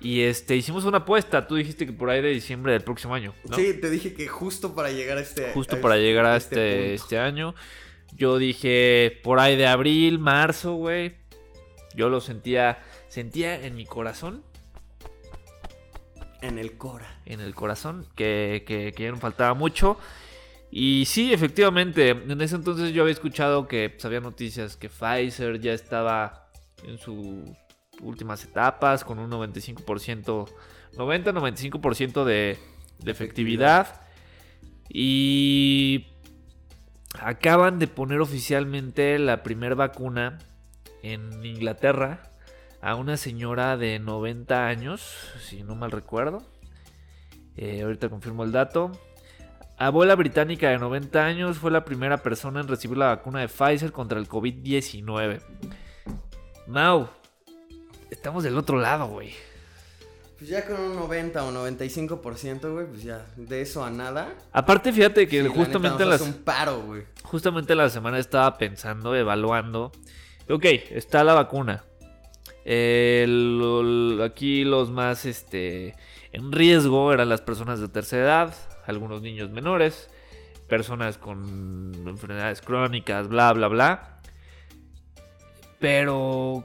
Y 0.00 0.22
este, 0.22 0.56
hicimos 0.56 0.84
una 0.84 0.98
apuesta. 0.98 1.46
Tú 1.46 1.56
dijiste 1.56 1.84
que 1.86 1.92
por 1.92 2.08
ahí 2.10 2.22
de 2.22 2.30
diciembre 2.30 2.72
del 2.72 2.82
próximo 2.82 3.14
año. 3.14 3.34
¿no? 3.48 3.54
Sí, 3.56 3.74
te 3.74 3.90
dije 3.90 4.14
que 4.14 4.26
justo 4.28 4.74
para 4.74 4.90
llegar 4.90 5.18
a 5.18 5.20
este... 5.20 5.52
Justo 5.52 5.76
a 5.76 5.80
para 5.80 5.96
este- 5.96 6.06
llegar 6.06 6.24
a 6.26 6.36
este, 6.36 6.54
punto. 6.54 6.94
este 7.04 7.18
año. 7.18 7.54
Yo 8.12 8.38
dije 8.38 9.20
por 9.22 9.38
ahí 9.38 9.56
de 9.56 9.66
abril, 9.66 10.18
marzo, 10.18 10.72
güey. 10.74 11.16
Yo 11.94 12.08
lo 12.08 12.20
sentía, 12.22 12.78
sentía 13.08 13.62
en 13.64 13.74
mi 13.76 13.84
corazón, 13.84 14.42
En 16.40 16.58
el 16.58 16.72
Cora. 16.78 17.20
en 17.26 17.40
el 17.40 17.54
corazón, 17.54 18.06
que, 18.16 18.64
que, 18.66 18.92
que 18.96 19.02
ya 19.04 19.10
no 19.10 19.18
faltaba 19.18 19.52
mucho. 19.54 19.98
Y 20.70 21.04
sí, 21.06 21.32
efectivamente, 21.32 22.10
en 22.10 22.40
ese 22.40 22.56
entonces 22.56 22.92
yo 22.92 23.02
había 23.02 23.12
escuchado 23.12 23.66
que 23.66 23.90
pues, 23.90 24.04
había 24.04 24.20
noticias 24.20 24.76
que 24.76 24.88
Pfizer 24.88 25.60
ya 25.60 25.72
estaba 25.72 26.48
en 26.84 26.98
sus 26.98 27.16
últimas 28.00 28.44
etapas 28.44 29.04
con 29.04 29.18
un 29.18 29.30
95%, 29.30 30.48
90-95% 30.96 32.24
de, 32.24 32.58
de 32.98 33.10
efectividad. 33.10 34.00
Y 34.88 36.06
acaban 37.18 37.78
de 37.78 37.86
poner 37.88 38.20
oficialmente 38.20 39.18
la 39.18 39.42
primera 39.42 39.74
vacuna 39.74 40.38
en 41.02 41.44
Inglaterra 41.44 42.30
a 42.80 42.94
una 42.94 43.16
señora 43.16 43.76
de 43.76 43.98
90 43.98 44.66
años, 44.66 45.32
si 45.40 45.62
no 45.62 45.74
mal 45.74 45.90
recuerdo. 45.90 46.42
Eh, 47.56 47.82
ahorita 47.82 48.08
confirmo 48.08 48.44
el 48.44 48.52
dato. 48.52 48.92
Abuela 49.80 50.14
británica 50.14 50.68
de 50.68 50.78
90 50.78 51.24
años 51.24 51.56
fue 51.56 51.70
la 51.70 51.86
primera 51.86 52.18
persona 52.18 52.60
en 52.60 52.68
recibir 52.68 52.98
la 52.98 53.06
vacuna 53.06 53.40
de 53.40 53.48
Pfizer 53.48 53.92
contra 53.92 54.18
el 54.18 54.28
COVID-19. 54.28 55.40
Mau, 56.66 57.08
estamos 58.10 58.44
del 58.44 58.58
otro 58.58 58.78
lado, 58.78 59.06
güey. 59.06 59.32
Pues 60.36 60.50
ya 60.50 60.66
con 60.66 60.78
un 60.78 60.96
90 60.96 61.42
o 61.44 61.50
95%, 61.50 62.72
güey, 62.72 62.88
pues 62.88 63.02
ya 63.04 63.24
de 63.36 63.62
eso 63.62 63.82
a 63.82 63.88
nada. 63.88 64.34
Aparte, 64.52 64.92
fíjate 64.92 65.26
que 65.26 65.40
Sí, 65.40 65.48
la 65.48 65.54
justamente 65.54 66.04
neta 66.04 66.10
nos 66.10 66.20
las, 66.20 66.28
un 66.28 66.42
paro, 66.44 66.82
güey. 66.82 67.04
Justamente 67.22 67.74
la 67.74 67.88
semana 67.88 68.18
estaba 68.18 68.58
pensando, 68.58 69.16
evaluando. 69.16 69.92
Ok, 70.50 70.66
está 70.90 71.24
la 71.24 71.32
vacuna. 71.32 71.84
Eh, 72.66 73.24
aquí 74.22 74.64
los 74.64 74.90
más 74.90 75.24
este, 75.24 75.96
en 76.32 76.52
riesgo 76.52 77.14
eran 77.14 77.30
las 77.30 77.40
personas 77.40 77.80
de 77.80 77.88
tercera 77.88 78.24
edad, 78.24 78.54
algunos 78.90 79.22
niños 79.22 79.50
menores, 79.50 80.10
personas 80.68 81.16
con 81.18 81.92
enfermedades 82.06 82.60
crónicas, 82.60 83.28
bla, 83.28 83.52
bla, 83.52 83.68
bla. 83.68 84.20
Pero 85.78 86.64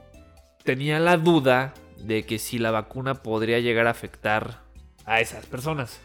tenía 0.64 0.98
la 1.00 1.16
duda 1.16 1.74
de 1.98 2.24
que 2.24 2.38
si 2.38 2.58
la 2.58 2.70
vacuna 2.70 3.14
podría 3.14 3.58
llegar 3.60 3.86
a 3.86 3.90
afectar 3.90 4.60
a 5.04 5.20
esas 5.20 5.46
personas. 5.46 6.00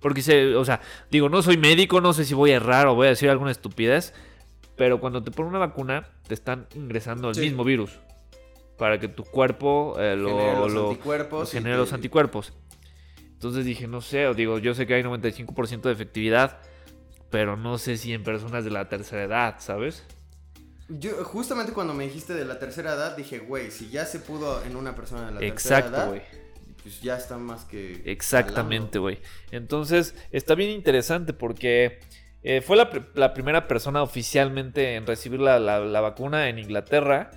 Porque 0.00 0.22
se, 0.22 0.56
o 0.56 0.64
sea, 0.64 0.80
digo, 1.10 1.28
no 1.28 1.42
soy 1.42 1.56
médico, 1.56 2.00
no 2.00 2.12
sé 2.12 2.24
si 2.24 2.34
voy 2.34 2.50
a 2.52 2.56
errar 2.56 2.86
o 2.86 2.94
voy 2.94 3.06
a 3.06 3.10
decir 3.10 3.30
alguna 3.30 3.50
estupidez, 3.50 4.14
pero 4.76 5.00
cuando 5.00 5.22
te 5.22 5.30
ponen 5.30 5.50
una 5.50 5.58
vacuna, 5.60 6.08
te 6.26 6.34
están 6.34 6.66
ingresando 6.74 7.28
el 7.28 7.34
Sí. 7.34 7.42
mismo 7.42 7.64
virus 7.64 7.98
para 8.78 8.98
que 8.98 9.06
tu 9.08 9.22
cuerpo 9.24 9.94
eh, 9.98 10.16
lo, 10.16 10.30
Genera 10.30 10.58
los 10.58 10.72
lo- 10.72 10.90
anticuerpos. 10.90 11.48
y 11.54 11.56
genere 11.58 11.74
te- 11.76 11.80
los 11.80 11.92
anticuerpos. 11.92 12.52
Entonces 13.42 13.64
dije, 13.64 13.88
no 13.88 14.00
sé, 14.00 14.32
digo, 14.34 14.60
yo 14.60 14.72
sé 14.72 14.86
que 14.86 14.94
hay 14.94 15.02
95% 15.02 15.80
de 15.88 15.92
efectividad, 15.92 16.60
pero 17.28 17.56
no 17.56 17.76
sé 17.76 17.96
si 17.96 18.12
en 18.12 18.22
personas 18.22 18.62
de 18.64 18.70
la 18.70 18.88
tercera 18.88 19.24
edad, 19.24 19.56
¿sabes? 19.58 20.04
Yo, 20.88 21.24
justamente 21.24 21.72
cuando 21.72 21.92
me 21.92 22.04
dijiste 22.04 22.34
de 22.34 22.44
la 22.44 22.60
tercera 22.60 22.92
edad, 22.92 23.16
dije, 23.16 23.40
güey, 23.40 23.72
si 23.72 23.90
ya 23.90 24.06
se 24.06 24.20
pudo 24.20 24.62
en 24.62 24.76
una 24.76 24.94
persona 24.94 25.26
de 25.26 25.32
la 25.32 25.40
tercera 25.40 25.78
Exacto, 25.78 25.96
edad, 25.96 26.08
güey. 26.10 26.22
pues 26.84 27.00
ya 27.02 27.16
está 27.16 27.36
más 27.36 27.64
que. 27.64 28.00
Exactamente, 28.04 29.00
güey. 29.00 29.18
Entonces, 29.50 30.14
está 30.30 30.54
bien 30.54 30.70
interesante 30.70 31.32
porque 31.32 31.98
eh, 32.44 32.60
fue 32.60 32.76
la, 32.76 32.92
pr- 32.92 33.08
la 33.14 33.34
primera 33.34 33.66
persona 33.66 34.04
oficialmente 34.04 34.94
en 34.94 35.04
recibir 35.04 35.40
la, 35.40 35.58
la- 35.58 35.80
la 35.80 36.00
vacuna 36.00 36.48
en 36.48 36.60
Inglaterra. 36.60 37.32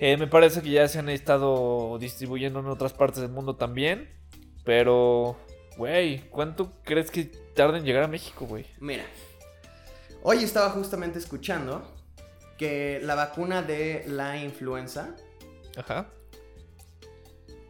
Eh, 0.00 0.16
me 0.16 0.26
parece 0.26 0.62
que 0.62 0.70
ya 0.70 0.88
se 0.88 1.00
han 1.00 1.10
estado 1.10 1.98
distribuyendo 1.98 2.60
en 2.60 2.66
otras 2.68 2.94
partes 2.94 3.20
del 3.20 3.30
mundo 3.30 3.56
también. 3.56 4.21
Pero, 4.64 5.36
güey, 5.76 6.28
¿cuánto 6.30 6.72
crees 6.84 7.10
que 7.10 7.24
tarda 7.24 7.78
en 7.78 7.84
llegar 7.84 8.04
a 8.04 8.08
México, 8.08 8.46
güey? 8.46 8.66
Mira, 8.78 9.04
hoy 10.22 10.38
estaba 10.44 10.70
justamente 10.70 11.18
escuchando 11.18 11.90
que 12.58 13.00
la 13.02 13.14
vacuna 13.14 13.62
de 13.62 14.04
la 14.06 14.36
influenza 14.38 15.16
Ajá. 15.76 16.08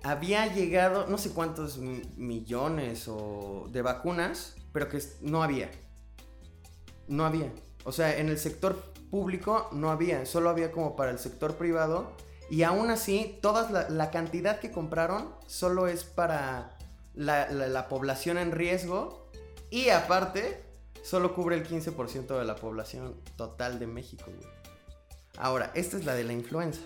había 0.02 0.52
llegado, 0.52 1.06
no 1.06 1.16
sé 1.18 1.30
cuántos 1.32 1.78
mi- 1.78 2.02
millones 2.16 3.06
o 3.08 3.68
de 3.70 3.80
vacunas, 3.82 4.56
pero 4.72 4.88
que 4.88 5.00
no 5.20 5.42
había. 5.42 5.70
No 7.08 7.24
había. 7.24 7.52
O 7.84 7.92
sea, 7.92 8.18
en 8.18 8.28
el 8.28 8.38
sector 8.38 8.92
público 9.10 9.68
no 9.72 9.90
había, 9.90 10.26
solo 10.26 10.50
había 10.50 10.72
como 10.72 10.94
para 10.96 11.10
el 11.10 11.18
sector 11.18 11.56
privado. 11.56 12.12
Y 12.50 12.64
aún 12.64 12.90
así, 12.90 13.38
toda 13.40 13.70
la, 13.70 13.88
la 13.88 14.10
cantidad 14.10 14.60
que 14.60 14.70
compraron 14.70 15.34
solo 15.46 15.86
es 15.86 16.04
para 16.04 16.76
la, 17.14 17.48
la- 17.50 17.68
la 17.68 17.88
población 17.88 18.38
en 18.38 18.52
riesgo. 18.52 19.28
Y 19.70 19.88
aparte, 19.88 20.62
solo 21.02 21.34
cubre 21.34 21.56
el 21.56 21.66
15% 21.66 22.38
de 22.38 22.44
la 22.44 22.56
población 22.56 23.14
total 23.36 23.78
de 23.78 23.86
México, 23.86 24.24
güey. 24.26 24.48
Ahora, 25.38 25.70
esta 25.74 25.96
es 25.96 26.04
la 26.04 26.14
de 26.14 26.24
la 26.24 26.32
influenza. 26.34 26.80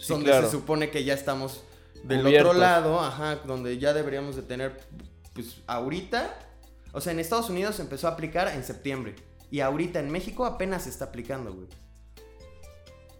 Sí, 0.00 0.08
donde 0.08 0.26
claro. 0.30 0.46
se 0.46 0.52
supone 0.52 0.90
que 0.90 1.04
ya 1.04 1.14
estamos 1.14 1.62
del 2.04 2.22
Cubiertos. 2.22 2.50
otro 2.50 2.60
lado, 2.60 3.00
ajá, 3.00 3.36
donde 3.46 3.78
ya 3.78 3.92
deberíamos 3.92 4.36
de 4.36 4.42
tener, 4.42 4.80
pues 5.34 5.56
ahorita, 5.66 6.34
O 6.92 7.00
sea, 7.00 7.12
en 7.12 7.18
Estados 7.20 7.50
Unidos 7.50 7.78
empezó 7.80 8.08
a 8.08 8.12
aplicar 8.12 8.48
en 8.48 8.64
septiembre. 8.64 9.14
Y 9.50 9.60
ahorita 9.60 10.00
en 10.00 10.10
México 10.10 10.44
apenas 10.46 10.84
se 10.84 10.90
está 10.90 11.06
aplicando, 11.06 11.52
güey. 11.52 11.68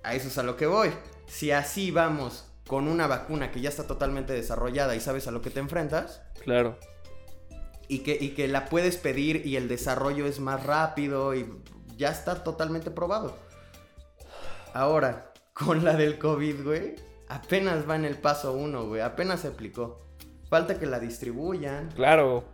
A 0.03 0.15
eso 0.15 0.29
es 0.29 0.39
a 0.39 0.43
lo 0.43 0.57
que 0.57 0.67
voy. 0.67 0.91
Si 1.27 1.51
así 1.51 1.91
vamos 1.91 2.45
con 2.69 2.87
una 2.87 3.07
vacuna 3.09 3.51
que 3.51 3.61
ya 3.61 3.69
está 3.71 3.87
totalmente 3.89 4.33
desarrollada 4.33 4.95
y 4.95 5.01
sabes 5.01 5.27
a 5.27 5.33
lo 5.33 5.43
que 5.43 5.51
te 5.51 5.59
enfrentas, 5.59 6.23
Claro. 6.45 6.79
y 7.89 8.01
que, 8.01 8.17
y 8.21 8.31
que 8.35 8.47
la 8.47 8.67
puedes 8.67 8.97
pedir 8.99 9.45
y 9.47 9.57
el 9.57 9.67
desarrollo 9.67 10.27
es 10.27 10.39
más 10.39 10.65
rápido 10.65 11.35
y 11.35 11.51
ya 11.97 12.11
está 12.11 12.45
totalmente 12.45 12.91
probado. 12.93 13.35
Ahora, 14.75 15.33
con 15.55 15.85
la 15.85 15.95
del 15.95 16.19
COVID, 16.19 16.63
güey, 16.65 16.95
apenas 17.29 17.89
va 17.89 17.97
en 17.97 18.05
el 18.05 18.17
paso 18.17 18.53
uno, 18.53 18.87
güey, 18.87 19.01
apenas 19.01 19.41
se 19.41 19.49
aplicó. 19.49 20.07
Falta 20.49 20.79
que 20.79 20.87
la 20.87 20.99
distribuyan, 21.01 21.91
Claro. 21.93 22.45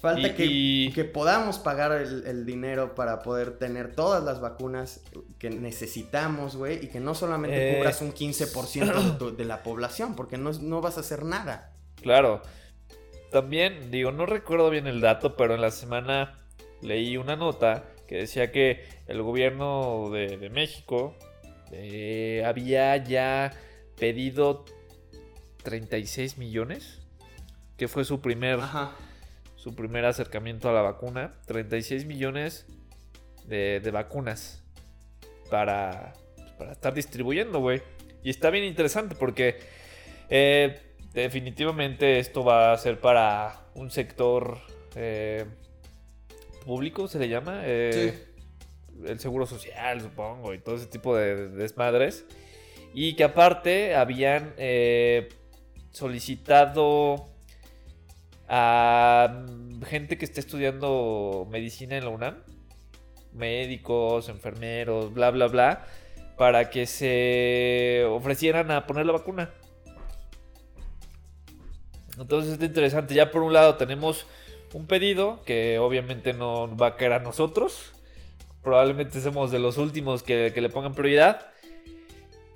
Falta 0.00 0.28
Y- 0.28 0.34
que, 0.34 0.44
y- 0.46 0.92
que 0.92 1.04
podamos 1.04 1.58
pagar 1.58 1.92
el, 1.92 2.26
el 2.26 2.46
dinero 2.46 2.94
para 2.94 3.22
poder 3.22 3.58
tener 3.58 3.94
todas 3.94 4.22
las 4.24 4.40
vacunas 4.40 5.02
que 5.38 5.50
necesitamos, 5.50 6.56
güey, 6.56 6.84
y 6.84 6.88
que 6.88 7.00
no 7.00 7.14
solamente 7.14 7.72
Eh. 7.72 7.76
cubras 7.78 8.00
un 8.02 8.12
15% 8.12 9.12
de, 9.12 9.18
tu- 9.18 9.36
de 9.36 9.44
la 9.44 9.62
población, 9.62 10.16
porque 10.16 10.38
no, 10.38 10.52
no 10.52 10.80
vas 10.80 10.96
a 10.96 11.00
hacer 11.00 11.24
nada. 11.24 11.72
Claro. 12.02 12.40
También, 13.30 13.90
digo, 13.90 14.10
no 14.10 14.26
recuerdo 14.26 14.70
bien 14.70 14.86
el 14.86 15.00
dato, 15.00 15.36
pero 15.36 15.54
en 15.54 15.60
la 15.60 15.70
semana 15.70 16.36
leí 16.82 17.16
una 17.16 17.36
nota 17.36 17.84
que 18.08 18.16
decía 18.16 18.50
que 18.50 18.84
el 19.06 19.22
gobierno 19.22 20.08
de, 20.10 20.36
de 20.38 20.50
México 20.50 21.14
eh, 21.70 22.42
había 22.44 22.96
ya 22.96 23.52
pedido 23.96 24.64
36 25.62 26.38
millones, 26.38 26.98
que 27.76 27.86
fue 27.86 28.04
su 28.04 28.20
primer, 28.20 28.58
Ajá. 28.60 28.92
Su 29.60 29.74
primer 29.74 30.06
acercamiento 30.06 30.70
a 30.70 30.72
la 30.72 30.80
vacuna. 30.80 31.34
36 31.46 32.06
millones 32.06 32.66
de, 33.44 33.80
de 33.80 33.90
vacunas 33.90 34.62
para, 35.50 36.14
pues, 36.34 36.50
para 36.52 36.72
estar 36.72 36.94
distribuyendo, 36.94 37.60
güey. 37.60 37.82
Y 38.22 38.30
está 38.30 38.48
bien 38.48 38.64
interesante 38.64 39.14
porque 39.14 39.58
eh, 40.30 40.80
definitivamente 41.12 42.18
esto 42.18 42.42
va 42.42 42.72
a 42.72 42.78
ser 42.78 43.00
para 43.00 43.66
un 43.74 43.90
sector 43.90 44.56
eh, 44.94 45.44
público, 46.64 47.06
se 47.06 47.18
le 47.18 47.28
llama. 47.28 47.60
Eh, 47.64 48.28
El 49.04 49.20
seguro 49.20 49.44
social, 49.46 50.00
supongo, 50.00 50.54
y 50.54 50.58
todo 50.58 50.76
ese 50.76 50.86
tipo 50.86 51.14
de, 51.14 51.34
de 51.34 51.48
desmadres. 51.48 52.24
Y 52.94 53.14
que 53.14 53.24
aparte 53.24 53.94
habían 53.94 54.54
eh, 54.56 55.28
solicitado 55.90 57.29
a 58.52 59.46
gente 59.86 60.18
que 60.18 60.24
esté 60.24 60.40
estudiando 60.40 61.46
medicina 61.48 61.96
en 61.96 62.04
la 62.04 62.10
UNAM, 62.10 62.42
médicos, 63.32 64.28
enfermeros, 64.28 65.14
bla, 65.14 65.30
bla, 65.30 65.46
bla, 65.46 65.86
para 66.36 66.68
que 66.68 66.86
se 66.86 68.04
ofrecieran 68.08 68.72
a 68.72 68.88
poner 68.88 69.06
la 69.06 69.12
vacuna. 69.12 69.50
Entonces 72.18 72.58
es 72.58 72.62
interesante. 72.62 73.14
Ya 73.14 73.30
por 73.30 73.42
un 73.42 73.52
lado 73.52 73.76
tenemos 73.76 74.26
un 74.74 74.86
pedido 74.86 75.42
que 75.44 75.78
obviamente 75.78 76.32
no 76.32 76.76
va 76.76 76.88
a 76.88 76.96
caer 76.96 77.12
a 77.12 77.18
nosotros. 77.20 77.92
Probablemente 78.64 79.20
somos 79.20 79.52
de 79.52 79.60
los 79.60 79.78
últimos 79.78 80.24
que, 80.24 80.52
le 80.54 80.68
pongan 80.70 80.94
prioridad. 80.94 81.46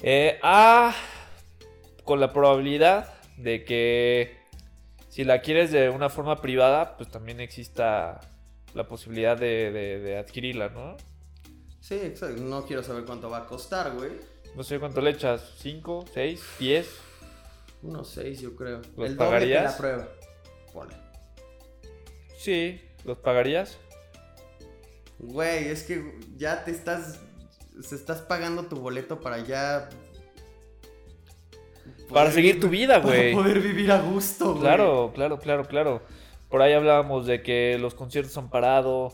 Eh, 0.02 0.40
ah, 0.42 0.92
con 2.02 2.18
la 2.18 2.32
probabilidad 2.32 3.14
de 3.36 3.64
que 3.64 4.43
si 5.14 5.22
la 5.24 5.40
quieres 5.42 5.70
de 5.70 5.90
una 5.90 6.08
forma 6.10 6.40
privada, 6.42 6.96
pues 6.96 7.08
también 7.08 7.38
exista 7.40 8.20
la 8.74 8.88
posibilidad 8.88 9.36
de, 9.38 9.70
de- 9.70 10.00
de 10.00 10.18
adquirirla, 10.18 10.70
¿no? 10.70 10.96
Sí, 11.80 11.94
exacto. 11.94 12.42
No 12.42 12.64
quiero 12.66 12.82
saber 12.82 13.04
cuánto 13.04 13.30
va 13.30 13.38
a 13.38 13.46
costar, 13.46 13.92
güey. 13.92 14.10
No 14.56 14.64
sé 14.64 14.80
cuánto 14.80 15.00
le 15.00 15.10
echas, 15.10 15.54
¿5, 15.62 16.06
6, 16.12 16.42
10? 16.58 16.88
Unos 17.82 18.08
6, 18.10 18.40
yo 18.40 18.56
creo. 18.56 18.80
¿Los 18.96 19.10
El 19.10 19.16
pagarías? 19.16 19.64
la 19.72 19.76
prueba. 19.76 20.08
Ponle. 20.72 20.96
Sí, 22.38 22.80
¿los 23.04 23.18
pagarías? 23.18 23.78
Güey, 25.18 25.68
es 25.68 25.84
que 25.84 26.18
ya 26.36 26.64
te 26.64 26.70
estás. 26.72 27.20
Se 27.82 27.94
estás 27.94 28.20
pagando 28.20 28.66
tu 28.66 28.76
boleto 28.76 29.20
para 29.20 29.38
ya. 29.38 29.88
Para 32.12 32.30
seguir 32.30 32.60
tu 32.60 32.68
vi- 32.68 32.78
vida, 32.80 33.02
Para 33.02 33.14
güey. 33.16 33.32
poder 33.34 33.60
vivir 33.60 33.90
a 33.92 34.00
gusto, 34.00 34.50
güey. 34.50 34.60
Claro, 34.60 35.12
claro, 35.14 35.38
claro, 35.38 35.64
claro. 35.64 36.02
Por 36.48 36.62
ahí 36.62 36.72
hablábamos 36.72 37.26
de 37.26 37.42
que 37.42 37.78
los 37.80 37.94
conciertos 37.94 38.36
han 38.38 38.50
parado. 38.50 39.12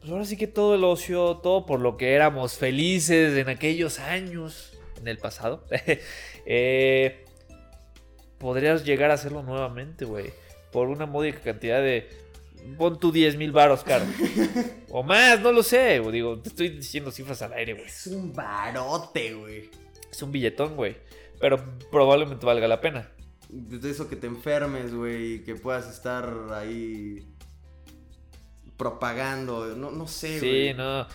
Pues 0.00 0.12
ahora 0.12 0.24
sí 0.24 0.36
que 0.36 0.46
todo 0.46 0.74
el 0.74 0.84
ocio, 0.84 1.38
todo 1.38 1.66
por 1.66 1.80
lo 1.80 1.96
que 1.96 2.12
éramos 2.14 2.56
felices 2.58 3.36
en 3.36 3.48
aquellos 3.48 3.98
años, 3.98 4.72
en 5.00 5.08
el 5.08 5.18
pasado, 5.18 5.64
eh, 6.46 7.24
podrías 8.38 8.84
llegar 8.84 9.10
a 9.10 9.14
hacerlo 9.14 9.42
nuevamente, 9.42 10.04
güey. 10.04 10.32
Por 10.72 10.88
una 10.88 11.06
módica 11.06 11.40
cantidad 11.40 11.80
de... 11.80 12.08
Pon 12.78 12.98
tú 12.98 13.12
10 13.12 13.36
mil 13.36 13.52
baros, 13.52 13.84
caro. 13.84 14.04
o 14.90 15.02
más, 15.02 15.40
no 15.40 15.52
lo 15.52 15.62
sé. 15.62 16.00
Digo, 16.10 16.38
te 16.40 16.48
estoy 16.48 16.68
diciendo 16.70 17.10
cifras 17.12 17.40
al 17.42 17.52
aire, 17.52 17.74
güey. 17.74 17.86
Es 17.86 18.06
un 18.08 18.32
barote, 18.32 19.34
güey. 19.34 19.70
Es 20.10 20.20
un 20.22 20.32
billetón, 20.32 20.74
güey. 20.74 20.96
Pero 21.40 21.58
probablemente 21.90 22.46
valga 22.46 22.68
la 22.68 22.80
pena. 22.80 23.10
De 23.48 23.90
eso 23.90 24.08
que 24.08 24.16
te 24.16 24.26
enfermes, 24.26 24.94
güey, 24.94 25.44
que 25.44 25.54
puedas 25.54 25.88
estar 25.88 26.28
ahí 26.52 27.26
propagando, 28.76 29.74
no, 29.76 29.90
no 29.90 30.06
sé, 30.06 30.40
Sí, 30.40 30.74
no. 30.74 31.06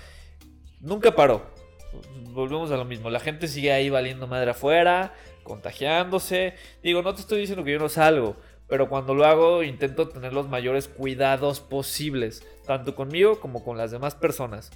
Nunca 0.80 1.14
paró. 1.16 1.46
Volvemos 2.30 2.72
a 2.72 2.78
lo 2.78 2.86
mismo. 2.86 3.10
La 3.10 3.20
gente 3.20 3.48
sigue 3.48 3.72
ahí 3.72 3.90
valiendo 3.90 4.28
madre 4.28 4.52
afuera, 4.52 5.14
contagiándose. 5.44 6.56
Digo, 6.82 7.02
no 7.02 7.14
te 7.14 7.22
estoy 7.22 7.42
diciendo 7.42 7.64
que 7.64 7.74
yo 7.74 7.80
no 7.80 7.90
salgo, 7.90 8.38
pero 8.68 8.88
cuando 8.90 9.14
lo 9.14 9.26
hago 9.26 9.64
intento 9.64 10.08
tener 10.08 10.34
los 10.34 10.48
mayores 10.48 10.88
cuidados 10.88 11.60
posibles, 11.60 12.46
tanto 12.66 12.96
conmigo 12.96 13.40
como 13.40 13.64
con 13.64 13.78
las 13.78 13.92
demás 13.92 14.16
personas. 14.16 14.72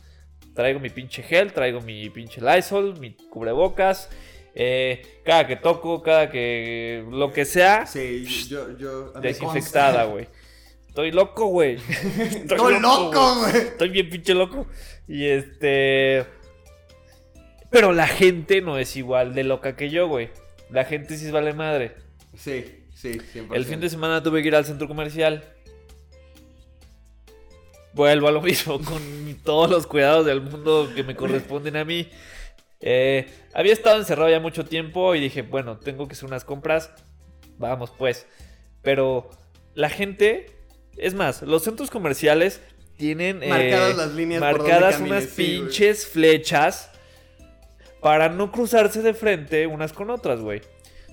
Traigo 0.54 0.80
mi 0.80 0.90
pinche 0.90 1.24
gel, 1.24 1.54
traigo 1.54 1.82
mi 1.82 2.10
pinche 2.10 2.42
Lysol, 2.42 3.00
mi 3.00 3.14
cubrebocas. 3.30 4.10
Eh, 4.58 5.20
cada 5.26 5.46
que 5.46 5.58
toco, 5.58 6.02
cada 6.02 6.30
que 6.30 7.06
lo 7.12 7.34
que 7.34 7.44
sea, 7.44 7.86
Sí, 7.86 8.26
yo, 8.48 8.78
yo... 8.78 9.12
me 9.16 9.22
desinfectada, 9.22 10.06
güey. 10.06 10.28
Estoy 10.88 11.12
loco, 11.12 11.48
güey. 11.48 11.76
Estoy 12.18 12.80
loco, 12.80 13.40
güey. 13.40 13.58
Estoy 13.58 13.90
bien 13.90 14.10
pinche 14.10 14.34
loco. 14.34 14.66
Y 15.10 15.26
este. 15.26 16.26
Pero 17.70 17.92
la 17.92 18.08
gente 18.08 18.62
no 18.62 18.78
es 18.78 18.96
igual 18.96 19.36
de 19.36 19.44
loca 19.44 19.76
que 19.76 19.90
yo, 19.90 20.08
güey. 20.08 20.30
La 20.72 20.86
gente 20.86 21.18
sí 21.18 21.26
es 21.26 21.34
vale 21.34 21.52
madre. 21.52 21.96
Sí, 22.38 22.86
sí, 22.94 23.20
100%. 23.34 23.54
El 23.54 23.66
fin 23.66 23.82
de 23.82 23.90
semana 23.90 24.24
tuve 24.24 24.42
que 24.42 24.48
ir 24.48 24.56
al 24.56 24.64
centro 24.64 24.88
comercial. 24.88 25.44
Vuelvo 27.92 28.30
a 28.30 28.32
lo 28.32 28.42
mismo, 28.42 28.80
con 28.86 29.36
todos 29.44 29.70
los 29.70 29.88
cuidados 29.88 30.26
del 30.26 30.40
mundo 30.40 30.90
que 30.96 31.04
me 31.04 31.14
corresponden 31.14 31.76
a 31.76 31.84
mí. 31.84 32.08
Eh, 32.88 33.26
había 33.54 33.74
estado 33.74 33.98
encerrado 33.98 34.30
ya 34.30 34.40
mucho 34.40 34.64
tiempo 34.66 35.16
y 35.16 35.20
dije, 35.20 35.42
bueno, 35.42 35.78
tengo 35.80 36.08
que 36.08 36.14
hacer 36.14 36.26
unas 36.26 36.46
compras. 36.46 36.92
Vamos, 37.58 37.92
pues. 37.98 38.28
Pero 38.84 39.30
la 39.74 39.90
gente. 39.90 40.52
Es 40.98 41.14
más, 41.14 41.42
los 41.42 41.64
centros 41.64 41.90
comerciales 41.90 42.62
tienen. 42.96 43.42
eh, 43.44 43.50
Marcadas 43.50 43.98
las 43.98 44.14
líneas 44.14 44.40
marcadas 44.40 44.96
camines, 44.98 45.12
unas 45.24 45.24
sí, 45.34 45.60
pinches 45.62 46.06
flechas 46.08 46.90
para 48.02 48.30
no 48.30 48.52
cruzarse 48.52 49.02
de 49.02 49.14
frente 49.14 49.66
unas 49.68 49.92
con 49.92 50.10
otras, 50.12 50.40
güey. 50.40 50.62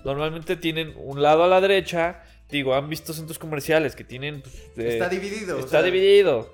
Normalmente 0.04 0.56
tienen 0.56 0.92
un 0.96 1.22
lado 1.22 1.42
a 1.44 1.48
la 1.48 1.60
derecha. 1.60 2.22
Digo, 2.50 2.74
han 2.74 2.90
visto 2.90 3.14
centros 3.14 3.38
comerciales 3.38 3.96
que 3.96 4.04
tienen. 4.04 4.42
pues, 4.42 4.54
eh, 4.76 4.92
Está 4.92 5.08
dividido. 5.08 5.56
o 5.56 5.60
está 5.60 5.70
sea, 5.70 5.82
dividido. 5.82 6.52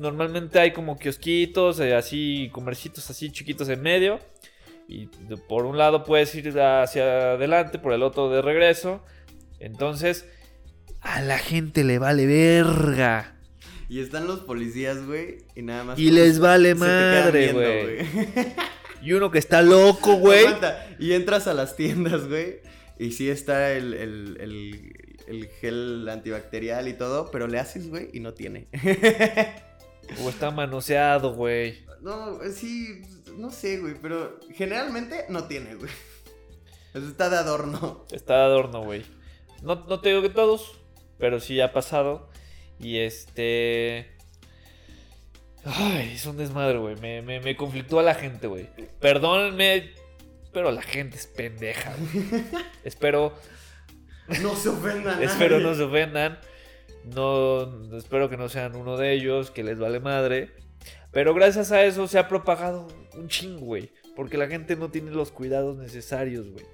Normalmente 0.00 0.58
hay 0.58 0.72
como 0.72 0.98
kiosquitos, 0.98 1.78
eh, 1.80 1.94
así, 1.94 2.50
comercitos 2.52 3.08
así 3.08 3.30
chiquitos 3.30 3.68
en 3.68 3.80
medio. 3.80 4.18
Y 4.88 5.06
por 5.48 5.64
un 5.66 5.78
lado 5.78 6.04
puedes 6.04 6.34
ir 6.34 6.58
hacia 6.60 7.32
adelante, 7.32 7.78
por 7.78 7.92
el 7.92 8.02
otro 8.02 8.30
de 8.30 8.40
regreso. 8.42 9.02
Entonces, 9.58 10.26
a 11.00 11.20
la 11.22 11.38
gente 11.38 11.82
le 11.84 11.98
vale 11.98 12.26
verga. 12.26 13.36
Y 13.88 14.00
están 14.00 14.26
los 14.26 14.40
policías, 14.40 15.04
güey, 15.06 15.38
y 15.54 15.62
nada 15.62 15.84
más. 15.84 15.98
Y 15.98 16.10
les 16.10 16.38
vale 16.38 16.74
madre, 16.74 17.52
güey. 17.52 18.54
Y 19.02 19.12
uno 19.12 19.30
que 19.30 19.38
está 19.38 19.62
loco, 19.62 20.14
güey. 20.18 20.46
Y 20.98 21.12
entras 21.12 21.46
a 21.46 21.54
las 21.54 21.76
tiendas, 21.76 22.26
güey. 22.26 22.60
Y 22.98 23.12
sí 23.12 23.28
está 23.30 23.72
el, 23.72 23.94
el, 23.94 24.36
el, 24.40 24.92
el 25.28 25.46
gel 25.60 26.08
antibacterial 26.08 26.88
y 26.88 26.94
todo, 26.94 27.30
pero 27.30 27.46
le 27.46 27.60
haces, 27.60 27.88
güey, 27.88 28.08
y 28.12 28.20
no 28.20 28.34
tiene. 28.34 28.68
O 30.24 30.28
está 30.28 30.52
manoseado, 30.52 31.34
güey. 31.34 31.84
no, 32.00 32.38
sí, 32.54 33.02
no 33.36 33.50
sé, 33.50 33.78
güey, 33.78 33.94
pero 34.00 34.38
generalmente 34.54 35.24
no 35.28 35.44
tiene, 35.44 35.74
güey. 35.74 35.90
Está 36.94 37.28
de 37.28 37.36
adorno. 37.36 38.04
Está 38.10 38.38
de 38.38 38.44
adorno, 38.44 38.82
güey. 38.82 39.04
No, 39.62 39.84
no 39.86 40.00
te 40.00 40.08
digo 40.10 40.22
que 40.22 40.28
todos, 40.30 40.78
pero 41.18 41.40
sí 41.40 41.60
ha 41.60 41.72
pasado. 41.72 42.30
Y 42.78 42.98
este. 42.98 44.14
Ay, 45.64 46.12
es 46.14 46.24
un 46.26 46.36
desmadre, 46.36 46.78
güey. 46.78 46.96
Me, 46.96 47.22
me, 47.22 47.40
me 47.40 47.56
conflictó 47.56 47.98
a 47.98 48.02
la 48.02 48.14
gente, 48.14 48.46
güey. 48.46 48.68
Perdónenme, 49.00 49.92
pero 50.52 50.70
la 50.70 50.82
gente 50.82 51.16
es 51.16 51.26
pendeja. 51.26 51.94
güey. 51.98 52.44
espero, 52.84 53.34
No 54.42 54.54
se 54.54 54.68
ofendan. 54.68 55.22
espero 55.22 55.58
no 55.60 55.74
se 55.74 55.82
ofendan. 55.82 56.38
No, 57.04 57.96
espero 57.96 58.28
que 58.28 58.36
no 58.36 58.48
sean 58.48 58.74
uno 58.74 58.96
de 58.96 59.12
ellos, 59.12 59.50
que 59.50 59.62
les 59.64 59.78
vale 59.78 60.00
madre. 60.00 60.54
Pero 61.12 61.34
gracias 61.34 61.72
a 61.72 61.82
eso 61.84 62.06
se 62.08 62.18
ha 62.18 62.28
propagado 62.28 62.88
un 63.18 63.28
chingo, 63.28 63.64
güey. 63.66 63.90
Porque 64.14 64.36
la 64.38 64.46
gente 64.48 64.76
no 64.76 64.90
tiene 64.90 65.10
los 65.10 65.30
cuidados 65.30 65.76
necesarios, 65.76 66.50
güey. 66.50 66.64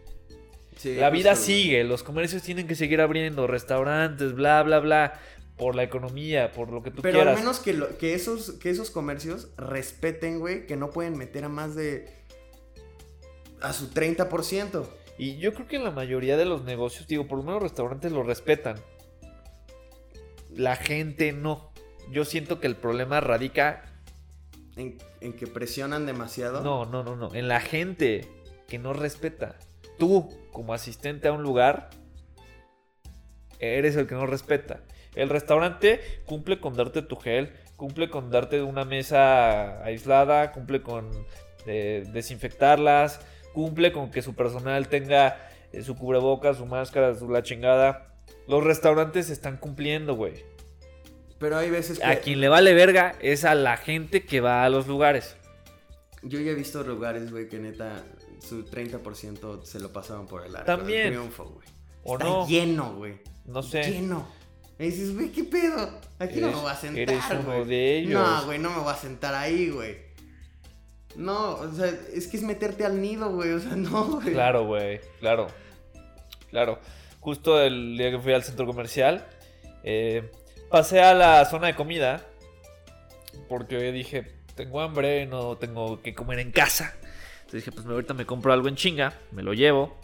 Sí, 0.76 0.94
La 0.96 1.10
vida 1.10 1.30
justo, 1.30 1.46
güey. 1.46 1.62
sigue, 1.62 1.84
los 1.84 2.02
comercios 2.02 2.42
tienen 2.42 2.66
que 2.66 2.74
seguir 2.74 3.00
abriendo, 3.00 3.46
restaurantes, 3.46 4.32
bla, 4.34 4.62
bla, 4.62 4.78
bla. 4.80 5.20
Por 5.58 5.76
la 5.76 5.82
economía, 5.82 6.50
por 6.50 6.70
lo 6.72 6.82
que 6.82 6.90
tú 6.90 7.02
Pero 7.02 7.18
quieras. 7.18 7.34
al 7.36 7.40
menos 7.40 7.60
que, 7.60 7.74
lo- 7.74 7.96
que, 7.98 8.14
esos, 8.14 8.52
que 8.52 8.70
esos 8.70 8.90
comercios 8.90 9.50
respeten, 9.58 10.40
güey, 10.40 10.66
que 10.66 10.76
no 10.76 10.90
pueden 10.90 11.16
meter 11.18 11.44
a 11.44 11.48
más 11.50 11.74
de. 11.76 12.08
a 13.60 13.72
su 13.72 13.90
30%. 13.90 14.86
Y 15.18 15.36
yo 15.36 15.52
creo 15.52 15.68
que 15.68 15.78
la 15.78 15.90
mayoría 15.90 16.36
de 16.38 16.46
los 16.46 16.64
negocios, 16.64 17.06
digo, 17.06 17.28
por 17.28 17.36
lo 17.38 17.44
menos 17.44 17.62
los 17.62 17.70
restaurantes 17.70 18.10
lo 18.12 18.22
respetan. 18.22 18.76
La 20.56 20.74
gente 20.76 21.32
no. 21.32 21.70
Yo 22.10 22.24
siento 22.24 22.58
que 22.58 22.66
el 22.66 22.76
problema 22.76 23.20
radica. 23.20 23.84
En, 24.76 24.98
que 25.34 25.46
presionan 25.46 26.06
demasiado. 26.06 26.62
No, 26.62 26.86
no, 26.86 27.02
no, 27.02 27.16
no. 27.16 27.34
En 27.34 27.48
la 27.48 27.60
gente 27.60 28.26
que 28.68 28.78
no 28.78 28.92
respeta. 28.92 29.56
Tú, 29.98 30.28
como 30.50 30.72
asistente 30.72 31.28
a 31.28 31.32
un 31.32 31.42
lugar, 31.42 31.90
eres 33.58 33.96
el 33.96 34.06
que 34.06 34.14
no 34.14 34.26
respeta. 34.26 34.80
El 35.14 35.28
restaurante 35.28 36.00
cumple 36.24 36.58
con 36.58 36.74
darte 36.74 37.02
tu 37.02 37.16
gel, 37.16 37.52
cumple 37.76 38.08
con 38.08 38.30
darte 38.30 38.62
una 38.62 38.84
mesa 38.84 39.84
aislada, 39.84 40.52
cumple 40.52 40.82
con 40.82 41.10
eh, 41.66 42.04
desinfectarlas, 42.12 43.20
cumple 43.52 43.92
con 43.92 44.10
que 44.10 44.22
su 44.22 44.34
personal 44.34 44.88
tenga 44.88 45.36
eh, 45.72 45.82
su 45.82 45.96
cubrebocas, 45.96 46.56
su 46.56 46.66
máscara, 46.66 47.14
su 47.14 47.28
la 47.28 47.42
chingada. 47.42 48.14
Los 48.48 48.64
restaurantes 48.64 49.30
están 49.30 49.56
cumpliendo, 49.58 50.16
güey. 50.16 50.51
Pero 51.42 51.58
hay 51.58 51.70
veces 51.70 51.98
que. 51.98 52.04
A 52.06 52.20
quien 52.20 52.40
le 52.40 52.48
vale 52.48 52.72
verga 52.72 53.16
es 53.20 53.44
a 53.44 53.56
la 53.56 53.76
gente 53.76 54.24
que 54.24 54.40
va 54.40 54.64
a 54.64 54.68
los 54.70 54.86
lugares. 54.86 55.36
Yo 56.22 56.38
ya 56.38 56.52
he 56.52 56.54
visto 56.54 56.84
lugares, 56.84 57.32
güey, 57.32 57.48
que 57.48 57.58
neta 57.58 58.04
su 58.38 58.64
30% 58.64 59.64
se 59.64 59.80
lo 59.80 59.92
pasaban 59.92 60.28
por 60.28 60.46
el 60.46 60.54
arco. 60.54 60.66
También. 60.66 61.02
del 61.02 61.12
triunfo, 61.14 61.44
güey. 61.46 61.68
¿O 62.04 62.14
Está 62.14 62.24
no? 62.24 62.46
lleno, 62.46 62.94
güey. 62.94 63.14
No 63.44 63.60
sé. 63.60 63.82
Lleno. 63.82 64.24
Y 64.78 64.84
dices, 64.84 65.14
güey, 65.14 65.32
¿qué 65.32 65.42
pedo? 65.42 66.00
Aquí 66.20 66.40
no 66.40 66.46
me 66.46 66.54
voy 66.54 66.70
a 66.70 66.76
sentar. 66.76 67.00
eres 67.00 67.24
uno 67.40 67.64
de 67.64 67.98
ellos. 67.98 68.12
No, 68.12 68.46
güey, 68.46 68.58
no 68.60 68.70
me 68.70 68.78
voy 68.78 68.92
a 68.92 68.96
sentar 68.96 69.34
ahí, 69.34 69.68
güey. 69.70 69.96
No, 71.16 71.54
o 71.54 71.72
sea, 71.72 71.92
es 72.14 72.28
que 72.28 72.36
es 72.36 72.44
meterte 72.44 72.86
al 72.86 73.02
nido, 73.02 73.30
güey. 73.34 73.50
O 73.50 73.58
sea, 73.58 73.74
no, 73.76 74.04
güey. 74.20 74.32
Claro, 74.32 74.64
güey, 74.64 75.00
claro. 75.18 75.48
Claro. 76.50 76.78
Justo 77.18 77.60
el 77.60 77.96
día 77.98 78.12
que 78.12 78.20
fui 78.20 78.32
al 78.32 78.44
centro 78.44 78.64
comercial, 78.64 79.26
eh, 79.82 80.30
pasé 80.72 81.02
a 81.02 81.12
la 81.12 81.44
zona 81.44 81.68
de 81.68 81.74
comida 81.74 82.26
porque 83.48 83.92
dije, 83.92 84.22
tengo 84.56 84.80
hambre, 84.80 85.26
no 85.26 85.56
tengo 85.58 86.00
que 86.00 86.14
comer 86.14 86.38
en 86.38 86.50
casa. 86.50 86.94
Entonces 87.40 87.64
dije, 87.64 87.72
pues 87.72 87.86
ahorita 87.86 88.14
me 88.14 88.24
compro 88.24 88.52
algo 88.52 88.68
en 88.68 88.74
chinga, 88.74 89.12
me 89.30 89.42
lo 89.42 89.52
llevo. 89.52 90.00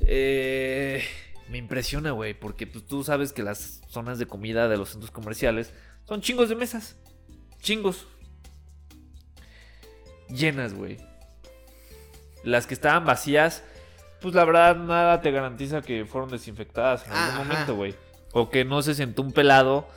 Eh, 0.00 1.04
me 1.50 1.58
impresiona, 1.58 2.12
güey, 2.12 2.32
porque 2.32 2.66
pues, 2.66 2.86
tú 2.86 3.04
sabes 3.04 3.34
que 3.34 3.42
las 3.42 3.82
zonas 3.88 4.18
de 4.18 4.26
comida 4.26 4.66
de 4.68 4.78
los 4.78 4.90
centros 4.90 5.10
comerciales 5.10 5.74
son 6.06 6.22
chingos 6.22 6.48
de 6.48 6.54
mesas. 6.54 6.96
Chingos. 7.60 8.06
Llenas, 10.30 10.72
güey. 10.72 10.96
Las 12.44 12.66
que 12.66 12.72
estaban 12.72 13.04
vacías, 13.04 13.62
pues 14.22 14.34
la 14.34 14.46
verdad 14.46 14.76
nada 14.76 15.20
te 15.20 15.30
garantiza 15.30 15.82
que 15.82 16.06
fueron 16.06 16.30
desinfectadas 16.30 17.04
en 17.06 17.12
algún 17.12 17.28
ajá. 17.28 17.44
momento, 17.44 17.76
güey. 17.76 18.07
O 18.32 18.50
que 18.50 18.64
no 18.64 18.82
se 18.82 18.94
sentó 18.94 19.22
un 19.22 19.32
pelado, 19.32 19.88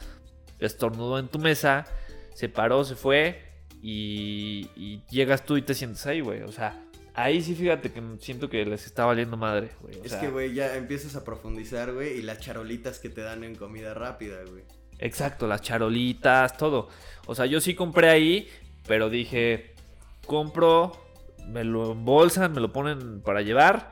estornudó 0.60 1.20
en 1.20 1.28
tu 1.28 1.40
mesa, 1.40 1.86
se 2.34 2.50
paró, 2.50 2.84
se 2.84 2.96
fue 2.96 3.42
y, 3.82 4.70
y 4.76 5.04
llegas 5.10 5.46
tú 5.46 5.58
y 5.58 5.62
te 5.62 5.74
sientes 5.74 6.06
ahí, 6.06 6.22
güey. 6.22 6.44
O 6.44 6.52
sea, 6.52 6.82
ahí 7.14 7.42
sí 7.42 7.56
fíjate 7.56 7.92
que 7.92 8.02
siento 8.20 8.50
que 8.50 8.66
les 8.66 8.86
está 8.86 9.06
valiendo 9.06 9.38
madre, 9.38 9.72
güey. 9.82 10.00
O 10.00 10.04
Es 10.04 10.12
sea, 10.12 10.22
que, 10.22 10.30
güey, 10.30 10.54
ya 10.54 10.76
empiezas 10.76 11.16
a 11.16 11.24
profundizar, 11.24 11.94
güey, 11.94 12.20
y 12.20 12.22
las 12.22 12.40
charolitas 12.40 13.00
que 13.00 13.10
te 13.10 13.22
dan 13.22 13.44
en 13.44 13.56
comida 13.56 13.94
rápida, 13.94 14.38
güey. 14.50 14.64
Exacto, 15.00 15.48
las 15.48 15.62
charolitas, 15.62 16.58
todo. 16.58 16.90
O 17.26 17.36
sea, 17.36 17.48
yo 17.48 17.60
sí 17.60 17.74
compré 17.74 18.10
ahí, 18.10 18.48
pero 18.88 19.10
dije, 19.10 19.74
compro, 20.28 20.92
me 21.48 21.64
lo 21.64 21.92
embolsan, 21.92 22.54
me 22.54 22.62
lo 22.62 22.72
ponen 22.72 23.22
para 23.22 23.42
llevar 23.42 23.90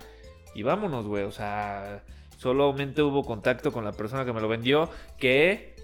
y 0.54 0.62
vámonos, 0.64 1.06
güey. 1.08 1.24
O 1.24 1.32
sea, 1.32 2.04
solamente 2.40 3.02
hubo 3.04 3.24
contacto 3.26 3.72
con 3.72 3.84
la 3.84 3.92
persona 3.92 4.24
que 4.26 4.32
me 4.34 4.40
lo 4.42 4.48
vendió 4.48 4.90
que 5.18 5.76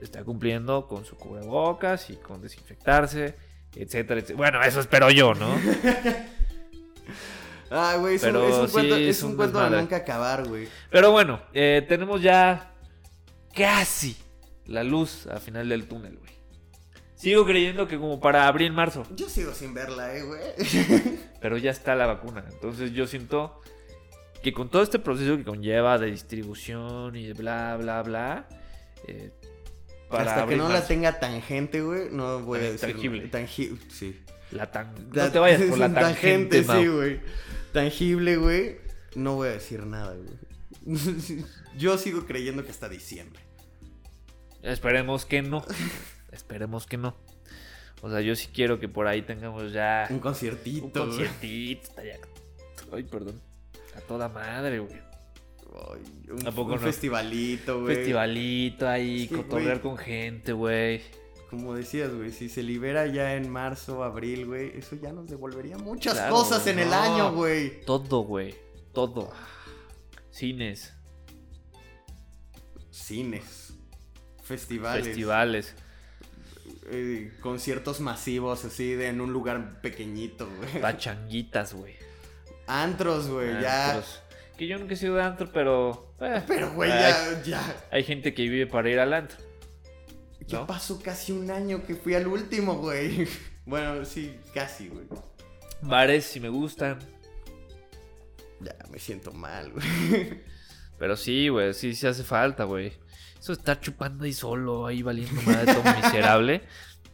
está 0.00 0.22
cumpliendo 0.24 0.86
con 0.86 1.04
su 1.06 1.16
cubrebocas 1.16 2.10
y 2.10 2.16
con 2.16 2.42
desinfectarse, 2.42 3.34
etcétera, 3.74 4.20
etcétera. 4.20 4.36
Bueno, 4.36 4.62
eso 4.62 4.80
espero 4.80 5.10
yo, 5.10 5.34
¿no? 5.34 5.48
Ah, 7.70 7.96
güey, 7.98 8.14
es, 8.14 8.22
un- 8.22 8.28
Pero 8.28 8.48
es 8.48 8.54
un 8.56 8.66
sí, 8.68 8.72
cuento, 8.74 8.96
es 8.96 9.16
es 9.16 9.22
un 9.24 9.30
un 9.30 9.36
cuento 9.36 9.60
de 9.70 9.70
nunca 9.76 9.96
acabar, 9.96 10.46
güey. 10.46 10.68
Pero 10.90 11.10
bueno, 11.10 11.40
eh, 11.52 11.84
tenemos 11.88 12.22
ya 12.22 12.72
casi 13.54 14.16
la 14.66 14.84
luz 14.84 15.26
al 15.26 15.40
final 15.40 15.68
del 15.68 15.88
túnel, 15.88 16.16
güey. 16.16 16.30
Sigo 17.16 17.44
creyendo 17.44 17.88
que 17.88 17.98
como 17.98 18.20
para 18.20 18.46
abril, 18.46 18.72
marzo. 18.72 19.02
Yo 19.16 19.28
sigo 19.28 19.52
sin 19.52 19.74
verla, 19.74 20.14
eh, 20.14 20.22
güey. 20.22 20.40
pero 21.40 21.56
ya 21.56 21.72
está 21.72 21.96
la 21.96 22.06
vacuna. 22.06 22.44
Entonces 22.52 22.92
yo 22.92 23.06
siento 23.08 23.60
que 24.46 24.52
con 24.52 24.68
todo 24.70 24.84
este 24.84 25.00
proceso 25.00 25.36
que 25.36 25.42
conlleva 25.42 25.98
de 25.98 26.06
distribución 26.08 27.16
y 27.16 27.32
bla, 27.32 27.76
bla, 27.76 28.00
bla, 28.04 28.48
eh, 29.08 29.32
para 30.08 30.30
Hasta 30.36 30.46
que 30.46 30.54
no 30.54 30.68
la 30.68 30.86
tenga 30.86 31.18
tangente, 31.18 31.82
güey, 31.82 32.10
no 32.12 32.38
voy 32.44 32.60
a 32.60 32.62
decir. 32.70 32.92
tangible. 32.92 33.26
Tangible, 33.26 33.80
sí. 33.90 34.20
la 34.52 34.70
tan- 34.70 34.94
no 35.12 35.32
te 35.32 35.38
vayas 35.40 35.62
por 35.62 35.78
la 35.78 35.86
un 35.88 35.94
tangente, 35.94 36.62
sí, 36.62 36.86
güey. 36.86 37.20
Tangible, 37.72 38.36
güey. 38.36 38.76
No 39.16 39.34
voy 39.34 39.48
a 39.48 39.52
decir 39.52 39.84
nada, 39.84 40.14
güey. 40.14 40.96
Yo 41.76 41.98
sigo 41.98 42.24
creyendo 42.24 42.64
que 42.64 42.70
hasta 42.70 42.88
diciembre. 42.88 43.42
Esperemos 44.62 45.26
que 45.26 45.42
no. 45.42 45.64
Esperemos 46.30 46.86
que 46.86 46.98
no. 46.98 47.16
O 48.00 48.10
sea, 48.10 48.20
yo 48.20 48.36
sí 48.36 48.48
quiero 48.54 48.78
que 48.78 48.88
por 48.88 49.08
ahí 49.08 49.22
tengamos 49.22 49.72
ya 49.72 50.06
Un 50.10 50.20
conciertito. 50.20 50.84
un 50.84 50.90
conciertito. 50.92 51.82
estaría- 51.82 52.20
Ay, 52.92 53.02
perdón. 53.02 53.40
A 53.96 54.00
toda 54.02 54.28
madre, 54.28 54.78
güey. 54.80 55.00
Ay, 55.92 56.02
un, 56.30 56.46
¿A 56.46 56.50
poco 56.52 56.70
un 56.72 56.76
no? 56.76 56.82
festivalito, 56.82 57.80
güey. 57.82 57.96
Festivalito 57.96 58.88
ahí, 58.88 59.28
que, 59.28 59.36
cotorrear 59.36 59.80
güey. 59.80 59.82
con 59.82 59.96
gente, 59.98 60.52
güey. 60.52 61.02
Como 61.50 61.74
decías, 61.74 62.12
güey, 62.14 62.32
si 62.32 62.48
se 62.48 62.62
libera 62.62 63.06
ya 63.06 63.34
en 63.34 63.48
marzo, 63.50 64.02
abril, 64.02 64.46
güey, 64.46 64.76
eso 64.78 64.96
ya 64.96 65.12
nos 65.12 65.28
devolvería 65.28 65.78
muchas 65.78 66.14
Claro, 66.14 66.34
cosas 66.34 66.66
en 66.66 66.78
el 66.80 66.92
año, 66.92 67.32
güey. 67.34 67.82
Todo, 67.84 68.20
güey. 68.22 68.54
Todo. 68.92 69.30
Cines, 70.30 70.92
Cines, 72.90 73.74
festivales, 74.42 75.06
festivales. 75.06 75.74
eh, 76.90 77.32
conciertos 77.40 78.00
masivos 78.00 78.64
así 78.64 78.94
de 78.94 79.08
en 79.08 79.20
un 79.20 79.32
lugar 79.32 79.80
pequeñito, 79.80 80.48
güey. 80.56 80.80
Pachanguitas, 80.80 81.74
güey. 81.74 81.94
Antros, 82.66 83.28
güey, 83.28 83.60
ya. 83.60 83.90
Antros. 83.94 84.22
Que 84.56 84.66
yo 84.66 84.78
nunca 84.78 84.94
he 84.94 84.96
sido 84.96 85.14
de 85.16 85.22
antro, 85.22 85.50
pero. 85.52 86.14
eh, 86.20 86.42
Pero, 86.46 86.72
güey, 86.72 86.88
ya, 86.90 87.42
ya. 87.44 87.76
hay 87.90 88.02
gente 88.04 88.32
que 88.34 88.42
vive 88.42 88.66
para 88.66 88.88
ir 88.88 88.98
al 88.98 89.12
antro. 89.12 89.36
Ya 90.46 90.60
¿no? 90.60 90.66
pasó 90.66 91.00
casi 91.02 91.32
un 91.32 91.50
año 91.50 91.84
que 91.84 91.94
fui 91.94 92.14
al 92.14 92.26
último, 92.26 92.76
güey. 92.76 93.26
Bueno, 93.66 94.04
sí, 94.04 94.32
casi, 94.54 94.86
güey. 94.88 95.06
Bares 95.82 96.24
si 96.24 96.38
me 96.38 96.48
gustan. 96.48 97.00
Ya 98.60 98.76
me 98.92 99.00
siento 99.00 99.32
mal, 99.32 99.72
güey. 99.72 100.40
Pero 101.00 101.16
sí, 101.16 101.48
güey, 101.48 101.74
sí, 101.74 101.92
sí 101.96 102.06
hace 102.06 102.22
falta, 102.22 102.62
güey. 102.62 102.92
Eso 103.40 103.52
de 103.52 103.58
estar 103.58 103.80
chupando 103.80 104.24
ahí 104.24 104.32
solo, 104.32 104.86
ahí 104.86 105.02
valiendo 105.02 105.42
madre 105.42 105.74
todo 105.74 105.82
miserable. 105.96 106.62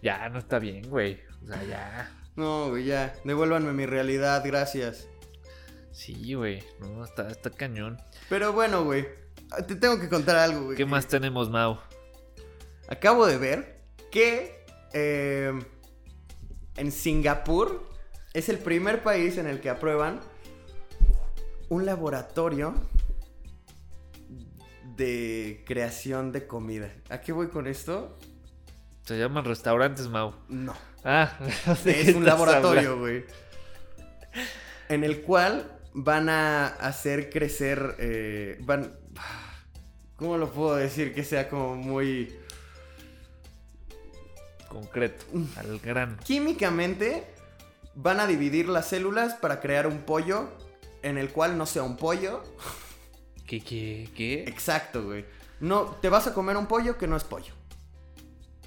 Ya 0.02 0.28
no 0.28 0.40
está 0.40 0.58
bien, 0.58 0.88
güey. 0.90 1.20
O 1.42 1.46
sea, 1.46 1.64
ya. 1.64 2.12
No, 2.36 2.68
güey, 2.68 2.84
ya. 2.84 3.14
Devuélvanme 3.24 3.72
mi 3.72 3.86
realidad, 3.86 4.42
gracias. 4.44 5.08
Sí, 5.92 6.34
güey. 6.34 6.62
No, 6.80 7.04
está, 7.04 7.28
está 7.28 7.50
cañón. 7.50 7.98
Pero 8.28 8.52
bueno, 8.52 8.84
güey. 8.84 9.06
Te 9.66 9.76
tengo 9.76 10.00
que 10.00 10.08
contar 10.08 10.36
algo, 10.36 10.64
güey. 10.64 10.76
¿Qué 10.76 10.86
más 10.86 11.06
tenemos, 11.06 11.50
Mau? 11.50 11.78
Acabo 12.88 13.26
de 13.26 13.38
ver 13.38 13.82
que 14.10 14.64
eh, 14.92 15.52
en 16.76 16.92
Singapur 16.92 17.88
es 18.32 18.48
el 18.48 18.58
primer 18.58 19.02
país 19.02 19.36
en 19.36 19.46
el 19.46 19.60
que 19.60 19.70
aprueban 19.70 20.20
un 21.68 21.86
laboratorio 21.86 22.74
de 24.96 25.64
creación 25.66 26.32
de 26.32 26.46
comida. 26.46 26.92
¿A 27.10 27.20
qué 27.20 27.32
voy 27.32 27.48
con 27.48 27.66
esto? 27.66 28.18
Se 29.04 29.18
llaman 29.18 29.44
restaurantes, 29.44 30.08
Mau. 30.08 30.34
No. 30.48 30.74
Ah, 31.04 31.38
¿de 31.84 31.94
qué 31.94 32.00
Es 32.02 32.14
un 32.14 32.24
laboratorio, 32.26 32.98
güey. 32.98 33.24
En 34.88 35.04
el 35.04 35.22
cual 35.22 35.80
van 35.94 36.28
a 36.28 36.66
hacer 36.66 37.30
crecer. 37.30 37.96
eh, 37.98 38.58
van. 38.62 38.92
¿Cómo 40.16 40.38
lo 40.38 40.50
puedo 40.50 40.76
decir? 40.76 41.14
Que 41.14 41.24
sea 41.24 41.48
como 41.48 41.74
muy. 41.76 42.34
Concreto, 44.68 45.26
al 45.56 45.78
grano. 45.80 46.16
Químicamente 46.24 47.24
van 47.94 48.20
a 48.20 48.26
dividir 48.26 48.68
las 48.68 48.88
células 48.88 49.34
para 49.34 49.60
crear 49.60 49.86
un 49.86 49.98
pollo 49.98 50.48
en 51.02 51.18
el 51.18 51.30
cual 51.30 51.58
no 51.58 51.66
sea 51.66 51.82
un 51.82 51.96
pollo. 51.96 52.42
¿Qué, 53.46 53.60
qué, 53.60 54.08
qué? 54.16 54.44
Exacto, 54.44 55.04
güey. 55.04 55.26
No, 55.60 55.96
te 56.00 56.08
vas 56.08 56.26
a 56.26 56.32
comer 56.32 56.56
un 56.56 56.66
pollo 56.66 56.96
que 56.96 57.06
no 57.06 57.16
es 57.16 57.24
pollo. 57.24 57.52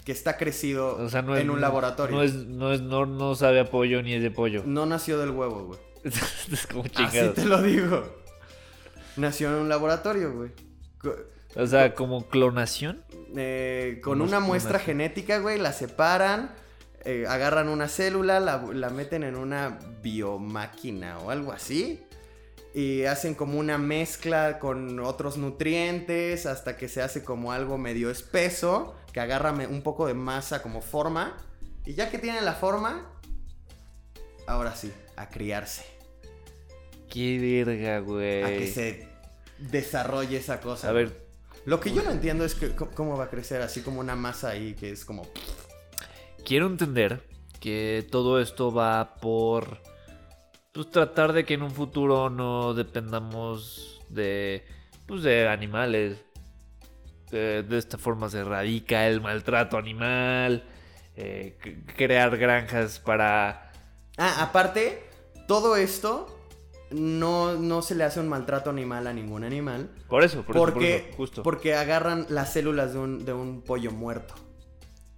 Que 0.03 0.11
está 0.11 0.37
crecido 0.37 0.97
O 0.97 1.09
sea, 1.09 1.23
no 1.23 1.35
es, 1.35 1.41
en 1.41 1.49
un 1.49 1.59
laboratorio. 1.59 2.15
No, 2.15 2.21
es, 2.21 2.35
no, 2.35 2.71
es, 2.71 2.81
no, 2.81 3.07
no 3.07 3.33
sabe 3.33 3.59
a 3.59 3.65
pollo 3.65 4.03
ni 4.03 4.13
es 4.13 4.21
de 4.21 4.29
pollo. 4.29 4.61
No 4.65 4.85
nació 4.85 5.17
del 5.17 5.31
huevo, 5.31 5.65
güey. 5.65 5.79
es 6.51 6.67
como 6.67 6.83
Así 6.95 7.29
te 7.33 7.45
lo 7.45 7.61
digo. 7.61 8.05
Nació 9.17 9.49
en 9.49 9.55
un 9.55 9.69
laboratorio, 9.69 10.33
güey. 10.33 10.51
O 11.55 11.65
sea, 11.65 11.93
como 11.95 12.27
clonación. 12.27 13.03
eh, 13.35 13.99
con 14.03 14.21
una 14.21 14.39
muestra 14.39 14.77
genética, 14.79 15.39
güey, 15.39 15.57
la 15.57 15.71
separan, 15.71 16.53
eh, 17.05 17.25
agarran 17.27 17.69
una 17.69 17.87
célula, 17.87 18.39
la, 18.39 18.57
la 18.73 18.89
meten 18.89 19.23
en 19.23 19.35
una 19.35 19.79
biomáquina 20.01 21.17
o 21.19 21.31
algo 21.31 21.51
así. 21.51 22.03
Y 22.73 23.05
hacen 23.05 23.35
como 23.35 23.57
una 23.57 23.77
mezcla 23.77 24.59
con 24.59 24.99
otros 24.99 25.37
nutrientes 25.37 26.45
hasta 26.45 26.75
que 26.75 26.89
se 26.89 27.01
hace 27.01 27.23
como 27.23 27.53
algo 27.53 27.77
medio 27.77 28.09
espeso, 28.11 28.95
que 29.13 29.21
agarra 29.21 29.51
un 29.53 29.81
poco 29.81 30.07
de 30.07 30.13
masa 30.13 30.61
como 30.61 30.81
forma. 30.81 31.37
Y 31.85 31.93
ya 31.93 32.09
que 32.09 32.19
tiene 32.19 32.41
la 32.41 32.53
forma, 32.53 33.09
ahora 34.45 34.75
sí, 34.75 34.91
a 35.15 35.29
criarse. 35.29 35.94
Qué 37.15 37.39
verga, 37.65 37.99
güey. 37.99 38.43
A 38.43 38.47
que 38.49 38.67
se 38.67 39.07
desarrolle 39.57 40.35
esa 40.35 40.59
cosa. 40.59 40.89
A 40.89 40.91
ver, 40.91 41.25
Lo 41.65 41.79
que 41.79 41.93
yo 41.93 42.03
no 42.03 42.11
entiendo 42.11 42.43
es 42.43 42.55
que 42.55 42.75
cómo 42.75 43.17
va 43.17 43.23
a 43.23 43.29
crecer 43.29 43.61
así 43.61 43.79
como 43.79 44.01
una 44.01 44.17
masa 44.17 44.49
ahí 44.49 44.73
que 44.73 44.91
es 44.91 45.05
como... 45.05 45.25
quiero 46.43 46.67
entender 46.67 47.25
que 47.61 48.05
todo 48.11 48.41
esto 48.41 48.73
va 48.73 49.15
por 49.15 49.81
pues, 50.73 50.91
tratar 50.91 51.31
de 51.31 51.45
que 51.45 51.53
en 51.53 51.63
un 51.63 51.71
futuro 51.71 52.29
no 52.29 52.73
dependamos 52.73 54.01
de 54.09 54.65
pues 55.07 55.23
de 55.23 55.47
animales. 55.47 56.17
De, 57.31 57.63
de 57.63 57.77
esta 57.77 57.97
forma 57.97 58.29
se 58.29 58.39
erradica 58.39 59.07
el 59.07 59.21
maltrato 59.21 59.77
animal. 59.77 60.65
eh, 61.15 61.57
crear 61.95 62.37
granjas 62.37 62.99
para 62.99 63.71
Ah, 64.17 64.43
aparte, 64.43 65.01
todo 65.47 65.77
esto 65.77 66.34
no, 66.91 67.55
no 67.55 67.81
se 67.81 67.95
le 67.95 68.03
hace 68.03 68.19
un 68.19 68.27
maltrato 68.27 68.69
animal 68.69 69.07
a 69.07 69.13
ningún 69.13 69.43
animal. 69.43 69.89
por 70.07 70.23
eso, 70.23 70.43
por 70.43 70.55
eso, 70.55 70.63
por 70.65 70.73
porque, 70.73 70.95
eso, 70.97 71.07
justo. 71.17 71.43
porque 71.43 71.75
agarran 71.75 72.25
las 72.29 72.53
células 72.53 72.93
de 72.93 72.99
un, 72.99 73.25
de 73.25 73.33
un 73.33 73.61
pollo 73.61 73.91
muerto. 73.91 74.33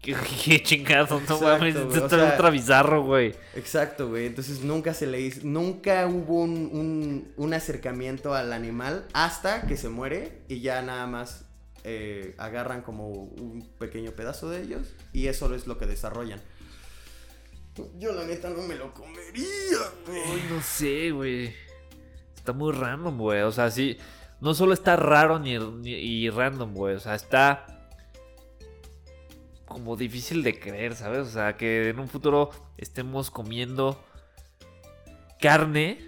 Qué, 0.01 0.15
qué 0.45 0.61
chingado, 0.63 1.19
no 1.27 1.41
mames, 1.41 1.75
esto 1.75 2.09
sea- 2.09 2.25
ultra 2.31 2.49
bizarro, 2.49 3.03
güey. 3.03 3.33
Exacto, 3.55 4.07
güey. 4.09 4.27
Entonces 4.27 4.61
nunca 4.61 4.93
se 4.93 5.07
le 5.07 5.19
hizo, 5.19 5.41
nunca 5.43 6.05
hubo 6.07 6.41
un, 6.41 6.69
un- 6.71 7.31
un 7.35 7.53
acercamiento 7.53 8.33
al 8.33 8.53
animal 8.53 9.05
hasta 9.13 9.63
que 9.63 9.75
se 9.75 9.89
muere 9.89 10.43
y 10.47 10.61
ya 10.61 10.81
nada 10.83 11.07
más 11.07 11.45
eh, 11.83 12.35
agarran 12.37 12.81
como 12.83 13.09
un 13.09 13.67
pequeño 13.79 14.11
pedazo 14.11 14.49
de 14.49 14.61
ellos 14.61 14.93
y 15.13 15.27
eso 15.27 15.53
es 15.55 15.67
lo 15.67 15.77
que 15.77 15.87
desarrollan. 15.87 16.41
Yo 17.97 18.11
la 18.13 18.23
neta 18.25 18.49
no 18.49 18.61
me 18.63 18.75
lo 18.75 18.93
comería, 18.93 19.77
güey. 20.05 20.21
Ay, 20.25 20.45
no 20.49 20.61
sé, 20.61 21.11
güey. 21.11 21.53
Está 22.35 22.53
muy 22.53 22.71
random, 22.73 23.17
güey. 23.17 23.41
O 23.41 23.51
sea, 23.51 23.69
sí. 23.71 23.97
No 24.39 24.53
solo 24.53 24.73
está 24.73 24.95
raro 24.95 25.39
ni, 25.39 25.57
ni- 25.57 25.91
y 25.91 26.29
random, 26.29 26.73
güey. 26.73 26.95
O 26.95 26.99
sea, 26.99 27.15
está. 27.15 27.65
Como 29.65 29.97
difícil 29.97 30.43
de 30.43 30.57
creer, 30.59 30.95
¿sabes? 30.95 31.27
O 31.27 31.31
sea, 31.31 31.57
que 31.57 31.89
en 31.89 31.99
un 31.99 32.07
futuro 32.07 32.49
estemos 32.77 33.29
comiendo 33.29 34.01
carne. 35.41 35.99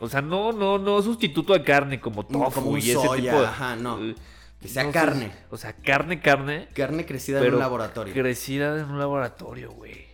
O 0.00 0.08
sea, 0.08 0.22
no, 0.22 0.52
no, 0.52 0.78
no 0.78 1.00
sustituto 1.02 1.54
a 1.54 1.62
carne 1.62 2.00
como 2.00 2.26
tofu 2.26 2.62
como 2.62 2.76
y 2.78 2.80
ese 2.90 2.94
soya, 2.94 3.22
tipo 3.32 3.40
de. 3.40 3.46
ajá, 3.46 3.76
no. 3.76 4.02
Eh, 4.04 4.14
Que 4.60 4.68
sea 4.68 4.84
no 4.84 4.92
carne. 4.92 5.32
O 5.50 5.56
sea, 5.56 5.72
carne, 5.72 6.20
carne. 6.20 6.68
Carne 6.74 7.06
crecida 7.06 7.44
en 7.44 7.54
un 7.54 7.60
laboratorio. 7.60 8.12
Crecida 8.12 8.76
en 8.78 8.86
un 8.90 8.98
laboratorio, 8.98 9.70
güey. 9.72 10.07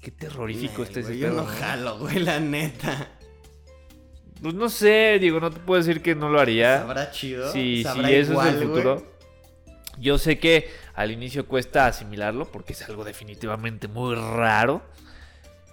Qué 0.00 0.10
terrorífico 0.10 0.76
Ay, 0.78 0.82
este 0.84 1.02
güey, 1.02 1.12
ese 1.14 1.20
Yo 1.20 1.30
no 1.30 1.44
jalo, 1.44 1.98
güey, 1.98 2.18
la 2.20 2.40
neta. 2.40 3.08
Pues 4.40 4.54
no 4.54 4.70
sé, 4.70 5.18
digo, 5.20 5.38
no 5.40 5.50
te 5.50 5.60
puedo 5.60 5.82
decir 5.82 6.00
que 6.02 6.14
no 6.14 6.30
lo 6.30 6.40
haría. 6.40 6.78
¿Sabrá 6.78 7.10
chido? 7.10 7.52
Si, 7.52 7.76
si 7.78 7.82
¿Sabrá 7.82 8.10
eso 8.10 8.32
igual, 8.32 8.48
es 8.48 8.54
el 8.54 8.68
güey? 8.68 8.82
futuro. 8.82 9.12
Yo 9.98 10.16
sé 10.16 10.38
que 10.38 10.70
al 10.94 11.10
inicio 11.10 11.46
cuesta 11.46 11.86
asimilarlo 11.86 12.50
porque 12.50 12.72
es 12.72 12.82
algo 12.88 13.04
definitivamente 13.04 13.86
muy 13.88 14.14
raro. 14.14 14.82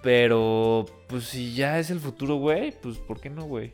Pero, 0.04 0.86
pues 1.08 1.26
si 1.26 1.54
ya 1.56 1.80
es 1.80 1.90
el 1.90 2.00
futuro, 2.00 2.36
güey, 2.36 2.74
pues 2.82 2.98
¿por 2.98 3.20
qué 3.22 3.30
no, 3.30 3.44
güey? 3.46 3.74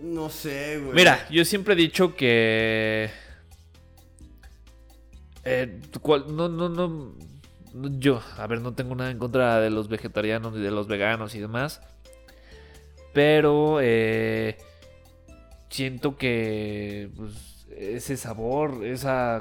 No 0.00 0.30
sé, 0.30 0.78
güey. 0.78 0.94
Mira, 0.94 1.26
yo 1.28 1.44
siempre 1.44 1.74
he 1.74 1.76
dicho 1.76 2.14
que... 2.14 3.10
eh, 5.44 5.80
no, 6.28 6.48
no, 6.48 6.68
no, 6.68 7.14
Yo, 7.98 8.20
a 8.36 8.46
ver, 8.46 8.60
no 8.60 8.74
tengo 8.74 8.94
nada 8.94 9.10
en 9.10 9.18
contra 9.18 9.60
de 9.60 9.70
los 9.70 9.88
vegetarianos 9.88 10.52
ni 10.54 10.60
de 10.62 10.70
los 10.70 10.86
veganos 10.88 11.34
y 11.34 11.40
demás. 11.40 11.80
Pero 13.12 13.78
eh, 13.80 14.56
siento 15.70 16.16
que 16.16 17.10
pues, 17.16 17.66
ese 17.76 18.16
sabor, 18.16 18.84
esa 18.84 19.40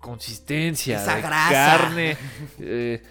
consistencia 0.00 0.96
Esa 1.02 1.16
de 1.16 1.22
grasa. 1.22 1.50
carne 1.78 2.16
eh, 2.60 3.02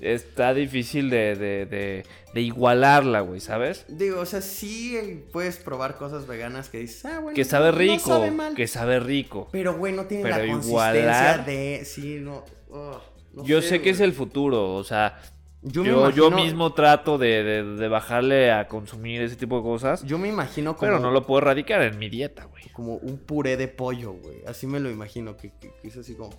está 0.00 0.52
difícil 0.52 1.08
de, 1.10 1.36
de, 1.36 1.66
de- 1.66 2.06
de 2.34 2.40
igualarla, 2.40 3.20
güey, 3.20 3.40
¿sabes? 3.40 3.84
Digo, 3.88 4.20
o 4.20 4.24
sea, 4.26 4.40
sí 4.40 4.96
eh, 4.96 5.22
puedes 5.32 5.58
probar 5.58 5.96
cosas 5.98 6.26
veganas 6.26 6.70
que 6.70 6.78
dices, 6.78 7.04
ah, 7.04 7.20
bueno. 7.20 7.36
Que 7.36 7.44
sabe 7.44 7.72
no 7.72 7.78
rico, 7.78 8.08
sabe 8.08 8.30
mal. 8.30 8.54
que 8.54 8.66
sabe 8.66 9.00
rico. 9.00 9.48
Pero, 9.52 9.76
güey, 9.76 9.92
no 9.92 10.06
tiene 10.06 10.22
Pero 10.24 10.38
la 10.38 10.46
consistencia 10.52 10.94
igualar- 10.94 11.44
de. 11.44 11.82
Sí, 11.84 12.18
no. 12.20 12.42
oh, 12.70 13.00
no 13.34 13.44
Yo 13.44 13.62
sé 13.62 13.76
que 13.78 13.90
güey. 13.90 13.90
es 13.90 14.00
el 14.00 14.12
futuro, 14.12 14.74
o 14.74 14.84
sea, 14.84 15.20
Yo, 15.62 16.10
yo, 16.10 16.30
mismo 16.30 16.72
trato 16.72 17.18
de, 17.18 17.42
de- 17.44 17.62
de 17.76 17.88
bajarle 17.88 18.50
a 18.50 18.66
consumir 18.66 19.22
ese 19.22 19.36
tipo 19.36 19.58
de 19.58 19.62
cosas, 19.62 20.02
Yo 20.04 20.18
me 20.18 20.28
imagino 20.28 20.76
como. 20.76 20.90
pero 20.90 20.98
no 21.00 21.10
lo 21.12 21.24
puedo 21.24 21.38
erradicar 21.42 21.82
en 21.82 21.98
mi 21.98 22.08
dieta, 22.08 22.44
güey. 22.46 22.64
Como 22.72 22.96
un 22.96 23.18
puré 23.18 23.56
de 23.56 23.68
pollo, 23.68 24.12
güey. 24.12 24.38
Así 24.46 24.66
me 24.66 24.80
lo 24.80 24.90
imagino, 24.90 25.36
que, 25.36 25.52
que- 25.60 25.72
que 25.80 25.88
es 25.88 25.96
así 25.96 26.14
como. 26.14 26.30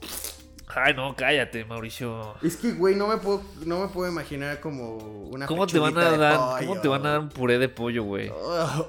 Ay, 0.75 0.93
no, 0.95 1.15
cállate, 1.15 1.65
Mauricio. 1.65 2.33
Es 2.41 2.55
que, 2.57 2.71
güey, 2.71 2.95
no 2.95 3.07
me 3.07 3.17
puedo, 3.17 3.41
no 3.65 3.79
me 3.81 3.87
puedo 3.89 4.11
imaginar 4.11 4.59
como 4.59 4.97
una 4.97 5.45
¿Cómo 5.45 5.67
te 5.67 5.77
van 5.77 5.95
a 5.97 6.09
de 6.11 6.17
dar, 6.17 6.37
pollo. 6.39 6.67
cómo 6.67 6.81
te 6.81 6.87
van 6.87 7.05
a 7.05 7.09
dar 7.11 7.19
un 7.19 7.29
puré 7.29 7.59
de 7.59 7.69
pollo, 7.69 8.03
güey? 8.03 8.29
Ah, 8.29 8.81
ah, 8.81 8.85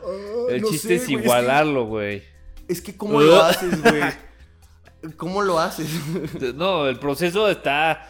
El 0.51 0.63
no 0.63 0.69
chiste 0.69 0.89
sé, 0.89 0.95
es 0.97 1.09
igualarlo, 1.11 1.85
güey. 1.87 2.23
Es 2.69 2.81
que, 2.81 2.97
¿cómo 2.97 3.21
lo 3.21 3.37
haces, 3.43 3.83
güey? 3.83 4.03
¿Cómo 5.17 5.43
lo 5.43 5.59
haces? 5.59 5.89
No, 6.55 6.87
el 6.87 6.99
proceso 6.99 7.49
está, 7.49 8.09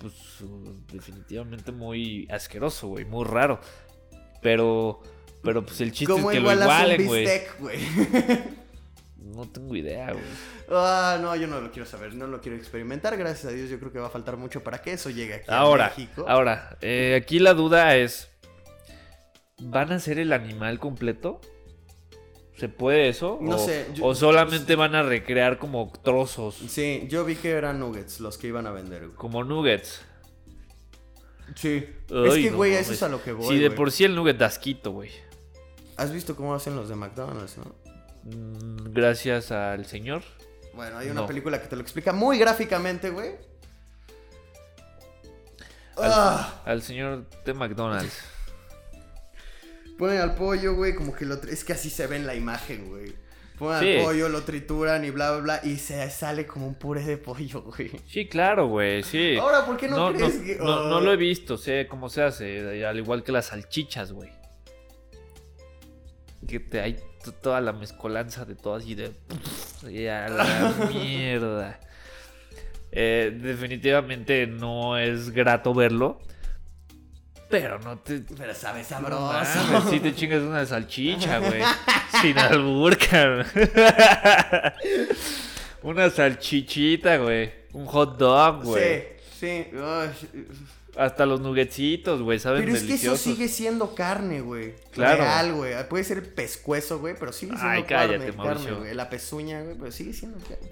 pues, 0.00 0.14
definitivamente 0.92 1.72
muy 1.72 2.28
asqueroso, 2.30 2.88
güey, 2.88 3.04
muy 3.04 3.24
raro. 3.24 3.60
Pero, 4.42 5.02
pero 5.42 5.64
pues 5.64 5.80
el 5.80 5.92
chiste 5.92 6.12
es 6.12 6.18
¿Cómo 6.20 6.30
que 6.30 6.40
lo 6.40 6.52
igualen, 6.52 7.06
güey? 7.06 7.26
No 9.18 9.44
tengo 9.50 9.74
idea, 9.74 10.12
güey. 10.12 10.24
Ah, 10.70 11.18
no, 11.20 11.34
yo 11.36 11.46
no 11.46 11.60
lo 11.60 11.70
quiero 11.70 11.86
saber, 11.86 12.14
no 12.14 12.26
lo 12.26 12.40
quiero 12.40 12.56
experimentar. 12.56 13.16
Gracias 13.16 13.52
a 13.52 13.54
Dios, 13.54 13.68
yo 13.68 13.78
creo 13.78 13.92
que 13.92 13.98
va 13.98 14.06
a 14.06 14.10
faltar 14.10 14.36
mucho 14.36 14.62
para 14.62 14.80
que 14.80 14.92
eso 14.92 15.10
llegue 15.10 15.34
aquí 15.34 15.44
Ahora, 15.48 15.86
a 15.86 15.88
México. 15.90 16.24
ahora, 16.28 16.78
eh, 16.80 17.20
aquí 17.20 17.38
la 17.40 17.52
duda 17.52 17.96
es, 17.96 18.30
¿van 19.58 19.92
a 19.92 19.98
ser 19.98 20.18
el 20.20 20.32
animal 20.32 20.78
completo? 20.78 21.40
¿Se 22.56 22.68
puede 22.70 23.08
eso? 23.10 23.38
No 23.42 23.56
o, 23.56 23.58
sé, 23.58 23.86
yo- 23.94 24.06
o 24.06 24.14
solamente 24.14 24.76
van 24.76 24.94
a 24.94 25.02
recrear 25.02 25.58
como 25.58 25.92
trozos, 26.02 26.54
Sí, 26.68 27.06
yo 27.08 27.24
vi 27.24 27.36
que 27.36 27.50
eran 27.50 27.78
nuggets 27.78 28.18
los 28.20 28.38
que 28.38 28.46
iban 28.46 28.66
a 28.66 28.70
vender, 28.70 29.06
güey. 29.06 29.16
como 29.16 29.44
nuggets? 29.44 30.00
Sí. 31.54 31.86
Ay, 32.10 32.26
es 32.28 32.34
que, 32.34 32.50
güey, 32.50 32.74
eso 32.74 32.92
es 32.92 33.02
a 33.02 33.08
lo 33.08 33.22
que 33.22 33.32
voy. 33.32 33.46
sí, 33.54 33.58
de 33.62 33.70
por 33.70 33.92
sí 33.92 34.04
el 34.04 34.14
nugget 34.14 34.38
da 34.38 34.46
asquito, 34.46 34.90
güey. 34.92 35.10
¿Has 35.96 36.12
visto 36.12 36.34
cómo 36.34 36.54
hacen 36.54 36.74
los 36.76 36.88
de 36.88 36.96
McDonald's, 36.96 37.56
no? 37.58 37.74
Mm, 38.24 38.92
Gracias 38.92 39.52
al 39.52 39.86
señor. 39.86 40.22
Bueno, 40.74 40.98
hay 40.98 41.08
una 41.08 41.22
No. 41.22 41.26
película 41.26 41.60
que 41.60 41.68
te 41.68 41.76
lo 41.76 41.82
explica 41.82 42.12
muy 42.12 42.38
gráficamente, 42.38 43.10
güey. 43.10 43.32
Al, 45.96 46.10
Ah, 46.12 46.62
al 46.66 46.82
señor 46.82 47.24
de 47.44 47.54
McDonald's. 47.54 48.18
Ponen 49.98 50.20
al 50.20 50.34
pollo, 50.34 50.74
güey, 50.74 50.94
como 50.94 51.14
que 51.14 51.24
lo... 51.24 51.34
Es 51.42 51.64
que 51.64 51.72
así 51.72 51.90
se 51.90 52.06
ve 52.06 52.16
en 52.16 52.26
la 52.26 52.34
imagen, 52.34 52.88
güey. 52.88 53.14
Ponen 53.58 53.80
Sí. 53.80 53.96
al 53.98 54.04
pollo, 54.04 54.28
lo 54.28 54.42
trituran 54.42 55.04
y 55.04 55.10
bla, 55.10 55.32
bla, 55.32 55.40
bla. 55.40 55.60
Y 55.64 55.76
se 55.76 56.08
sale 56.10 56.46
como 56.46 56.66
un 56.66 56.74
puré 56.74 57.02
de 57.02 57.16
pollo, 57.16 57.62
güey. 57.62 57.90
Sí, 58.06 58.28
claro, 58.28 58.66
güey, 58.68 59.02
sí. 59.02 59.36
Ahora, 59.40 59.64
¿por 59.64 59.76
qué 59.78 59.88
no, 59.88 60.10
no, 60.10 60.16
crees 60.16 60.38
no, 60.38 60.44
que.? 60.44 60.56
no- 60.56 60.64
oh, 60.64 60.88
no 60.88 61.00
lo 61.00 61.12
he 61.12 61.16
visto, 61.16 61.56
sé 61.56 61.86
cómo 61.88 62.08
se 62.10 62.22
hace, 62.22 62.84
al 62.86 62.98
igual 62.98 63.22
que 63.22 63.32
las 63.32 63.46
salchichas, 63.46 64.12
güey. 64.12 64.30
Que 66.46 66.60
te 66.60 66.80
hay 66.80 66.96
toda 67.42 67.60
la 67.60 67.72
mezcolanza 67.72 68.44
de 68.44 68.54
todas 68.54 68.86
y 68.86 68.94
de... 68.94 69.12
Y 69.90 70.06
a 70.06 70.28
la 70.28 70.74
mierda. 70.92 71.80
Eh, 72.92 73.36
definitivamente 73.40 74.46
no 74.46 74.96
es 74.98 75.30
grato 75.30 75.74
verlo. 75.74 76.20
Pero 77.48 77.78
no 77.78 77.98
te... 77.98 78.20
Pero 78.36 78.54
sabe 78.54 78.80
No 78.80 78.86
sabroso. 78.86 79.32
mames, 79.72 79.90
sí 79.90 80.00
te 80.00 80.14
chingas 80.14 80.42
una 80.42 80.66
salchicha, 80.66 81.38
güey. 81.38 81.62
Sin 82.20 82.38
albur. 82.38 82.96
Una 85.82 86.10
salchichita, 86.10 87.18
güey. 87.18 87.52
Un 87.72 87.86
hot 87.86 88.18
dog, 88.18 88.64
güey. 88.64 89.02
Sí, 89.38 89.66
sí. 89.70 89.76
Uy, 89.76 90.46
Hasta 90.96 91.26
los 91.26 91.40
nuggetscitos, 91.40 92.22
güey, 92.22 92.38
saben 92.38 92.64
Pero 92.64 92.76
es 92.76 92.82
que 92.82 92.94
eso 92.94 93.16
sigue 93.16 93.48
siendo 93.48 93.94
carne, 93.94 94.40
güey. 94.40 94.74
Claro. 94.90 95.22
Real, 95.22 95.52
güey. 95.52 95.88
Puede 95.88 96.04
ser 96.04 96.34
pescuezo, 96.34 96.98
güey, 96.98 97.14
pero 97.18 97.32
sigue 97.32 97.52
siendo 97.52 97.70
Ay, 97.70 97.82
carne, 97.84 98.16
cállate, 98.16 98.32
carne, 98.36 98.44
Mauricio. 98.44 98.78
güey. 98.78 98.94
La 98.94 99.08
pezuña, 99.10 99.62
güey, 99.62 99.76
pero 99.78 99.92
sigue 99.92 100.12
siendo 100.12 100.38
carne. 100.38 100.68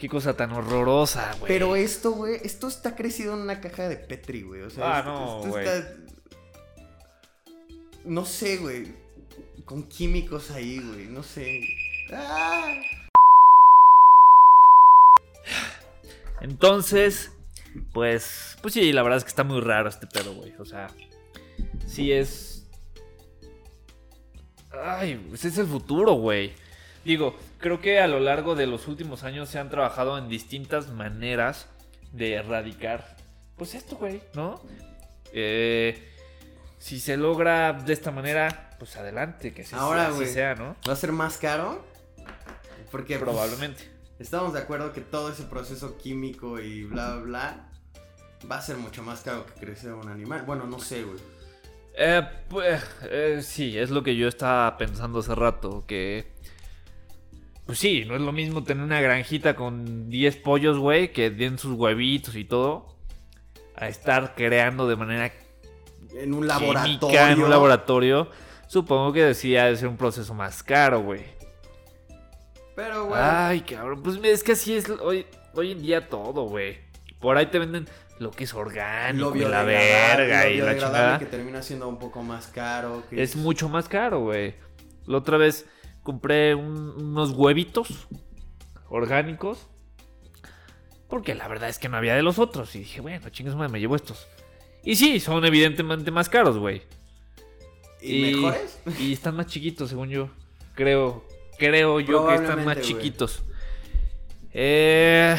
Qué 0.00 0.08
cosa 0.08 0.34
tan 0.34 0.50
horrorosa, 0.52 1.34
güey. 1.38 1.52
Pero 1.52 1.76
esto, 1.76 2.12
güey, 2.12 2.40
esto 2.42 2.68
está 2.68 2.96
crecido 2.96 3.34
en 3.34 3.40
una 3.40 3.60
caja 3.60 3.86
de 3.86 3.96
Petri, 3.96 4.42
güey. 4.42 4.62
O 4.62 4.70
sea, 4.70 4.96
Ah, 4.96 4.98
esto- 5.00 5.12
no, 5.12 5.44
esto 5.58 5.58
está- 5.60 5.96
No 8.06 8.24
sé, 8.24 8.56
güey. 8.56 8.94
Con 9.66 9.82
químicos 9.84 10.50
ahí, 10.52 10.78
güey. 10.80 11.06
No 11.06 11.22
sé. 11.22 11.60
Ah. 12.12 12.74
Entonces, 16.40 17.32
pues, 17.92 18.56
pues 18.62 18.74
sí, 18.74 18.92
la 18.92 19.02
verdad 19.02 19.18
es 19.18 19.24
que 19.24 19.28
está 19.28 19.44
muy 19.44 19.60
raro 19.60 19.88
este 19.88 20.06
pedo, 20.06 20.32
güey. 20.34 20.54
O 20.58 20.64
sea, 20.64 20.88
sí 21.86 22.10
es. 22.12 22.66
Ay, 24.82 25.28
ese 25.34 25.48
es 25.48 25.58
el 25.58 25.66
futuro, 25.66 26.14
güey. 26.14 26.54
Digo, 27.04 27.34
creo 27.60 27.80
que 27.80 28.00
a 28.00 28.06
lo 28.06 28.20
largo 28.20 28.54
de 28.54 28.66
los 28.66 28.88
últimos 28.88 29.22
años 29.22 29.48
se 29.48 29.58
han 29.58 29.70
trabajado 29.70 30.18
en 30.18 30.28
distintas 30.28 30.88
maneras 30.88 31.68
de 32.12 32.34
erradicar, 32.34 33.16
pues 33.56 33.74
esto, 33.74 33.96
güey, 33.96 34.22
¿no? 34.34 34.60
Eh, 35.32 36.08
si 36.78 36.98
se 36.98 37.16
logra 37.16 37.72
de 37.72 37.92
esta 37.92 38.10
manera, 38.10 38.70
pues 38.78 38.96
adelante, 38.96 39.52
que 39.52 39.64
sí, 39.64 39.76
Ahora, 39.78 40.08
así 40.08 40.16
güey. 40.16 40.28
sea, 40.28 40.54
¿no? 40.54 40.76
¿Va 40.88 40.94
a 40.94 40.96
ser 40.96 41.12
más 41.12 41.36
caro? 41.38 41.84
Porque 42.90 43.18
pues, 43.18 43.30
Probablemente. 43.30 43.88
estamos 44.18 44.52
de 44.54 44.60
acuerdo 44.60 44.92
que 44.92 45.00
todo 45.02 45.30
ese 45.30 45.44
proceso 45.44 45.96
químico 45.98 46.58
y 46.58 46.84
bla, 46.84 47.16
bla, 47.16 47.22
bla 47.22 47.70
va 48.50 48.56
a 48.56 48.62
ser 48.62 48.76
mucho 48.76 49.02
más 49.02 49.20
caro 49.20 49.46
que 49.46 49.52
crecer 49.60 49.92
un 49.92 50.08
animal. 50.08 50.42
Bueno, 50.46 50.64
no 50.66 50.78
sé, 50.78 51.02
güey. 51.04 51.18
Eh, 51.94 52.22
pues, 52.48 52.82
eh, 53.02 53.40
sí, 53.42 53.76
es 53.78 53.90
lo 53.90 54.02
que 54.02 54.16
yo 54.16 54.28
estaba 54.28 54.76
pensando 54.78 55.18
hace 55.18 55.34
rato, 55.34 55.84
que... 55.86 56.32
Pues 57.70 57.78
sí, 57.78 58.04
no 58.04 58.16
es 58.16 58.20
lo 58.20 58.32
mismo 58.32 58.64
tener 58.64 58.82
una 58.82 59.00
granjita 59.00 59.54
con 59.54 60.10
10 60.10 60.38
pollos, 60.38 60.76
güey, 60.76 61.12
que 61.12 61.30
den 61.30 61.56
sus 61.56 61.78
huevitos 61.78 62.34
y 62.34 62.44
todo, 62.44 62.96
a 63.76 63.86
estar 63.86 64.34
creando 64.34 64.88
de 64.88 64.96
manera 64.96 65.32
En 66.16 66.34
un 66.34 66.48
laboratorio. 66.48 67.28
en 67.28 67.40
un 67.40 67.48
laboratorio. 67.48 68.28
Supongo 68.66 69.12
que 69.12 69.22
decía 69.22 69.66
de 69.66 69.76
ser 69.76 69.86
un 69.86 69.96
proceso 69.96 70.34
más 70.34 70.64
caro, 70.64 71.02
güey. 71.02 71.22
Pero, 72.74 73.04
güey. 73.04 73.20
Ay, 73.22 73.60
cabrón, 73.60 74.02
pues 74.02 74.18
es 74.20 74.42
que 74.42 74.50
así 74.50 74.74
es 74.74 74.90
hoy, 74.90 75.24
hoy 75.54 75.70
en 75.70 75.80
día 75.80 76.08
todo, 76.08 76.48
güey. 76.48 76.78
Por 77.20 77.36
ahí 77.36 77.46
te 77.46 77.60
venden 77.60 77.86
lo 78.18 78.32
que 78.32 78.42
es 78.42 78.52
orgánico 78.52 79.36
y 79.36 79.44
la 79.44 79.62
verga 79.62 80.48
y 80.48 80.56
la 80.58 80.72
chingada. 80.76 81.18
que 81.20 81.26
termina 81.26 81.62
siendo 81.62 81.86
un 81.86 82.00
poco 82.00 82.24
más 82.24 82.48
caro. 82.48 83.04
que 83.08 83.22
Es 83.22 83.36
mucho 83.36 83.68
más 83.68 83.88
caro, 83.88 84.22
güey. 84.22 84.56
La 85.06 85.18
otra 85.18 85.36
vez 85.36 85.66
compré 86.02 86.54
un- 86.54 86.90
unos 87.02 87.30
huevitos 87.32 88.06
orgánicos. 88.88 89.66
Porque 91.08 91.34
la 91.34 91.48
verdad 91.48 91.68
es 91.68 91.78
que 91.78 91.88
no 91.88 91.96
había 91.96 92.14
de 92.14 92.22
los 92.22 92.38
otros. 92.38 92.74
Y 92.76 92.80
dije, 92.80 93.00
bueno, 93.00 93.28
chingas 93.30 93.56
madre, 93.56 93.72
me 93.72 93.80
llevo 93.80 93.96
estos. 93.96 94.28
Y 94.84 94.94
sí, 94.96 95.18
son 95.20 95.44
evidentemente 95.44 96.10
más 96.10 96.28
caros, 96.28 96.56
güey. 96.58 96.82
¿Y, 98.00 98.22
mejores? 98.36 98.80
Y 98.98 99.12
están 99.12 99.36
más 99.36 99.46
chiquitos, 99.46 99.88
según 99.90 100.08
yo. 100.08 100.30
Creo, 100.74 101.24
creo 101.58 102.00
yo 102.00 102.26
que 102.28 102.34
están 102.36 102.64
más 102.64 102.80
chiquitos. 102.80 103.42
Eh, 104.52 105.36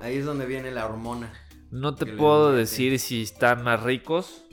Ahí 0.00 0.16
es 0.16 0.24
donde 0.24 0.46
viene 0.46 0.70
la 0.70 0.86
hormona. 0.86 1.32
no 1.70 1.94
te 1.94 2.06
puedo 2.06 2.52
decir 2.52 2.98
si 2.98 3.22
están 3.22 3.62
más 3.64 3.82
ricos. 3.82 4.44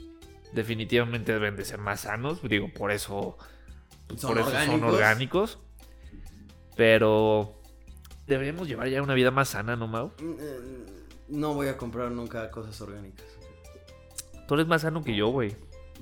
Definitivamente 0.52 1.32
deben 1.32 1.56
de 1.56 1.64
ser 1.64 1.78
más 1.78 2.00
sanos. 2.00 2.40
Digo, 2.42 2.68
por 2.72 2.90
eso 2.90 3.36
Son 4.16 4.30
por 4.34 4.38
eso 4.38 4.50
son 4.50 4.58
orgánicos. 4.58 4.94
orgánicos. 4.94 5.58
Pero 6.76 7.60
deberíamos 8.26 8.68
llevar 8.68 8.88
ya 8.88 9.02
una 9.02 9.14
vida 9.14 9.30
más 9.30 9.48
sana, 9.50 9.76
¿no, 9.76 9.86
Mau? 9.88 10.12
Mm, 10.20 10.34
eh, 10.38 10.58
No 11.28 11.54
voy 11.54 11.68
a 11.68 11.76
comprar 11.76 12.10
nunca 12.10 12.50
cosas 12.50 12.80
orgánicas. 12.80 13.26
Tú 14.46 14.54
eres 14.54 14.66
más 14.66 14.82
sano 14.82 15.02
que 15.02 15.16
yo, 15.16 15.28
güey. 15.28 15.56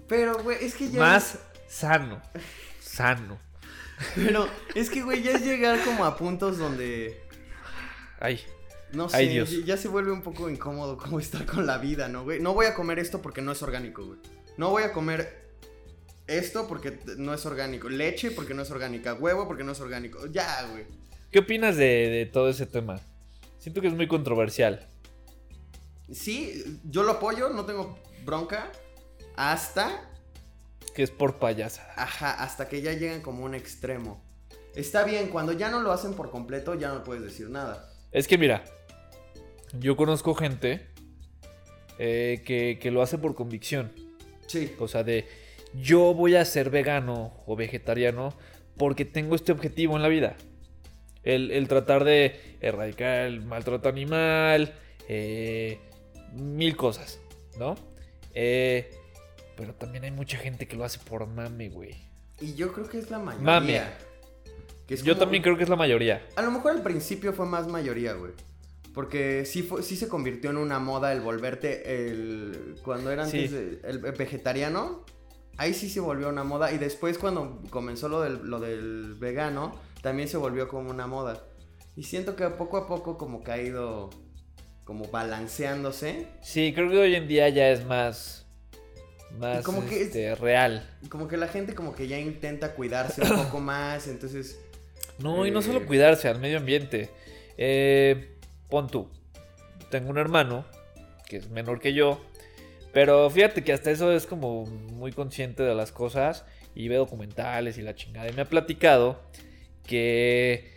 Pero, 0.09 0.42
güey, 0.42 0.62
es 0.64 0.74
que 0.74 0.90
ya. 0.90 1.00
Más 1.00 1.38
sano. 1.68 2.20
Sano. 2.80 3.38
Pero 4.16 4.46
es 4.74 4.90
que, 4.90 5.02
güey, 5.02 5.22
ya 5.22 5.32
es 5.32 5.42
llegar 5.44 5.82
como 5.84 6.05
a 6.05 6.16
puntos 6.16 6.59
donde. 6.59 7.22
Ay, 8.20 8.40
No 8.92 9.09
sé, 9.09 9.16
Ay, 9.16 9.28
Dios. 9.28 9.50
ya- 9.50 9.64
ya 9.64 9.76
se 9.76 9.88
vuelve 9.88 10.12
un 10.12 10.22
poco 10.22 10.48
incómodo 10.50 10.96
como 10.98 11.18
estar 11.20 11.46
con 11.46 11.66
la 11.66 11.78
vida, 11.78 12.09
¿no, 12.09 12.22
güey? 12.24 12.40
No 12.40 12.52
voy 12.55 12.66
a 12.66 12.74
comer 12.74 12.98
esto 12.98 13.22
porque 13.22 13.40
no 13.42 13.50
es 13.52 13.62
orgánico, 13.62 14.05
güey. 14.05 14.18
No 14.57 14.70
voy 14.70 14.82
a 14.84 14.92
comer 14.92 15.43
esto 16.27 16.66
porque 16.68 16.99
no 17.16 17.35
es 17.35 17.45
orgánico. 17.47 17.89
Leche 17.89 18.31
porque 18.31 18.55
no 18.55 18.62
es 18.62 18.70
orgánica. 18.70 19.14
Huevo 19.14 19.47
porque 19.47 19.64
no 19.64 19.72
es 19.72 19.81
orgánico. 19.81 20.27
Ya, 20.27 20.66
güey. 20.70 20.85
¿qué 21.31 21.41
opinas 21.41 21.77
de, 21.77 21.85
de 22.11 22.27
todo 22.27 22.49
ese 22.49 22.64
tema? 22.66 23.01
Siento 23.59 23.81
que 23.81 23.89
es 23.89 23.95
muy 23.95 24.07
controversial. 24.07 24.87
Sí, 26.12 26.81
yo 26.85 27.03
lo 27.03 27.12
apoyo, 27.12 27.49
no 27.51 27.64
tengo 27.64 27.99
bronca. 28.25 28.70
Hasta, 29.37 30.09
Que 30.95 31.03
es 31.03 31.11
por 31.11 31.39
payasa. 31.39 31.87
ajá, 31.97 32.43
hasta 32.43 32.68
que 32.68 32.83
ya 32.83 32.93
llegan 32.93 33.20
como 33.20 33.45
un 33.45 33.55
extremo. 33.55 34.22
Está 34.77 35.03
bien, 35.05 35.29
cuando 35.29 35.53
ya 35.53 35.70
no 35.70 35.81
lo 35.81 35.91
hacen 35.93 36.14
por 36.14 36.31
completo, 36.31 36.75
ya 36.75 36.89
no 36.93 37.03
puedes 37.03 37.22
decir 37.25 37.49
nada. 37.51 37.91
Es 38.12 38.29
que 38.29 38.39
mira, 38.39 38.64
yo 39.81 39.97
conozco 39.97 40.35
gente 40.35 40.87
eh, 41.99 42.43
que, 42.45 42.79
que 42.81 42.91
lo 42.93 43.03
hace 43.03 43.18
por 43.18 43.35
convicción. 43.35 43.93
Sí. 44.47 44.72
O 44.79 44.87
sea, 44.87 45.03
de 45.03 45.27
yo 45.75 46.14
voy 46.14 46.37
a 46.37 46.45
ser 46.45 46.70
vegano 46.70 47.33
o 47.47 47.57
vegetariano 47.57 48.35
porque 48.77 49.05
tengo 49.05 49.35
este 49.35 49.53
objetivo 49.53 49.97
en 49.97 50.03
la 50.03 50.09
vida. 50.09 50.37
El, 51.22 51.51
el 51.51 51.68
tratar 51.68 52.05
de 52.05 52.39
erradicar 52.61 53.27
el 53.27 53.43
maltrato 53.43 53.89
animal, 53.89 54.75
eh, 55.09 55.79
mil 56.35 56.77
cosas, 56.77 57.18
¿no? 57.59 57.77
Eh, 58.35 58.91
pero 59.57 59.75
también 59.75 60.05
hay 60.05 60.11
mucha 60.11 60.37
gente 60.39 60.66
que 60.66 60.77
lo 60.77 60.85
hace 60.85 60.99
por 60.99 61.27
mame, 61.27 61.68
güey. 61.70 61.95
Y 62.41 62.55
yo 62.55 62.72
creo 62.72 62.89
que 62.89 62.99
es 62.99 63.11
la 63.11 63.18
mayoría. 63.18 63.45
Mame. 63.47 63.81
Que 64.87 64.95
es 64.95 65.03
Yo 65.03 65.14
como- 65.14 65.20
también 65.25 65.43
creo 65.43 65.57
que 65.57 65.62
es 65.62 65.68
la 65.70 65.77
mayoría. 65.77 66.27
A 66.37 66.43
lo 66.43 66.51
mejor 66.51 66.72
al 66.72 66.83
principio 66.83 67.33
fue 67.33 67.47
más 67.47 67.66
mayoría, 67.68 68.12
güey. 68.14 68.33
Porque 68.93 69.45
sí, 69.47 69.62
fue, 69.62 69.83
sí 69.83 69.97
se 69.97 70.09
convirtió 70.09 70.51
en 70.51 70.57
una 70.57 70.79
moda 70.79 71.12
el 71.12 71.20
volverte 71.20 72.07
el... 72.07 72.77
Cuando 72.85 73.11
era 73.11 73.25
antes 73.25 73.51
Sí. 73.51 73.57
de- 73.57 73.81
el 73.89 73.99
vegetariano, 74.01 75.05
ahí 75.57 75.74
sí 75.74 75.88
se 75.88 76.00
volvió 76.00 76.28
una 76.28 76.44
moda. 76.44 76.72
Y 76.72 76.78
después 76.78 77.18
cuando 77.18 77.62
comenzó 77.70 78.09
lo 78.09 78.20
del, 78.22 78.46
lo 78.48 78.61
del 78.61 79.14
vegano, 79.14 79.74
también 80.02 80.28
se 80.28 80.36
volvió 80.36 80.68
como 80.68 80.90
una 80.90 81.07
moda. 81.07 81.42
Y 81.96 82.02
siento 82.05 82.36
que 82.36 82.48
poco 82.50 82.76
a 82.76 82.86
poco 82.88 83.16
como 83.18 83.42
que 83.44 83.52
ha 83.52 83.59
ido 83.62 84.11
como 84.84 85.07
balanceándose. 85.09 86.28
Sí, 86.42 86.72
creo 86.74 86.90
que 86.90 86.98
hoy 86.98 87.14
en 87.14 87.28
día 87.28 87.48
ya 87.48 87.70
es 87.70 87.84
más. 87.86 88.46
Más 89.38 89.64
como 89.64 89.84
que 89.86 89.96
es- 89.96 90.07
este, 90.09 90.34
real. 90.36 90.88
Como 91.09 91.26
que 91.26 91.36
la 91.36 91.48
gente 91.48 91.74
como 91.74 91.94
que 91.94 92.07
ya 92.07 92.18
intenta 92.18 92.74
cuidarse 92.74 93.22
un 93.30 93.44
poco 93.44 93.61
más, 93.61 94.07
entonces... 94.09 94.61
No, 95.18 95.46
y 95.46 95.50
no 95.50 95.61
Eh. 95.61 95.62
solo 95.62 95.86
cuidarse 95.86 96.28
al 96.28 96.38
medio 96.40 96.59
ambiente. 96.59 97.11
Eh, 97.57 98.36
pon 98.68 98.88
tú. 98.88 99.09
Tengo 99.90 100.11
un 100.11 100.18
hermano 100.18 100.64
que 101.28 101.36
es 101.38 101.48
menor 101.50 101.80
que 101.80 101.94
yo. 101.94 102.20
Pero 102.95 103.28
fíjate 103.28 103.64
que 103.64 103.72
hasta 103.72 103.90
eso 103.90 104.12
es 104.12 104.24
como 104.24 104.64
muy 104.64 105.12
consciente 105.12 105.64
de 105.64 105.74
las 105.74 105.90
cosas. 105.90 106.47
Y 106.76 106.88
ve 106.88 106.97
documentales 106.97 107.76
y 107.76 107.82
la 107.82 107.95
chingada. 107.95 108.30
Y 108.30 108.32
me 108.32 108.42
ha 108.42 108.49
platicado 108.49 109.20
que, 109.84 110.72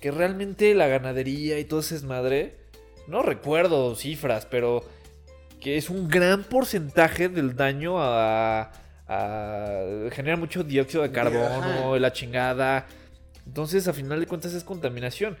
que 0.00 0.10
realmente 0.10 0.74
la 0.74 0.88
ganadería 0.88 1.58
y 1.58 1.64
todo 1.64 1.80
ese 1.80 1.94
desmadre. 1.94 2.56
No 3.06 3.22
recuerdo 3.22 3.94
cifras, 3.94 4.46
pero 4.46 4.82
que 5.60 5.76
es 5.76 5.90
un 5.90 6.08
gran 6.08 6.42
porcentaje 6.44 7.28
del 7.28 7.54
daño 7.54 7.96
a. 7.98 8.72
a 9.06 9.84
genera 10.10 10.36
mucho 10.36 10.64
dióxido 10.64 11.02
de 11.02 11.12
carbono, 11.12 11.98
la 11.98 12.12
chingada 12.12 12.86
Entonces, 13.46 13.88
a 13.88 13.92
final 13.92 14.20
de 14.20 14.26
cuentas, 14.26 14.54
es 14.54 14.64
contaminación. 14.64 15.36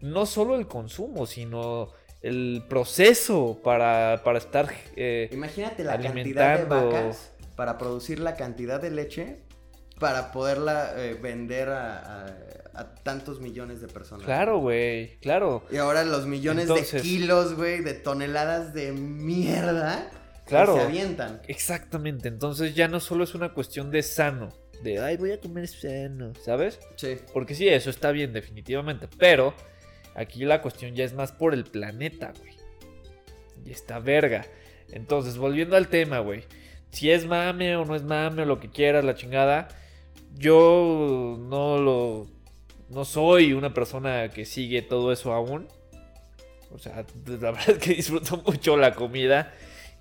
No 0.00 0.26
solo 0.26 0.56
el 0.56 0.66
consumo, 0.66 1.26
sino 1.26 1.90
el 2.22 2.64
proceso 2.68 3.60
para, 3.64 4.22
para 4.24 4.38
estar 4.38 4.68
eh, 4.96 5.28
Imagínate 5.32 5.84
la 5.84 5.98
cantidad 5.98 6.58
de 6.58 6.64
vacas 6.64 7.32
para 7.56 7.78
producir 7.78 8.20
la 8.20 8.36
cantidad 8.36 8.80
de 8.80 8.90
leche 8.90 9.38
para 9.98 10.32
poderla 10.32 10.94
eh, 10.96 11.14
vender 11.20 11.68
a, 11.68 12.26
a, 12.74 12.94
tantos 13.02 13.40
millones 13.40 13.82
de 13.82 13.88
personas. 13.88 14.24
Claro, 14.24 14.58
güey, 14.58 15.18
claro. 15.18 15.64
Y 15.70 15.76
ahora 15.76 16.04
los 16.04 16.26
millones 16.26 16.68
de 16.68 17.00
kilos, 17.02 17.54
güey, 17.54 17.82
de 17.82 17.92
toneladas 17.92 18.72
de 18.72 18.92
mierda 18.92 20.10
claro, 20.46 20.74
que 20.74 20.80
se 20.80 20.86
avientan. 20.86 21.42
Exactamente, 21.48 22.28
entonces 22.28 22.74
ya 22.74 22.88
no 22.88 22.98
solo 23.00 23.24
es 23.24 23.34
una 23.34 23.52
cuestión 23.52 23.90
de 23.90 24.02
sano, 24.02 24.48
de, 24.82 24.98
ay, 25.00 25.18
voy 25.18 25.32
a 25.32 25.40
comer 25.40 25.68
sano, 25.68 26.32
¿sabes? 26.42 26.80
Sí. 26.96 27.18
Porque 27.34 27.54
sí, 27.54 27.68
eso 27.68 27.90
está 27.90 28.10
bien, 28.10 28.32
definitivamente, 28.32 29.06
pero 29.18 29.54
aquí 30.14 30.44
la 30.44 30.62
cuestión 30.62 30.94
ya 30.94 31.04
es 31.04 31.14
más 31.14 31.32
por 31.32 31.54
el 31.54 31.64
planeta, 31.64 32.32
güey. 32.38 32.54
Y 33.64 33.70
está 33.70 33.98
verga. 33.98 34.46
Entonces, 34.90 35.38
volviendo 35.38 35.76
al 35.76 35.88
tema, 35.88 36.20
güey. 36.20 36.44
Si 36.90 37.10
es 37.10 37.26
mame 37.26 37.76
o 37.76 37.84
no 37.84 37.94
es 37.94 38.02
mame 38.02 38.42
o 38.42 38.44
lo 38.46 38.58
que 38.58 38.70
quieras, 38.70 39.04
la 39.04 39.14
chingada 39.14 39.68
yo 40.36 41.36
no 41.38 41.78
lo. 41.78 42.26
No 42.88 43.04
soy 43.04 43.52
una 43.52 43.72
persona 43.72 44.30
que 44.30 44.44
sigue 44.44 44.82
todo 44.82 45.12
eso 45.12 45.32
aún. 45.32 45.68
O 46.72 46.78
sea, 46.78 47.04
la 47.26 47.50
verdad 47.52 47.70
es 47.70 47.78
que 47.78 47.94
disfruto 47.94 48.38
mucho 48.38 48.76
la 48.76 48.94
comida. 48.94 49.52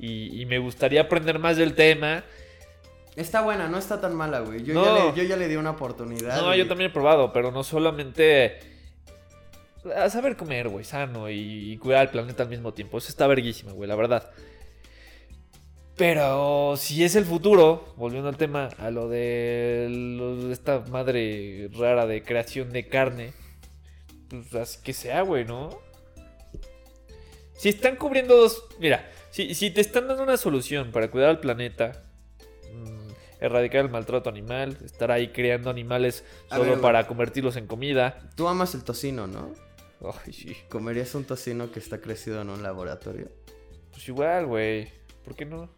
Y, 0.01 0.45
me 0.45 0.59
gustaría 0.59 1.01
aprender 1.01 1.39
más 1.39 1.57
del 1.57 1.75
tema. 1.75 2.23
Está 3.17 3.41
buena, 3.41 3.67
no 3.67 3.77
está 3.77 3.99
tan 3.99 4.15
mala, 4.15 4.39
güey. 4.39 4.63
Yo, 4.63 5.13
ya 5.13 5.35
le, 5.35 5.49
di 5.49 5.57
una 5.57 5.71
oportunidad. 5.71 6.39
No, 6.39 6.55
yo 6.55 6.69
también 6.69 6.89
he 6.89 6.93
probado, 6.93 7.33
pero 7.33 7.51
no 7.51 7.65
solamente. 7.65 8.59
A 9.95 10.09
saber 10.09 10.35
comer, 10.35 10.69
güey, 10.69 10.85
sano 10.85 11.29
y, 11.29 11.71
y 11.71 11.77
cuidar 11.77 12.01
al 12.01 12.11
planeta 12.11 12.43
al 12.43 12.49
mismo 12.49 12.73
tiempo. 12.73 12.97
Eso 12.97 13.09
está 13.09 13.27
verguísimo, 13.27 13.73
güey, 13.73 13.87
la 13.87 13.95
verdad. 13.95 14.31
Pero 15.99 16.75
si 16.77 17.03
es 17.03 17.17
el 17.17 17.25
futuro, 17.25 17.93
volviendo 17.97 18.29
al 18.29 18.37
tema, 18.37 18.69
a 18.77 18.89
lo 18.89 19.09
de, 19.09 20.47
esta 20.49 20.79
madre 20.79 21.69
rara 21.73 22.07
de 22.07 22.23
creación 22.23 22.71
de 22.71 22.87
carne, 22.87 23.33
pues 24.29 24.55
así 24.55 24.79
que 24.81 24.93
sea, 24.93 25.23
güey, 25.23 25.43
¿no? 25.43 25.77
Si 27.57 27.67
están 27.67 27.97
cubriendo 27.97 28.37
dos... 28.37 28.63
Mira, 28.79 29.11
si, 29.29 29.53
si 29.53 29.71
te 29.71 29.81
están 29.81 30.07
dando 30.07 30.23
una 30.23 30.37
solución 30.37 30.93
para 30.93 31.11
cuidar 31.11 31.31
al 31.31 31.41
planeta, 31.41 32.01
mm, 32.73 33.09
erradicar 33.41 33.81
el 33.83 33.91
maltrato 33.91 34.29
animal, 34.29 34.77
estar 34.85 35.11
ahí 35.11 35.33
creando 35.33 35.69
animales 35.69 36.23
solo 36.47 36.79
para 36.79 37.07
convertirlos 37.07 37.57
en 37.57 37.67
comida. 37.67 38.21
Tú 38.37 38.47
amas 38.47 38.73
el 38.73 38.85
tocino, 38.85 39.27
¿no? 39.27 39.53
¿Comerías 40.69 41.13
un 41.15 41.25
tocino 41.25 41.71
que 41.71 41.79
está 41.79 41.99
crecido 41.99 42.41
en 42.41 42.49
un 42.49 42.63
laboratorio? 42.63 43.29
Pues 43.91 44.07
igual, 44.07 44.45
güey. 44.45 44.91
¿Por 45.25 45.35
qué 45.35 45.45
no? 45.45 45.69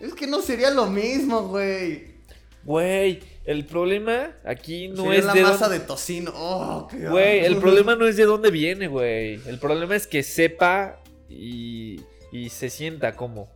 Es 0.00 0.14
que 0.14 0.26
no 0.26 0.42
sería 0.42 0.70
lo 0.70 0.86
mismo, 0.86 1.48
güey. 1.48 2.12
Güey, 2.64 3.20
el 3.44 3.64
problema 3.64 4.36
aquí 4.44 4.88
no 4.88 5.12
es 5.12 5.24
la 5.24 5.34
masa 5.34 5.68
de 5.68 5.80
tocino. 5.80 6.32
Oh, 6.34 6.88
güey, 6.92 7.44
el 7.44 7.56
problema 7.56 7.96
no 7.96 8.06
es 8.06 8.16
de 8.16 8.24
dónde 8.24 8.50
viene, 8.50 8.88
güey. 8.88 9.40
El 9.46 9.58
problema 9.58 9.96
es 9.96 10.06
que 10.06 10.22
sepa 10.22 11.00
y, 11.28 12.00
y 12.32 12.50
se 12.50 12.70
sienta 12.70 13.14
como. 13.14 13.52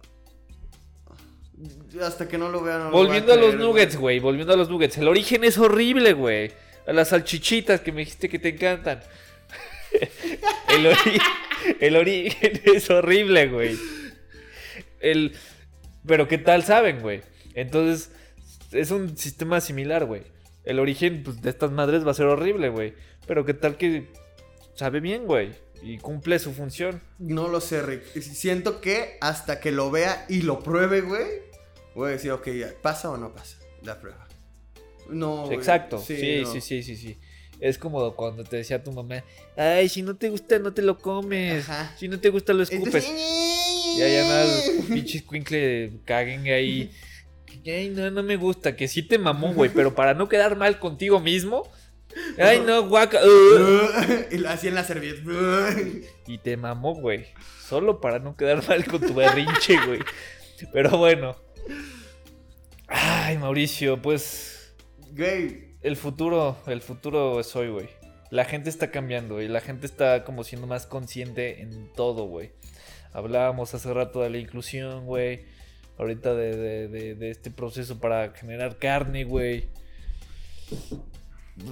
Hasta 2.03 2.29
que 2.29 2.37
no 2.37 2.49
lo 2.49 2.63
vean. 2.63 2.91
volviendo 2.91 3.33
a, 3.33 3.37
los 3.37 3.55
nuggets, 3.55 3.97
güey. 3.97 4.19
Volviendo 4.19 4.53
a 4.53 4.57
los 4.57 4.69
nuggets. 4.69 4.99
El 4.99 5.09
origen 5.09 5.45
es 5.45 5.57
horrible, 5.57 6.13
güey. 6.13 6.53
A 6.87 6.93
las 6.93 7.09
salchichitas 7.09 7.81
que 7.81 7.93
me 7.93 8.01
dijiste 8.01 8.29
que 8.29 8.39
te 8.39 8.51
encantan. 8.51 9.01
El, 10.69 10.89
el 11.81 11.97
origen 11.97 12.61
es 12.65 12.91
horrible, 12.91 13.49
güey. 13.49 13.79
El, 15.01 15.35
pero 16.07 16.29
¿qué 16.29 16.39
tal 16.39 16.65
saben, 16.65 17.01
güey? 17.01 17.23
Entonces, 17.55 18.11
es 18.73 18.91
un 18.91 19.17
sistema 19.17 19.61
similar, 19.61 20.05
güey. 20.05 20.23
El 20.65 20.79
origen 20.79 21.23
pues, 21.23 21.41
de 21.43 21.51
estas 21.51 21.71
madres 21.71 22.07
va 22.07 22.11
a 22.11 22.15
ser 22.15 22.27
horrible, 22.27 22.69
güey. 22.69 22.95
Pero 23.27 23.45
¿qué 23.45 23.55
tal 23.55 23.77
que 23.77 24.09
sabe 24.75 25.01
bien, 25.01 25.25
güey? 25.27 25.55
Y 25.83 25.99
cumple 25.99 26.39
su 26.39 26.53
función. 26.53 27.01
No 27.19 27.49
lo 27.49 27.61
sé, 27.61 27.83
Rick. 27.83 28.21
Siento 28.21 28.81
que 28.81 29.19
hasta 29.21 29.61
que 29.61 29.73
lo 29.73 29.91
vea 29.91 30.27
y 30.29 30.43
lo 30.43 30.61
pruebe, 30.61 31.03
güey, 31.03 31.27
voy 31.95 32.09
a 32.09 32.13
decir, 32.13 32.33
ok, 32.33 32.49
¿pasa 32.83 33.11
o 33.11 33.17
no 33.17 33.33
pasa 33.35 33.59
la 33.83 34.01
prueba? 34.01 34.27
No. 35.09 35.51
Exacto. 35.53 35.99
Sí, 35.99 36.45
sí, 36.45 36.61
sí, 36.61 36.83
sí, 36.83 36.97
sí, 36.97 37.19
Es 37.61 37.79
como 37.79 38.15
cuando 38.15 38.45
te 38.45 38.57
decía 38.57 38.83
tu 38.83 38.93
mamá, 38.93 39.25
ay, 39.57 39.89
si 39.89 40.03
no 40.03 40.17
te 40.17 40.29
gusta, 40.29 40.59
no 40.59 40.73
te 40.73 40.83
lo 40.83 40.99
comes. 40.99 41.67
Si 41.99 42.09
no 42.09 42.21
te 42.21 42.29
gusta, 42.29 42.53
lo 42.53 42.63
escupes. 42.63 43.09
Y 43.97 44.03
allá 44.03 44.29
nada, 44.29 44.63
pinches 44.89 45.23
cuincle 45.23 45.93
caguen 46.05 46.47
ahí. 46.49 46.91
Ay, 47.65 47.89
no, 47.89 48.11
no 48.11 48.23
me 48.23 48.37
gusta. 48.37 48.77
Que 48.77 48.89
sí 48.89 49.03
te 49.03 49.19
mamó, 49.19 49.55
güey. 49.55 49.71
Pero 49.71 49.95
para 49.95 50.15
no 50.15 50.29
quedar 50.29 50.57
mal 50.57 50.79
contigo 50.79 51.19
mismo. 51.21 51.69
Ay, 52.39 52.61
no, 52.61 52.87
guaca. 52.89 53.21
y 54.31 54.45
así 54.45 54.69
en 54.69 54.75
la 54.75 54.85
servilleta. 54.85 55.23
y 56.27 56.39
te 56.39 56.57
mamó, 56.57 56.95
güey. 56.95 57.27
Solo 57.61 58.01
para 58.01 58.19
no 58.19 58.37
quedar 58.37 58.67
mal 58.69 58.85
con 58.87 59.01
tu 59.01 59.15
berrinche, 59.15 59.77
güey. 59.87 60.01
Pero 60.73 60.97
bueno. 60.99 61.37
Ay, 62.87 63.39
Mauricio, 63.39 64.01
pues. 64.01 64.75
Güey. 65.13 65.66
El 65.83 65.97
futuro, 65.97 66.57
el 66.67 66.81
futuro 66.81 67.39
es 67.41 67.55
hoy, 67.55 67.69
güey. 67.69 67.89
La 68.31 68.45
gente 68.45 68.71
está 68.71 68.91
cambiando 68.91 69.41
y 69.41 69.49
la 69.49 69.61
gente 69.61 69.87
está 69.87 70.25
como 70.25 70.43
siendo 70.43 70.67
más 70.67 70.87
consciente 70.87 71.63
en 71.63 71.93
todo, 71.93 72.25
güey. 72.25 72.53
Hablábamos 73.13 73.73
hace 73.75 73.93
rato 73.95 74.21
de 74.21 74.31
la 74.31 74.39
inclusión, 74.39 75.07
güey. 75.07 75.45
Ahorita 75.99 76.35
de, 76.35 77.17
este 77.31 77.51
proceso 77.51 77.99
para 77.99 78.31
generar 78.31 78.79
carne, 78.79 79.25
güey. 79.25 79.69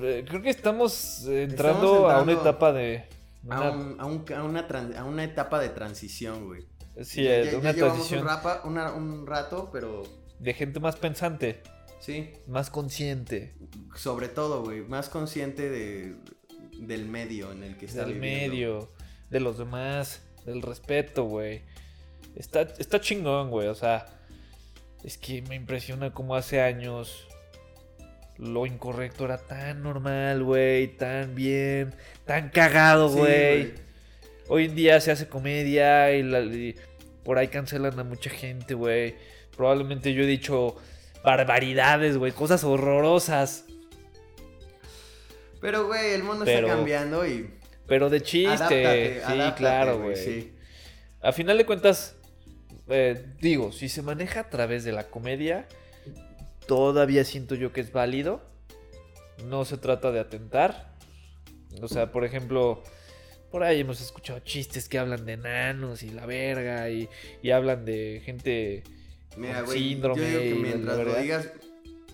Eh, 0.00 0.24
creo 0.26 0.40
que 0.40 0.50
estamos 0.50 1.26
entrando, 1.26 2.08
a 2.08 2.22
una 2.22 2.32
etapa 2.32 2.72
de... 2.72 3.04
A, 3.50 4.04
una 5.04 5.24
etapa 5.24 5.58
de 5.58 5.68
transición, 5.68 6.46
güey. 6.46 6.64
Sí, 7.02 7.24
ya, 7.24 7.58
una 7.58 7.74
transición. 7.74 8.26
Un, 8.64 8.78
un 8.78 9.26
rato, 9.26 9.68
pero... 9.72 10.04
De 10.38 10.54
gente 10.54 10.80
más 10.80 10.96
pensante. 10.96 11.60
Sí. 12.04 12.30
Más 12.46 12.68
consciente. 12.68 13.54
Sobre 13.96 14.28
todo, 14.28 14.62
güey. 14.62 14.82
Más 14.82 15.08
consciente 15.08 15.70
de, 15.70 16.14
del 16.78 17.06
medio 17.06 17.50
en 17.50 17.62
el 17.62 17.78
que 17.78 17.86
está 17.86 18.04
Del 18.04 18.16
medio, 18.16 18.90
de 19.30 19.40
los 19.40 19.56
demás 19.56 20.20
del 20.44 20.60
respeto, 20.60 21.24
güey. 21.24 21.62
Está, 22.36 22.62
está 22.78 23.00
chingón, 23.00 23.48
güey. 23.48 23.68
O 23.68 23.74
sea, 23.74 24.04
es 25.02 25.16
que 25.16 25.40
me 25.42 25.54
impresiona 25.54 26.12
como 26.12 26.36
hace 26.36 26.60
años 26.60 27.26
lo 28.36 28.66
incorrecto 28.66 29.24
era 29.24 29.38
tan 29.38 29.82
normal, 29.82 30.42
güey. 30.42 30.88
Tan 30.98 31.34
bien, 31.34 31.94
tan 32.26 32.50
cagado, 32.50 33.08
güey. 33.08 33.72
Hoy 34.48 34.66
en 34.66 34.74
día 34.74 35.00
se 35.00 35.10
hace 35.10 35.26
comedia 35.26 36.14
y, 36.14 36.76
por 37.22 37.38
ahí 37.38 37.48
cancelan 37.48 37.98
a 37.98 38.04
mucha 38.04 38.28
gente, 38.28 38.74
güey. 38.74 39.14
Probablemente 39.56 40.12
yo 40.12 40.24
he 40.24 40.26
dicho 40.26 40.76
barbaridades, 41.24 42.16
güey. 42.18 42.32
Cosas 42.32 42.62
horrorosas. 42.62 43.64
Pero, 45.60 45.86
güey, 45.86 46.12
el 46.12 46.22
mundo 46.22 46.44
está 46.44 46.66
cambiando 46.66 47.26
y 47.26 47.50
pero 47.86 48.10
de 48.10 48.22
chiste. 48.22 49.22
sí, 49.26 49.52
claro, 49.56 50.00
güey. 50.00 50.52
A 51.20 51.32
final 51.32 51.58
de 51.58 51.66
cuentas, 51.66 52.16
eh, 52.88 53.26
digo, 53.40 53.72
si 53.72 53.88
se 53.88 54.02
maneja 54.02 54.40
a 54.40 54.50
través 54.50 54.84
de 54.84 54.92
la 54.92 55.04
comedia, 55.04 55.66
todavía 56.66 57.24
siento 57.24 57.54
yo 57.54 57.72
que 57.72 57.80
es 57.80 57.92
válido. 57.92 58.42
No 59.46 59.64
se 59.64 59.78
trata 59.78 60.12
de 60.12 60.20
atentar. 60.20 60.94
O 61.82 61.88
sea, 61.88 62.12
por 62.12 62.24
ejemplo, 62.24 62.82
por 63.50 63.64
ahí 63.64 63.80
hemos 63.80 64.00
escuchado 64.00 64.38
chistes 64.40 64.88
que 64.88 64.98
hablan 64.98 65.26
de 65.26 65.32
enanos 65.32 66.02
y 66.02 66.10
la 66.10 66.24
verga 66.24 66.88
y, 66.90 67.08
hablan 67.50 67.84
de 67.84 68.22
gente 68.24 68.84
con 69.34 69.68
síndrome. 69.68 70.20
Yo 70.20 70.40
digo 70.40 70.40
que 70.40 70.62
mientras 70.62 70.98
lo 70.98 71.14
digas 71.14 71.50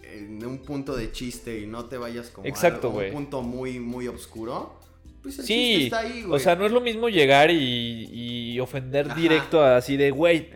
en 0.02 0.44
un 0.44 0.58
punto 0.58 0.96
de 0.96 1.12
chiste 1.12 1.58
y 1.58 1.66
no 1.66 1.86
te 1.86 1.96
vayas 1.96 2.30
como 2.30 2.46
Exacto, 2.46 2.88
a 2.88 3.04
un 3.04 3.12
punto 3.12 3.42
muy, 3.42 3.78
muy 3.78 4.08
oscuro 4.08 4.80
pues 5.22 5.36
sí, 5.36 5.90
o 6.30 6.38
sea, 6.38 6.56
no 6.56 6.64
es 6.64 6.72
lo 6.72 6.80
mismo 6.80 7.10
llegar 7.10 7.50
y, 7.50 8.58
ofender 8.60 9.14
directo 9.14 9.62
así 9.62 9.96
de, 9.96 10.10
güey, 10.10 10.50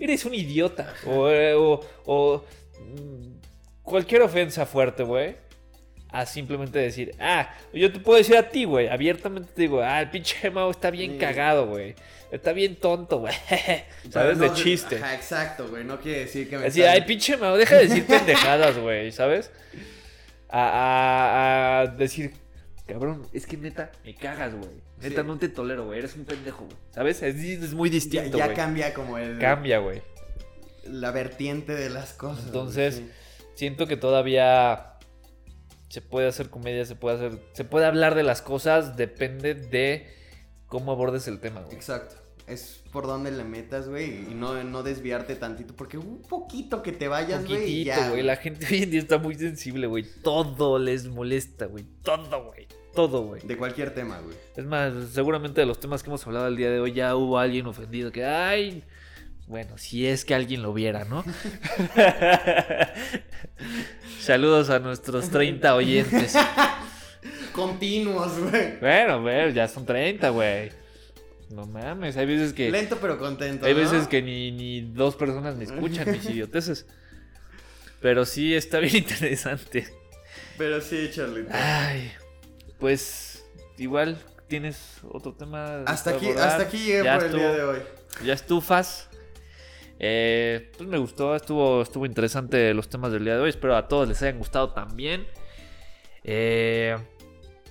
eres, 0.00 0.24
un 0.24 0.34
idiota. 0.34 0.94
O, 1.06 1.80
o, 2.06 2.44
mm, 2.78 3.82
cualquier 3.82 4.22
ofensa 4.22 4.64
fuerte, 4.66 5.02
güey. 5.02 5.36
A 6.12 6.26
simplemente 6.26 6.78
decir, 6.78 7.14
ah, 7.18 7.54
yo 7.72 7.90
te 7.90 7.98
puedo 7.98 8.18
decir 8.18 8.36
a 8.36 8.48
ti, 8.50 8.64
güey, 8.64 8.86
abiertamente 8.88 9.50
te 9.54 9.62
digo, 9.62 9.80
ah, 9.82 9.98
el 10.00 10.10
pinche 10.10 10.50
Mao 10.52 10.70
está 10.70 10.90
bien 10.90 11.16
cagado, 11.18 11.66
güey. 11.66 11.94
Está 12.30 12.52
bien 12.52 12.76
tonto, 12.76 13.18
güey. 13.20 13.34
¿Sabes? 14.10 14.38
de 14.38 14.52
chiste. 14.52 14.96
Ajá, 14.96 15.14
exacto, 15.14 15.68
güey. 15.68 15.84
No 15.84 15.98
quiere 16.00 16.20
decir 16.20 16.48
que 16.50 16.58
me. 16.58 16.66
Así, 16.66 16.82
ay, 16.82 17.02
pinche 17.02 17.36
Mao, 17.36 17.56
deja 17.56 17.76
de 17.76 17.88
decir 17.88 18.06
pendejadas, 18.06 18.76
güey, 18.78 19.10
¿sabes? 19.12 19.50
a, 20.48 20.60
a- 20.68 21.80
a 21.80 21.86
decir, 21.86 22.32
cabrón, 22.86 23.26
es 23.32 23.46
que 23.46 23.56
neta, 23.56 23.90
me 24.04 24.14
cagas, 24.14 24.54
güey. 24.54 24.70
Neta, 25.00 25.22
Sí. 25.22 25.26
no 25.26 25.38
te 25.38 25.48
tolero, 25.48 25.86
güey. 25.86 25.98
Eres 25.98 26.14
un 26.14 26.24
pendejo, 26.24 26.64
güey. 26.66 26.76
¿Sabes? 26.90 27.22
Es, 27.22 27.36
es 27.36 27.72
muy 27.74 27.88
distinto, 27.90 28.36
ya 28.38 28.52
cambia 28.54 28.92
como 28.94 29.18
el, 29.18 29.38
Cambia, 29.38 29.78
güey. 29.78 30.02
la 30.84 31.10
vertiente 31.10 31.74
de 31.74 31.88
las 31.90 32.12
cosas. 32.12 32.44
Entonces, 32.46 32.96
sí. 32.96 33.10
Siento 33.54 33.86
que 33.86 33.96
todavía 33.96 34.91
se 35.92 36.00
puede 36.00 36.26
hacer 36.26 36.48
comedia, 36.48 36.86
se 36.86 36.96
puede 36.96 37.16
hacer. 37.16 37.38
Se 37.52 37.64
puede 37.64 37.84
hablar 37.84 38.14
de 38.14 38.22
las 38.22 38.40
cosas, 38.40 38.96
depende 38.96 39.52
de 39.52 40.06
cómo 40.66 40.90
abordes 40.90 41.28
el 41.28 41.38
tema, 41.38 41.60
güey. 41.60 41.76
Exacto. 41.76 42.14
Es 42.46 42.82
por 42.90 43.06
donde 43.06 43.30
le 43.30 43.44
metas, 43.44 43.90
güey, 43.90 44.22
y 44.30 44.34
no, 44.34 44.64
no 44.64 44.82
desviarte 44.82 45.36
tantito, 45.36 45.76
porque 45.76 45.98
un 45.98 46.22
poquito 46.22 46.82
que 46.82 46.92
te 46.92 47.08
vayas, 47.08 47.44
güey, 47.44 47.60
Poquitito, 47.60 47.84
ya. 47.88 48.08
güey. 48.08 48.22
La 48.22 48.36
gente 48.36 48.66
hoy 48.70 48.84
en 48.84 48.90
día 48.90 49.00
está 49.00 49.18
muy 49.18 49.34
sensible, 49.34 49.86
güey. 49.86 50.06
Todo 50.22 50.78
les 50.78 51.08
molesta, 51.08 51.66
güey. 51.66 51.84
Todo, 52.02 52.46
güey. 52.46 52.66
Todo, 52.94 53.24
güey. 53.24 53.42
De 53.42 53.58
cualquier 53.58 53.92
tema, 53.92 54.18
güey. 54.20 54.34
Es 54.56 54.64
más, 54.64 54.94
seguramente 55.10 55.60
de 55.60 55.66
los 55.66 55.78
temas 55.78 56.02
que 56.02 56.08
hemos 56.08 56.26
hablado 56.26 56.46
el 56.46 56.56
día 56.56 56.70
de 56.70 56.80
hoy 56.80 56.94
ya 56.94 57.14
hubo 57.16 57.38
alguien 57.38 57.66
ofendido 57.66 58.10
que, 58.10 58.24
ay, 58.24 58.82
bueno, 59.46 59.78
si 59.78 60.06
es 60.06 60.24
que 60.24 60.34
alguien 60.34 60.62
lo 60.62 60.72
viera, 60.72 61.04
¿no? 61.04 61.24
Saludos 64.20 64.70
a 64.70 64.78
nuestros 64.78 65.30
30 65.30 65.74
oyentes. 65.74 66.34
Continuos, 67.52 68.38
güey. 68.38 68.78
Bueno, 68.80 69.22
güey, 69.22 69.52
ya 69.52 69.68
son 69.68 69.84
30, 69.84 70.30
güey. 70.30 70.70
No 71.50 71.66
mames, 71.66 72.16
hay 72.16 72.24
veces 72.24 72.54
que... 72.54 72.70
Lento 72.70 72.98
pero 73.00 73.18
contento. 73.18 73.66
Hay 73.66 73.74
¿no? 73.74 73.80
veces 73.80 74.08
que 74.08 74.22
ni, 74.22 74.52
ni 74.52 74.80
dos 74.80 75.16
personas 75.16 75.56
me 75.56 75.64
escuchan 75.64 76.10
mis 76.10 76.24
idioteces. 76.30 76.86
Pero 78.00 78.24
sí 78.24 78.54
está 78.54 78.78
bien 78.78 78.96
interesante. 78.96 79.86
Pero 80.56 80.80
sí, 80.80 81.10
Charlito. 81.12 81.50
Ay, 81.52 82.10
pues 82.78 83.44
igual 83.76 84.18
tienes 84.48 84.78
otro 85.02 85.34
tema. 85.34 85.82
hasta 85.86 86.10
aquí, 86.10 86.26
abordar. 86.26 86.48
hasta 86.48 86.62
aquí 86.62 86.78
llegué 86.78 87.04
Ya 87.04 87.18
por 87.18 87.26
el 87.26 87.32
día 87.34 87.52
de 87.52 87.64
hoy. 87.64 87.78
Ya 88.24 88.32
estufas. 88.32 89.08
Eh, 90.04 90.72
pues 90.76 90.88
me 90.88 90.98
gustó, 90.98 91.36
estuvo, 91.36 91.80
estuvo 91.80 92.04
interesante 92.06 92.74
los 92.74 92.88
temas 92.88 93.12
del 93.12 93.24
día 93.24 93.36
de 93.36 93.40
hoy. 93.42 93.50
Espero 93.50 93.76
a 93.76 93.86
todos 93.86 94.08
les 94.08 94.20
hayan 94.22 94.38
gustado 94.38 94.72
también. 94.72 95.26
Eh, 96.24 96.96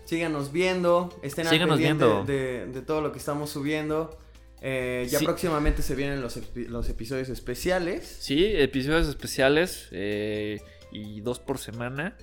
Síganos 0.06 0.52
viendo, 0.52 1.10
estén 1.24 1.48
al 1.48 1.54
Síganos 1.54 1.76
pendiente 1.78 2.06
viendo. 2.06 2.24
De, 2.26 2.66
de 2.68 2.82
todo 2.82 3.02
lo 3.02 3.12
que 3.12 3.20
estamos 3.20 3.50
subiendo. 3.50 4.18
Eh, 4.62 5.08
ya 5.10 5.20
Sí. 5.20 5.26
próximamente 5.26 5.82
se 5.82 5.96
vienen 5.96 6.22
los, 6.22 6.40
los 6.56 6.88
episodios 6.90 7.30
especiales. 7.30 8.08
sí, 8.20 8.46
episodios 8.46 9.08
especiales 9.08 9.90
y 9.92 11.22
dos 11.22 11.40
por 11.40 11.58
semana 11.58 12.16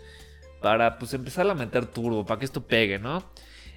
para 0.63 0.99
pues 0.99 1.15
empezar 1.15 1.49
a 1.51 1.55
meter 1.55 1.87
turbo, 1.87 2.25
para 2.25 2.39
que 2.39 2.45
esto 2.45 2.67
pegue, 2.67 2.99
¿no? 2.99 3.25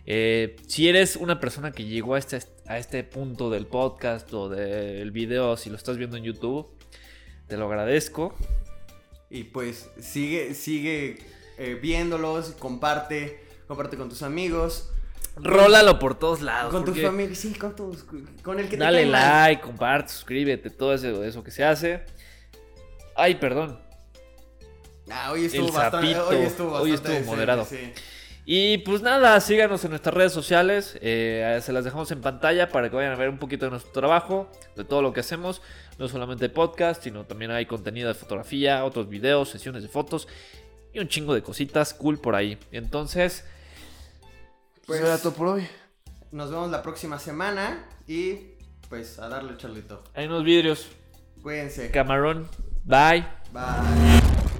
Eh, 0.05 0.55
si 0.67 0.89
eres 0.89 1.15
una 1.15 1.39
persona 1.39 1.71
que 1.71 1.85
llegó 1.85 2.15
a 2.15 2.19
este, 2.19 2.39
a 2.71 2.77
este 2.77 3.03
punto 3.03 3.49
del 3.49 3.67
podcast 3.67 4.33
o 4.33 4.47
del 4.47 5.11
video, 5.11 5.57
si 5.57 5.69
lo 5.69 5.75
estás 5.75 5.97
viendo 5.97 6.15
en 6.15 6.23
YouTube, 6.23 6.67
te 7.47 7.57
lo 7.57 7.65
agradezco. 7.65 8.33
Y 9.29 9.43
pues 9.43 9.89
sigue, 9.99 10.53
sigue 10.53 11.17
eh, 11.57 11.77
viéndolos, 11.81 12.51
comparte, 12.57 13.43
comparte 13.67 13.97
con 13.97 14.07
tus 14.07 14.21
amigos, 14.23 14.89
Rólalo 15.35 15.99
por 15.99 16.17
todos 16.17 16.41
lados. 16.41 16.71
con 16.71 16.83
tu 16.85 16.91
porque- 16.91 17.05
familia, 17.05 17.35
sí, 17.35 17.53
con 17.53 17.75
tus, 17.75 18.03
con 18.41 18.59
el 18.59 18.65
que 18.69 18.77
te 18.77 18.83
Dale 18.83 19.05
like, 19.05 19.61
comparte, 19.61 20.13
suscríbete, 20.13 20.69
todo 20.69 20.93
eso, 20.93 21.23
eso 21.25 21.43
que 21.43 21.51
se 21.51 21.63
hace. 21.65 22.05
Ay, 23.17 23.35
perdón. 23.35 23.79
Ah, 25.09 25.31
hoy 25.33 25.45
estuvo 25.45 25.67
El 25.67 25.73
bastante, 25.73 26.13
sapito, 26.13 26.27
hoy 26.29 26.35
estuvo 26.45 26.71
hoy 26.71 26.91
bastante 26.91 26.93
estuvo 26.95 27.11
decente, 27.11 27.29
moderado. 27.29 27.65
sí. 27.65 27.93
Y 28.53 28.79
pues 28.79 29.01
nada, 29.01 29.39
síganos 29.39 29.85
en 29.85 29.91
nuestras 29.91 30.13
redes 30.13 30.33
sociales. 30.33 30.97
eh, 30.99 31.57
se 31.63 31.71
las 31.71 31.85
dejamos 31.85 32.11
en 32.11 32.19
pantalla 32.19 32.67
para 32.67 32.89
que 32.89 32.97
vayan 32.97 33.13
a 33.13 33.15
ver 33.15 33.29
un 33.29 33.37
poquito 33.37 33.63
de 33.63 33.71
nuestro 33.71 33.93
trabajo, 33.93 34.51
de 34.75 34.83
todo 34.83 35.01
lo 35.01 35.13
que 35.13 35.21
hacemos. 35.21 35.61
No 35.97 36.09
solamente 36.09 36.49
podcast, 36.49 37.01
sino 37.01 37.23
también 37.23 37.51
hay 37.51 37.65
contenido 37.65 38.09
de 38.09 38.13
fotografía, 38.13 38.83
otros 38.83 39.07
videos, 39.07 39.47
sesiones 39.47 39.83
de 39.83 39.87
fotos 39.87 40.27
y 40.91 40.99
un 40.99 41.07
chingo 41.07 41.33
de 41.33 41.41
cositas 41.41 41.93
cool 41.93 42.19
por 42.19 42.35
ahí. 42.35 42.57
Entonces, 42.73 43.45
pues, 44.85 44.99
eso 44.99 45.07
era 45.07 45.17
todo 45.17 45.31
por 45.31 45.47
hoy. 45.47 45.65
Nos 46.33 46.51
vemos 46.51 46.69
la 46.71 46.83
próxima 46.83 47.19
semana 47.19 47.87
y 48.05 48.57
pues 48.89 49.17
a 49.19 49.29
darle 49.29 49.55
Charlito. 49.55 50.03
Hay 50.13 50.25
unos 50.25 50.43
vidrios. 50.43 50.89
Cuídense. 51.41 51.89
Camarón. 51.89 52.49
Bye. 52.83 53.25
Bye. 53.53 54.51